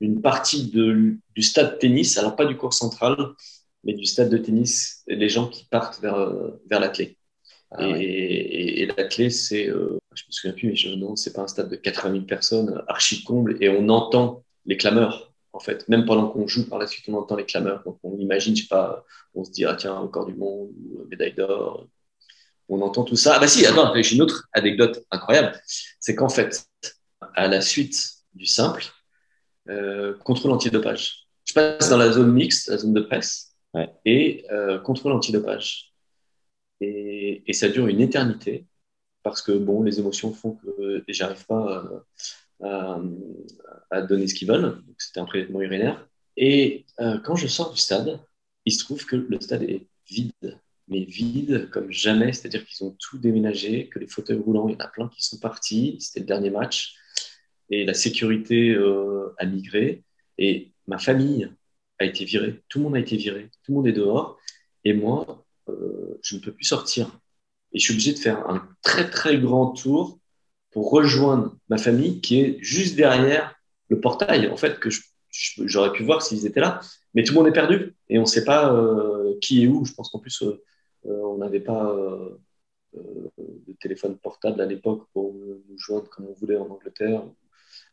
une 0.00 0.20
partie 0.22 0.70
de, 0.70 1.16
du 1.34 1.42
stade 1.42 1.74
de 1.74 1.78
tennis, 1.78 2.18
alors 2.18 2.36
pas 2.36 2.46
du 2.46 2.56
cours 2.56 2.74
central, 2.74 3.16
mais 3.84 3.94
du 3.94 4.04
stade 4.06 4.30
de 4.30 4.38
tennis, 4.38 5.02
et 5.08 5.16
les 5.16 5.28
gens 5.28 5.48
qui 5.48 5.64
partent 5.66 6.00
vers, 6.00 6.16
euh, 6.16 6.50
vers 6.70 6.80
la 6.80 6.88
clé. 6.88 7.18
Ah 7.70 7.78
et, 7.78 7.90
ouais. 7.90 8.00
et- 8.00 8.82
et 8.82 8.86
la 8.86 9.04
clé, 9.04 9.30
c'est, 9.30 9.68
euh, 9.68 9.98
je 10.14 10.24
me 10.28 10.32
souviens 10.32 10.52
plus, 10.54 10.68
mais 10.68 10.76
je, 10.76 10.90
non, 10.90 11.16
c'est 11.16 11.32
pas 11.34 11.42
un 11.42 11.48
stade 11.48 11.70
de 11.70 11.76
80 11.76 12.12
000 12.12 12.26
personnes, 12.26 12.82
archi 12.88 13.24
comble, 13.24 13.56
et 13.62 13.68
on 13.70 13.88
entend 13.88 14.44
les 14.66 14.76
clameurs, 14.76 15.29
en 15.60 15.62
fait. 15.62 15.86
Même 15.88 16.06
pendant 16.06 16.28
qu'on 16.28 16.46
joue, 16.48 16.66
par 16.66 16.78
la 16.78 16.86
suite, 16.86 17.04
on 17.08 17.14
entend 17.14 17.36
les 17.36 17.44
clameurs. 17.44 17.82
Donc 17.84 17.98
on 18.02 18.16
imagine, 18.18 18.56
je 18.56 18.62
sais 18.62 18.68
pas, 18.68 19.04
on 19.34 19.44
se 19.44 19.50
dit, 19.50 19.66
ah 19.66 19.74
tiens, 19.74 19.98
record 19.98 20.24
du 20.24 20.34
monde, 20.34 20.70
ou 20.82 21.00
euh, 21.00 21.06
médaille 21.10 21.34
d'or. 21.34 21.86
On 22.70 22.80
entend 22.80 23.04
tout 23.04 23.16
ça. 23.16 23.34
Ah 23.36 23.38
bah 23.40 23.46
si, 23.48 23.66
attends, 23.66 23.92
j'ai 23.94 24.14
une 24.16 24.22
autre 24.22 24.48
anecdote 24.54 25.04
incroyable. 25.10 25.52
C'est 25.98 26.14
qu'en 26.14 26.30
fait, 26.30 26.64
à 27.34 27.46
la 27.46 27.60
suite 27.60 28.00
du 28.32 28.46
simple, 28.46 28.84
euh, 29.68 30.16
contrôle 30.24 30.52
antidopage. 30.52 31.26
Je 31.44 31.52
passe 31.52 31.90
dans 31.90 31.98
la 31.98 32.10
zone 32.12 32.32
mixte, 32.32 32.68
la 32.68 32.78
zone 32.78 32.94
de 32.94 33.00
presse, 33.00 33.48
Ouais. 33.74 33.88
et 34.04 34.46
euh, 34.50 34.78
contrôle 34.80 35.12
antidopage. 35.12 35.92
Et, 36.80 37.42
et 37.46 37.52
ça 37.52 37.68
dure 37.68 37.86
une 37.86 38.00
éternité 38.00 38.66
parce 39.22 39.42
que 39.42 39.52
bon, 39.52 39.82
les 39.82 39.98
émotions 40.00 40.32
font 40.32 40.52
que 40.54 41.04
j'arrive 41.08 41.44
pas 41.46 41.84
à, 42.62 43.00
à 43.90 44.02
donner 44.02 44.26
ce 44.26 44.34
qu'ils 44.34 44.48
veulent. 44.48 44.82
C'était 44.98 45.20
un 45.20 45.24
prélèvement 45.24 45.60
urinaire. 45.60 46.08
Et 46.36 46.86
euh, 47.00 47.18
quand 47.18 47.36
je 47.36 47.46
sors 47.46 47.72
du 47.72 47.78
stade, 47.78 48.20
il 48.64 48.72
se 48.72 48.84
trouve 48.84 49.04
que 49.04 49.16
le 49.16 49.40
stade 49.40 49.62
est 49.62 49.86
vide, 50.08 50.58
mais 50.88 51.04
vide 51.04 51.68
comme 51.70 51.90
jamais. 51.90 52.32
C'est-à-dire 52.32 52.64
qu'ils 52.64 52.86
ont 52.86 52.96
tout 52.98 53.18
déménagé, 53.18 53.88
que 53.88 53.98
les 53.98 54.06
fauteuils 54.06 54.38
roulants, 54.38 54.68
il 54.68 54.72
y 54.72 54.76
en 54.76 54.80
a 54.80 54.88
plein 54.88 55.08
qui 55.08 55.22
sont 55.22 55.38
partis. 55.38 55.96
C'était 56.00 56.20
le 56.20 56.26
dernier 56.26 56.50
match 56.50 56.94
et 57.68 57.84
la 57.84 57.94
sécurité 57.94 58.70
euh, 58.70 59.34
a 59.38 59.46
migré 59.46 60.04
et 60.38 60.72
ma 60.86 60.98
famille 60.98 61.50
a 61.98 62.04
été 62.04 62.24
virée. 62.24 62.62
Tout 62.68 62.78
le 62.78 62.84
monde 62.84 62.96
a 62.96 63.00
été 63.00 63.16
viré. 63.16 63.50
Tout 63.62 63.72
le 63.72 63.76
monde 63.76 63.86
est 63.88 63.92
dehors 63.92 64.38
et 64.84 64.92
moi, 64.92 65.44
euh, 65.68 66.18
je 66.22 66.36
ne 66.36 66.40
peux 66.40 66.52
plus 66.52 66.64
sortir. 66.64 67.18
Et 67.72 67.78
je 67.78 67.84
suis 67.84 67.94
obligé 67.94 68.12
de 68.12 68.18
faire 68.18 68.48
un 68.48 68.68
très 68.82 69.08
très 69.08 69.38
grand 69.38 69.72
tour 69.72 70.19
pour 70.70 70.90
rejoindre 70.90 71.54
ma 71.68 71.78
famille 71.78 72.20
qui 72.20 72.40
est 72.40 72.58
juste 72.60 72.96
derrière 72.96 73.54
le 73.88 74.00
portail, 74.00 74.48
en 74.48 74.56
fait, 74.56 74.78
que 74.78 74.88
j'aurais 75.58 75.92
pu 75.92 76.04
voir 76.04 76.22
s'ils 76.22 76.46
étaient 76.46 76.60
là. 76.60 76.80
Mais 77.14 77.24
tout 77.24 77.32
le 77.32 77.38
monde 77.40 77.48
est 77.48 77.52
perdu 77.52 77.94
et 78.08 78.18
on 78.18 78.22
ne 78.22 78.26
sait 78.26 78.44
pas 78.44 78.72
euh, 78.72 79.34
qui 79.40 79.64
est 79.64 79.66
où. 79.66 79.84
Je 79.84 79.92
pense 79.92 80.10
qu'en 80.10 80.20
plus, 80.20 80.42
euh, 80.42 80.62
euh, 81.06 81.22
on 81.24 81.38
n'avait 81.38 81.60
pas 81.60 81.90
euh, 81.90 82.38
de 82.94 83.72
téléphone 83.80 84.16
portable 84.16 84.60
à 84.60 84.66
l'époque 84.66 85.06
pour 85.12 85.34
nous 85.34 85.78
joindre 85.78 86.08
comme 86.08 86.26
on 86.26 86.34
voulait 86.34 86.56
en 86.56 86.68
Angleterre. 86.68 87.22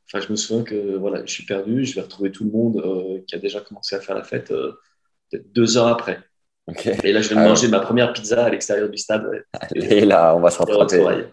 Enfin, 0.06 0.24
je 0.26 0.32
me 0.32 0.36
souviens 0.38 0.64
que 0.64 0.96
voilà, 0.96 1.26
je 1.26 1.32
suis 1.32 1.46
perdu, 1.46 1.84
je 1.84 1.96
vais 1.96 2.02
retrouver 2.02 2.32
tout 2.32 2.44
le 2.46 2.52
monde 2.52 3.24
qui 3.28 3.36
a 3.36 3.40
déjà 3.40 3.60
commencé 3.62 3.96
à 3.96 4.00
faire 4.00 4.16
la 4.16 4.24
fête 4.24 4.48
peut-être 4.48 5.52
deux 5.52 5.78
heures 5.78 5.88
après. 5.88 6.20
Et 7.04 7.12
là, 7.12 7.22
je 7.22 7.30
vais 7.30 7.36
me 7.36 7.42
Ah 7.42 7.50
manger 7.50 7.68
ma 7.68 7.80
première 7.80 8.14
pizza 8.14 8.46
à 8.46 8.50
l'extérieur 8.50 8.90
du 8.90 8.98
stade. 8.98 9.26
ouais. 9.26 9.44
Et 9.76 10.06
là, 10.06 10.36
on 10.36 10.40
va 10.40 10.50
se 10.50 10.60
rattraper. 10.60 10.98
retrouvailles. 10.98 11.28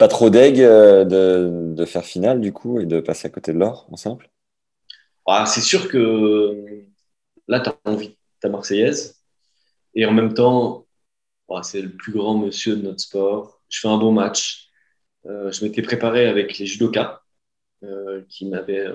Pas 0.00 0.08
trop 0.08 0.30
d'aigle 0.30 0.62
euh, 0.62 1.04
de, 1.04 1.84
faire 1.84 2.06
finale 2.06 2.40
du 2.40 2.54
coup 2.54 2.80
et 2.80 2.86
de 2.86 3.00
passer 3.00 3.26
à 3.26 3.30
côté 3.30 3.52
de 3.52 3.58
l'or 3.58 3.86
en 3.90 3.96
simple. 3.96 4.30
Ah, 5.26 5.44
c'est 5.44 5.60
sûr 5.60 5.90
que 5.90 6.86
là, 7.48 7.60
tu 7.60 7.68
as 7.68 7.76
envie 7.84 8.16
ta 8.40 8.48
Marseillaise. 8.48 9.20
Et 9.94 10.06
en 10.06 10.12
même 10.12 10.32
temps, 10.32 10.86
ah, 11.50 11.62
c'est 11.62 11.82
le 11.82 11.90
plus 11.90 12.12
grand 12.12 12.38
monsieur 12.38 12.76
de 12.76 12.80
notre 12.80 13.00
sport. 13.00 13.60
Je 13.68 13.78
fais 13.78 13.88
un 13.88 13.98
bon 13.98 14.10
match. 14.10 14.70
Euh, 15.26 15.52
je 15.52 15.62
m'étais 15.66 15.82
préparé 15.82 16.26
avec 16.28 16.56
les 16.56 16.64
judokas 16.64 17.20
euh, 17.82 18.22
qui 18.30 18.48
m'avaient 18.48 18.86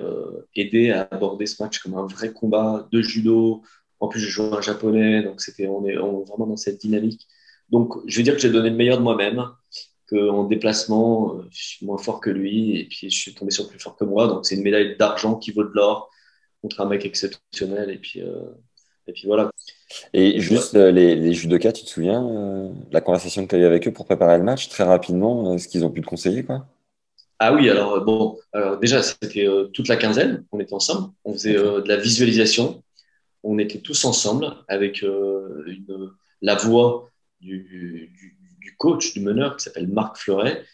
aidé 0.56 0.90
à 0.90 1.06
aborder 1.12 1.46
ce 1.46 1.62
match 1.62 1.78
comme 1.78 1.94
un 1.94 2.06
vrai 2.06 2.32
combat 2.32 2.88
de 2.90 3.00
judo. 3.00 3.62
En 4.00 4.08
plus, 4.08 4.18
je 4.18 4.28
joue 4.28 4.52
un 4.52 4.60
japonais, 4.60 5.22
donc 5.22 5.40
c'était 5.40 5.68
on 5.68 5.86
est 5.86 5.96
on 5.98 6.22
est 6.22 6.24
vraiment 6.24 6.48
dans 6.48 6.56
cette 6.56 6.80
dynamique. 6.80 7.28
Donc, 7.70 7.94
je 8.06 8.16
vais 8.16 8.24
dire 8.24 8.34
que 8.34 8.40
j'ai 8.40 8.50
donné 8.50 8.70
le 8.70 8.76
meilleur 8.76 8.98
de 8.98 9.04
moi-même, 9.04 9.52
qu'en 10.08 10.44
déplacement, 10.44 11.34
euh, 11.34 11.48
je 11.50 11.62
suis 11.64 11.86
moins 11.86 11.98
fort 11.98 12.20
que 12.20 12.30
lui, 12.30 12.78
et 12.78 12.84
puis 12.84 13.10
je 13.10 13.18
suis 13.18 13.34
tombé 13.34 13.50
sur 13.50 13.68
plus 13.68 13.78
fort 13.78 13.96
que 13.96 14.04
moi. 14.04 14.28
Donc, 14.28 14.46
c'est 14.46 14.56
une 14.56 14.62
médaille 14.62 14.96
d'argent 14.96 15.36
qui 15.36 15.52
vaut 15.52 15.64
de 15.64 15.72
l'or 15.74 16.10
contre 16.62 16.80
un 16.80 16.86
mec 16.86 17.04
exceptionnel. 17.04 17.90
Et 17.90 17.98
puis, 17.98 18.20
euh, 18.22 18.42
et 19.06 19.12
puis 19.12 19.26
voilà. 19.26 19.50
Et 20.12 20.40
juste 20.40 20.74
euh, 20.74 20.90
les, 20.90 21.14
les 21.14 21.32
judokas, 21.32 21.72
tu 21.72 21.84
te 21.84 21.88
souviens 21.88 22.26
euh, 22.26 22.72
la 22.90 23.00
conversation 23.00 23.44
que 23.44 23.50
tu 23.50 23.56
as 23.56 23.58
eue 23.58 23.64
avec 23.64 23.86
eux 23.86 23.92
pour 23.92 24.04
préparer 24.04 24.36
le 24.36 24.44
match 24.44 24.68
très 24.68 24.84
rapidement, 24.84 25.52
euh, 25.52 25.58
ce 25.58 25.68
qu'ils 25.68 25.84
ont 25.84 25.90
pu 25.90 26.00
te 26.00 26.06
conseiller 26.06 26.44
quoi? 26.44 26.66
Ah 27.38 27.52
oui, 27.52 27.68
alors 27.68 28.02
bon, 28.02 28.38
alors 28.52 28.78
déjà, 28.78 29.02
c'était 29.02 29.46
toute 29.74 29.88
la 29.88 29.96
quinzaine, 29.96 30.46
on 30.52 30.58
était 30.58 30.72
ensemble, 30.72 31.12
on 31.24 31.34
faisait 31.34 31.52
de 31.52 31.86
la 31.86 31.98
visualisation, 31.98 32.82
on 33.42 33.58
était 33.58 33.80
tous 33.80 34.06
ensemble 34.06 34.54
avec 34.68 35.02
une, 35.02 36.10
la 36.40 36.54
voix 36.54 37.10
du, 37.40 37.58
du, 37.58 38.35
du 38.66 38.76
coach, 38.76 39.14
du 39.14 39.20
meneur 39.20 39.56
qui 39.56 39.64
s'appelle 39.64 39.86
Marc 39.86 40.16
Fleuret, 40.16 40.64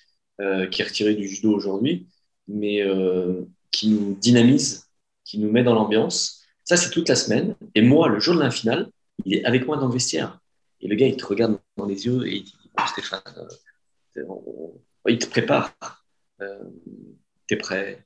euh, 0.40 0.66
qui 0.66 0.80
est 0.80 0.86
retiré 0.86 1.14
du 1.14 1.28
judo 1.28 1.52
aujourd'hui, 1.52 2.08
mais 2.48 2.82
euh, 2.82 3.42
qui 3.70 3.88
nous 3.88 4.14
dynamise, 4.14 4.88
qui 5.24 5.38
nous 5.38 5.50
met 5.50 5.62
dans 5.62 5.74
l'ambiance. 5.74 6.42
Ça, 6.64 6.76
c'est 6.76 6.90
toute 6.90 7.08
la 7.08 7.16
semaine. 7.16 7.54
Et 7.74 7.82
moi, 7.82 8.08
le 8.08 8.18
jour 8.18 8.34
de 8.34 8.40
la 8.40 8.50
finale, 8.50 8.88
il 9.24 9.34
est 9.34 9.44
avec 9.44 9.66
moi 9.66 9.76
dans 9.76 9.88
le 9.88 9.92
vestiaire. 9.92 10.40
Et 10.80 10.88
le 10.88 10.96
gars, 10.96 11.06
il 11.06 11.16
te 11.16 11.26
regarde 11.26 11.58
dans 11.76 11.86
les 11.86 12.06
yeux 12.06 12.26
et 12.26 12.36
il 12.36 12.52
Stéphane, 12.88 13.20
euh, 14.16 14.22
il 15.08 15.18
te 15.18 15.26
prépare. 15.26 15.74
T'es 17.46 17.56
prêt 17.56 18.04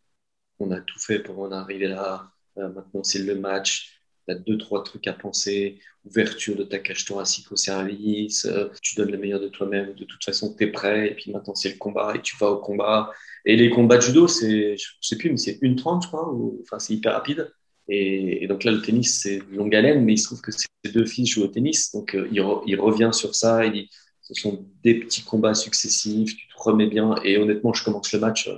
on 0.59 0.70
a 0.70 0.80
tout 0.80 0.99
fait 0.99 1.18
pour 1.18 1.39
en 1.41 1.53
arriver 1.53 1.89
là. 1.89 2.30
Maintenant, 2.57 3.05
c'est 3.05 3.18
le 3.18 3.34
match. 3.34 3.95
Tu 4.27 4.35
as 4.35 4.39
deux, 4.39 4.59
trois 4.59 4.83
trucs 4.83 5.07
à 5.07 5.12
penser. 5.12 5.79
Ouverture 6.05 6.57
de 6.57 6.62
ta 6.62 6.79
cage 6.79 7.05
thoracique 7.05 7.51
au 7.51 7.57
service. 7.57 8.45
Euh, 8.45 8.68
tu 8.83 8.95
donnes 8.97 9.11
le 9.11 9.18
meilleur 9.18 9.41
de 9.41 9.49
toi-même. 9.49 9.95
De 9.95 10.05
toute 10.05 10.24
façon, 10.24 10.55
tu 10.55 10.64
es 10.64 10.66
prêt. 10.68 11.09
Et 11.11 11.14
puis 11.14 11.33
maintenant, 11.33 11.55
c'est 11.55 11.70
le 11.70 11.77
combat 11.77 12.14
et 12.14 12.22
tu 12.22 12.37
vas 12.39 12.51
au 12.51 12.59
combat. 12.59 13.11
Et 13.45 13.57
les 13.57 13.70
combats 13.70 13.97
de 13.97 14.03
judo, 14.03 14.29
c'est, 14.29 14.77
je 14.77 14.89
sais 15.01 15.16
plus, 15.16 15.31
mais 15.31 15.37
c'est 15.37 15.59
une 15.62 15.77
trente, 15.77 16.05
je 16.05 16.09
crois. 16.09 16.33
enfin, 16.62 16.79
c'est 16.79 16.95
hyper 16.95 17.12
rapide. 17.12 17.53
Et, 17.89 18.47
donc 18.49 18.64
là, 18.64 18.72
le 18.72 18.83
tennis, 18.83 19.20
c'est 19.20 19.41
longue 19.53 19.74
haleine, 19.74 20.05
mais 20.05 20.14
il 20.14 20.18
se 20.18 20.27
trouve 20.27 20.41
que 20.41 20.51
ces 20.53 20.66
deux 20.93 21.07
fils 21.07 21.29
jouent 21.31 21.45
au 21.45 21.49
tennis. 21.49 21.93
Donc 21.93 22.14
euh, 22.14 22.29
il, 22.33 22.41
revient 22.81 23.11
sur 23.12 23.35
ça. 23.35 23.64
Il 23.66 23.72
dit 23.72 23.91
ce 24.22 24.35
sont 24.35 24.66
des 24.83 24.95
petits 24.95 25.22
combats 25.22 25.55
successifs. 25.55 26.37
Tu 26.37 26.49
te 26.49 26.55
remets 26.57 26.89
bien. 26.89 27.16
Et 27.24 27.39
honnêtement, 27.39 27.72
je 27.72 27.85
commence 27.85 28.12
le 28.12 28.20
match 28.20 28.49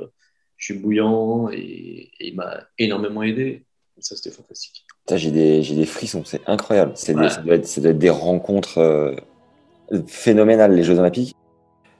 je 0.59 0.65
suis 0.65 0.75
bouillant 0.75 1.49
et, 1.51 2.11
il 2.21 2.35
m'a 2.35 2.67
énormément 2.77 3.23
aidé. 3.23 3.65
Ça, 4.01 4.17
c'était 4.17 4.31
fantastique. 4.31 4.85
J'ai 5.15 5.31
des, 5.31 5.63
des, 5.63 5.87
frissons, 5.87 6.23
c'est 6.25 6.41
incroyable. 6.47 6.93
ça, 6.95 7.13
doit 7.13 7.25
être, 7.25 7.67
ça, 7.67 7.81
doit 7.81 7.91
être, 7.91 7.99
des 7.99 8.11
rencontres 8.11 8.79
euh, 8.79 9.17
phénoménales, 10.07 10.75
les 10.75 10.85
Jeux 10.85 10.99
Olympiques. 10.99 11.35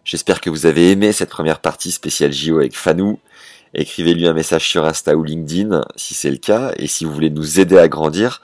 J'espère 0.05 0.41
que 0.41 0.51
vous 0.51 0.67
avez 0.67 0.91
aimé 0.91 1.13
cette 1.13 1.31
première 1.31 1.61
partie 1.61 1.91
spéciale 1.91 2.33
JO 2.33 2.59
avec 2.59 2.77
Fanou. 2.77 3.19
Écrivez-lui 3.75 4.27
un 4.27 4.33
message 4.33 4.69
sur 4.69 4.85
Insta 4.85 5.17
ou 5.17 5.23
LinkedIn 5.23 5.83
si 5.97 6.15
c'est 6.15 6.31
le 6.31 6.37
cas. 6.37 6.73
Et 6.77 6.87
si 6.87 7.05
vous 7.05 7.13
voulez 7.13 7.31
nous 7.31 7.61
aider 7.61 7.79
à 7.79 7.89
grandir, 7.89 8.43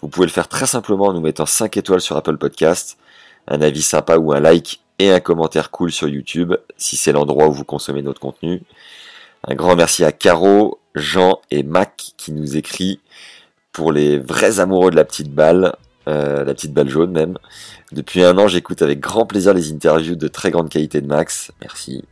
vous 0.00 0.08
pouvez 0.08 0.26
le 0.26 0.32
faire 0.32 0.48
très 0.48 0.66
simplement 0.66 1.06
en 1.06 1.12
nous 1.12 1.20
mettant 1.20 1.46
5 1.46 1.76
étoiles 1.76 2.00
sur 2.00 2.16
Apple 2.16 2.36
Podcast, 2.36 2.98
un 3.46 3.60
avis 3.62 3.82
sympa 3.82 4.16
ou 4.16 4.32
un 4.32 4.40
like 4.40 4.80
et 4.98 5.10
un 5.10 5.20
commentaire 5.20 5.70
cool 5.70 5.92
sur 5.92 6.08
YouTube 6.08 6.54
si 6.76 6.96
c'est 6.96 7.12
l'endroit 7.12 7.48
où 7.48 7.52
vous 7.52 7.64
consommez 7.64 8.02
notre 8.02 8.20
contenu. 8.20 8.62
Un 9.46 9.54
grand 9.56 9.76
merci 9.76 10.04
à 10.04 10.12
Caro, 10.12 10.78
Jean 10.94 11.40
et 11.50 11.62
Mac 11.62 12.14
qui 12.16 12.32
nous 12.32 12.56
écrit 12.56 13.00
pour 13.72 13.92
les 13.92 14.18
vrais 14.18 14.58
amoureux 14.58 14.90
de 14.90 14.96
la 14.96 15.04
petite 15.04 15.34
balle, 15.34 15.76
euh, 16.08 16.44
la 16.44 16.54
petite 16.54 16.72
balle 16.72 16.88
jaune 16.88 17.10
même. 17.10 17.36
Depuis 17.92 18.24
un 18.24 18.38
an, 18.38 18.48
j'écoute 18.48 18.80
avec 18.80 19.00
grand 19.00 19.26
plaisir 19.26 19.52
les 19.52 19.70
interviews 19.70 20.14
de 20.14 20.28
très 20.28 20.50
grande 20.50 20.70
qualité 20.70 21.02
de 21.02 21.06
Max. 21.06 21.52
Merci. 21.60 22.04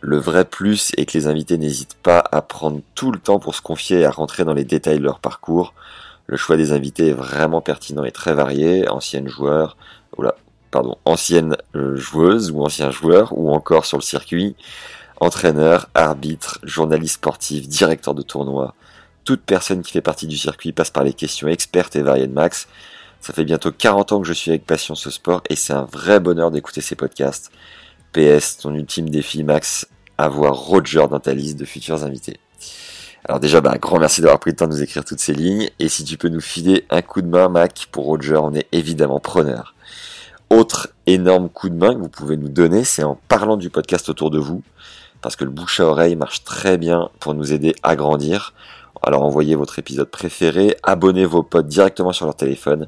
Le 0.00 0.16
vrai 0.16 0.44
plus 0.44 0.90
est 0.96 1.06
que 1.06 1.16
les 1.16 1.28
invités 1.28 1.56
n'hésitent 1.56 1.98
pas 2.02 2.24
à 2.32 2.42
prendre 2.42 2.80
tout 2.96 3.12
le 3.12 3.20
temps 3.20 3.38
pour 3.38 3.54
se 3.54 3.62
confier 3.62 4.00
et 4.00 4.04
à 4.04 4.10
rentrer 4.10 4.44
dans 4.44 4.54
les 4.54 4.64
détails 4.64 4.98
de 4.98 5.04
leur 5.04 5.20
parcours. 5.20 5.72
Le 6.26 6.36
choix 6.36 6.56
des 6.56 6.72
invités 6.72 7.10
est 7.10 7.12
vraiment 7.12 7.60
pertinent 7.60 8.02
et 8.02 8.10
très 8.10 8.34
varié. 8.34 8.88
Anciennes 8.88 9.28
joueurs, 9.28 9.76
oula, 10.16 10.34
pardon, 10.72 10.96
anciennes 11.04 11.56
euh, 11.76 11.94
joueuses 11.94 12.50
ou 12.50 12.64
anciens 12.64 12.90
joueurs 12.90 13.38
ou 13.38 13.52
encore 13.52 13.86
sur 13.86 13.98
le 13.98 14.02
circuit 14.02 14.56
entraîneur, 15.20 15.88
arbitre, 15.94 16.58
journaliste 16.62 17.14
sportif, 17.14 17.68
directeur 17.68 18.14
de 18.14 18.22
tournoi. 18.22 18.74
Toute 19.24 19.42
personne 19.42 19.82
qui 19.82 19.92
fait 19.92 20.00
partie 20.00 20.26
du 20.26 20.36
circuit 20.36 20.72
passe 20.72 20.90
par 20.90 21.04
les 21.04 21.12
questions 21.12 21.48
expertes 21.48 21.96
et 21.96 22.02
variées 22.02 22.26
de 22.26 22.32
Max. 22.32 22.68
Ça 23.20 23.32
fait 23.32 23.44
bientôt 23.44 23.72
40 23.72 24.12
ans 24.12 24.20
que 24.20 24.26
je 24.28 24.32
suis 24.32 24.50
avec 24.50 24.66
passion 24.66 24.94
ce 24.94 25.10
sport 25.10 25.42
et 25.50 25.56
c'est 25.56 25.72
un 25.72 25.84
vrai 25.84 26.20
bonheur 26.20 26.50
d'écouter 26.50 26.80
ces 26.80 26.94
podcasts. 26.94 27.50
PS, 28.12 28.58
ton 28.58 28.74
ultime 28.74 29.10
défi 29.10 29.42
Max, 29.42 29.88
avoir 30.16 30.54
Roger 30.54 31.06
dans 31.10 31.20
ta 31.20 31.34
liste 31.34 31.58
de 31.58 31.64
futurs 31.64 32.04
invités. 32.04 32.38
Alors 33.24 33.40
déjà, 33.40 33.60
bah, 33.60 33.76
grand 33.78 33.98
merci 33.98 34.20
d'avoir 34.20 34.38
pris 34.38 34.50
le 34.50 34.56
temps 34.56 34.68
de 34.68 34.72
nous 34.72 34.82
écrire 34.82 35.04
toutes 35.04 35.18
ces 35.18 35.34
lignes. 35.34 35.68
Et 35.80 35.88
si 35.88 36.04
tu 36.04 36.16
peux 36.16 36.28
nous 36.28 36.40
filer 36.40 36.84
un 36.90 37.02
coup 37.02 37.22
de 37.22 37.26
main, 37.26 37.48
Mac, 37.48 37.88
pour 37.90 38.04
Roger, 38.04 38.36
on 38.36 38.54
est 38.54 38.68
évidemment 38.70 39.18
preneur. 39.18 39.74
Autre 40.48 40.90
énorme 41.06 41.48
coup 41.48 41.68
de 41.68 41.74
main 41.74 41.92
que 41.92 41.98
vous 41.98 42.08
pouvez 42.08 42.36
nous 42.36 42.48
donner, 42.48 42.84
c'est 42.84 43.02
en 43.02 43.18
parlant 43.26 43.56
du 43.56 43.68
podcast 43.68 44.08
autour 44.08 44.30
de 44.30 44.38
vous 44.38 44.62
parce 45.26 45.34
que 45.34 45.42
le 45.42 45.50
bouche 45.50 45.80
à 45.80 45.86
oreille 45.86 46.14
marche 46.14 46.44
très 46.44 46.78
bien 46.78 47.10
pour 47.18 47.34
nous 47.34 47.52
aider 47.52 47.74
à 47.82 47.96
grandir. 47.96 48.54
Alors 49.02 49.24
envoyez 49.24 49.56
votre 49.56 49.80
épisode 49.80 50.08
préféré, 50.08 50.76
abonnez 50.84 51.24
vos 51.24 51.42
potes 51.42 51.66
directement 51.66 52.12
sur 52.12 52.26
leur 52.26 52.36
téléphone 52.36 52.86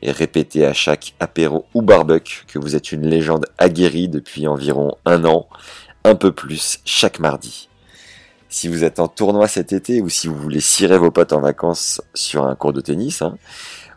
et 0.00 0.10
répétez 0.10 0.64
à 0.64 0.72
chaque 0.72 1.12
apéro 1.20 1.66
ou 1.74 1.82
barbecue 1.82 2.46
que 2.48 2.58
vous 2.58 2.74
êtes 2.74 2.90
une 2.90 3.06
légende 3.06 3.44
aguerrie 3.58 4.08
depuis 4.08 4.46
environ 4.46 4.96
un 5.04 5.26
an, 5.26 5.46
un 6.04 6.14
peu 6.14 6.32
plus 6.32 6.78
chaque 6.86 7.18
mardi. 7.18 7.68
Si 8.48 8.68
vous 8.68 8.82
êtes 8.82 8.98
en 8.98 9.06
tournoi 9.08 9.46
cet 9.46 9.74
été 9.74 10.00
ou 10.00 10.08
si 10.08 10.26
vous 10.26 10.36
voulez 10.36 10.60
cirer 10.60 10.96
vos 10.96 11.10
potes 11.10 11.34
en 11.34 11.42
vacances 11.42 12.00
sur 12.14 12.46
un 12.46 12.54
cours 12.54 12.72
de 12.72 12.80
tennis, 12.80 13.20
hein, 13.20 13.36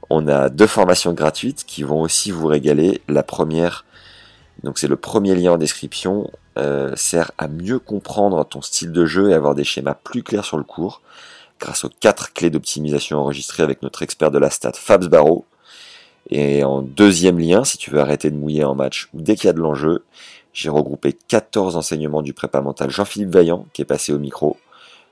on 0.10 0.28
a 0.28 0.50
deux 0.50 0.68
formations 0.68 1.14
gratuites 1.14 1.64
qui 1.66 1.84
vont 1.84 2.02
aussi 2.02 2.32
vous 2.32 2.48
régaler. 2.48 3.02
La 3.08 3.24
première, 3.24 3.86
donc 4.64 4.78
c'est 4.78 4.90
le 4.90 4.98
premier 4.98 5.36
lien 5.36 5.54
en 5.54 5.58
description, 5.58 6.30
euh, 6.58 6.96
sert 6.96 7.32
à 7.38 7.48
mieux 7.48 7.80
comprendre 7.80 8.44
ton 8.46 8.62
style 8.62 8.92
de 8.92 9.06
jeu 9.06 9.30
et 9.30 9.34
avoir 9.34 9.56
des 9.56 9.64
schémas 9.64 9.94
plus 9.94 10.24
clairs 10.24 10.46
sur 10.46 10.58
le 10.58 10.64
cours, 10.64 11.02
grâce 11.60 11.84
aux 11.86 11.90
quatre 12.00 12.34
clés 12.34 12.50
d'optimisation 12.50 13.20
enregistrées 13.20 13.64
avec 13.64 13.82
notre 13.82 14.02
expert 14.02 14.32
de 14.32 14.40
la 14.40 14.50
stat 14.50 14.74
Fabs 14.74 15.08
Barreau. 15.08 15.46
Et 16.30 16.64
en 16.64 16.82
deuxième 16.82 17.40
lien, 17.40 17.64
si 17.64 17.78
tu 17.78 17.92
veux 17.92 18.00
arrêter 18.00 18.32
de 18.32 18.36
mouiller 18.36 18.64
en 18.64 18.76
match 18.76 19.08
ou 19.14 19.22
dès 19.22 19.36
qu'il 19.36 19.46
y 19.46 19.50
a 19.50 19.54
de 19.54 19.60
l'enjeu, 19.60 20.04
j'ai 20.52 20.70
regroupé 20.70 21.14
14 21.14 21.78
enseignements 21.78 22.22
du 22.22 22.34
prépa 22.34 22.62
mental 22.62 22.90
Jean-Philippe 22.90 23.30
Vaillant 23.30 23.66
qui 23.74 23.84
est 23.84 23.86
passé 23.86 24.12
au 24.12 24.20
micro. 24.20 24.58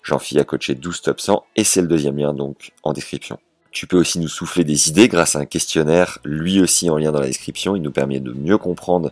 Jean-Philippe 0.04 0.42
a 0.42 0.46
coaché 0.46 0.76
12 0.76 1.02
top 1.02 1.22
100 1.22 1.46
et 1.56 1.64
c'est 1.64 1.82
le 1.82 1.88
deuxième 1.88 2.18
lien 2.18 2.34
donc 2.34 2.72
en 2.84 2.94
description. 2.94 3.40
Tu 3.72 3.88
peux 3.88 3.98
aussi 3.98 4.20
nous 4.20 4.28
souffler 4.28 4.64
des 4.64 4.90
idées 4.90 5.08
grâce 5.08 5.36
à 5.36 5.40
un 5.40 5.46
questionnaire, 5.46 6.20
lui 6.24 6.62
aussi 6.62 6.90
en 6.90 6.98
lien 6.98 7.12
dans 7.12 7.20
la 7.20 7.28
description. 7.28 7.76
Il 7.76 7.82
nous 7.82 7.92
permet 7.92 8.20
de 8.20 8.32
mieux 8.32 8.58
comprendre 8.58 9.12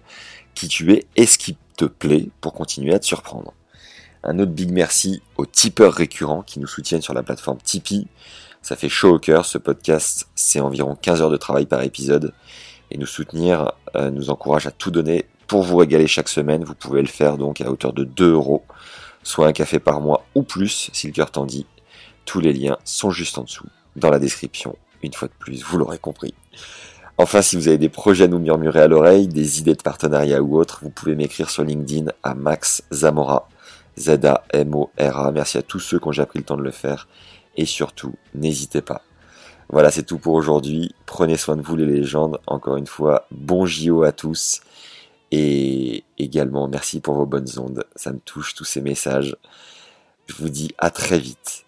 qui 0.55 0.67
tu 0.67 0.93
es 0.93 1.05
et 1.15 1.25
ce 1.25 1.37
qui 1.37 1.57
te 1.75 1.85
plaît 1.85 2.29
pour 2.41 2.53
continuer 2.53 2.93
à 2.93 2.99
te 2.99 3.05
surprendre. 3.05 3.53
Un 4.23 4.39
autre 4.39 4.51
big 4.51 4.71
merci 4.71 5.21
aux 5.37 5.45
tipeurs 5.45 5.93
récurrents 5.93 6.43
qui 6.43 6.59
nous 6.59 6.67
soutiennent 6.67 7.01
sur 7.01 7.13
la 7.13 7.23
plateforme 7.23 7.57
Tipeee. 7.61 8.07
Ça 8.61 8.77
fait 8.77 8.89
chaud 8.89 9.15
au 9.15 9.19
cœur, 9.19 9.45
ce 9.45 9.57
podcast, 9.57 10.27
c'est 10.35 10.61
environ 10.61 10.95
15 10.95 11.21
heures 11.21 11.29
de 11.29 11.37
travail 11.37 11.65
par 11.65 11.81
épisode. 11.81 12.33
Et 12.91 12.97
nous 12.97 13.05
soutenir 13.05 13.73
euh, 13.95 14.11
nous 14.11 14.29
encourage 14.29 14.67
à 14.67 14.71
tout 14.71 14.91
donner 14.91 15.25
pour 15.47 15.63
vous 15.63 15.77
régaler 15.77 16.07
chaque 16.07 16.29
semaine. 16.29 16.63
Vous 16.63 16.75
pouvez 16.75 17.01
le 17.01 17.07
faire 17.07 17.37
donc 17.37 17.59
à 17.59 17.69
hauteur 17.69 17.91
de 17.91 18.05
2 18.05 18.31
euros, 18.31 18.63
soit 19.23 19.47
un 19.47 19.53
café 19.53 19.79
par 19.79 19.99
mois 19.99 20.25
ou 20.35 20.43
plus 20.43 20.89
si 20.93 21.07
le 21.07 21.13
cœur 21.13 21.31
t'en 21.31 21.45
dit. 21.45 21.65
Tous 22.23 22.39
les 22.39 22.53
liens 22.53 22.77
sont 22.85 23.11
juste 23.11 23.37
en 23.37 23.43
dessous, 23.43 23.67
dans 23.97 24.09
la 24.09 24.19
description. 24.19 24.77
Une 25.01 25.13
fois 25.13 25.27
de 25.27 25.33
plus, 25.37 25.63
vous 25.63 25.77
l'aurez 25.77 25.97
compris. 25.97 26.33
Enfin, 27.17 27.43
si 27.43 27.55
vous 27.55 27.67
avez 27.67 27.77
des 27.77 27.89
projets 27.89 28.23
à 28.23 28.27
nous 28.27 28.39
murmurer 28.39 28.81
à 28.81 28.87
l'oreille, 28.87 29.27
des 29.27 29.59
idées 29.59 29.75
de 29.75 29.81
partenariat 29.81 30.41
ou 30.41 30.57
autres, 30.57 30.79
vous 30.81 30.89
pouvez 30.89 31.15
m'écrire 31.15 31.49
sur 31.49 31.63
LinkedIn 31.63 32.11
à 32.23 32.33
Max 32.33 32.83
Zamora. 32.91 33.47
Z-A-M-O-R-A. 33.99 35.31
Merci 35.31 35.59
à 35.59 35.61
tous 35.61 35.79
ceux 35.79 35.99
qui 35.99 36.07
ont 36.07 36.11
déjà 36.11 36.25
pris 36.25 36.39
le 36.39 36.45
temps 36.45 36.57
de 36.57 36.63
le 36.63 36.71
faire. 36.71 37.07
Et 37.55 37.65
surtout, 37.65 38.15
n'hésitez 38.33 38.81
pas. 38.81 39.03
Voilà, 39.69 39.91
c'est 39.91 40.03
tout 40.03 40.17
pour 40.17 40.33
aujourd'hui. 40.33 40.95
Prenez 41.05 41.37
soin 41.37 41.55
de 41.55 41.61
vous 41.61 41.75
les 41.75 41.85
légendes. 41.85 42.39
Encore 42.47 42.77
une 42.77 42.87
fois, 42.87 43.27
bon 43.29 43.65
JO 43.67 44.03
à 44.03 44.11
tous. 44.11 44.61
Et 45.31 46.03
également, 46.17 46.67
merci 46.67 46.99
pour 46.99 47.13
vos 47.13 47.27
bonnes 47.27 47.47
ondes. 47.57 47.85
Ça 47.95 48.11
me 48.11 48.19
touche 48.19 48.55
tous 48.55 48.65
ces 48.65 48.81
messages. 48.81 49.35
Je 50.27 50.35
vous 50.35 50.49
dis 50.49 50.71
à 50.79 50.89
très 50.89 51.19
vite 51.19 51.63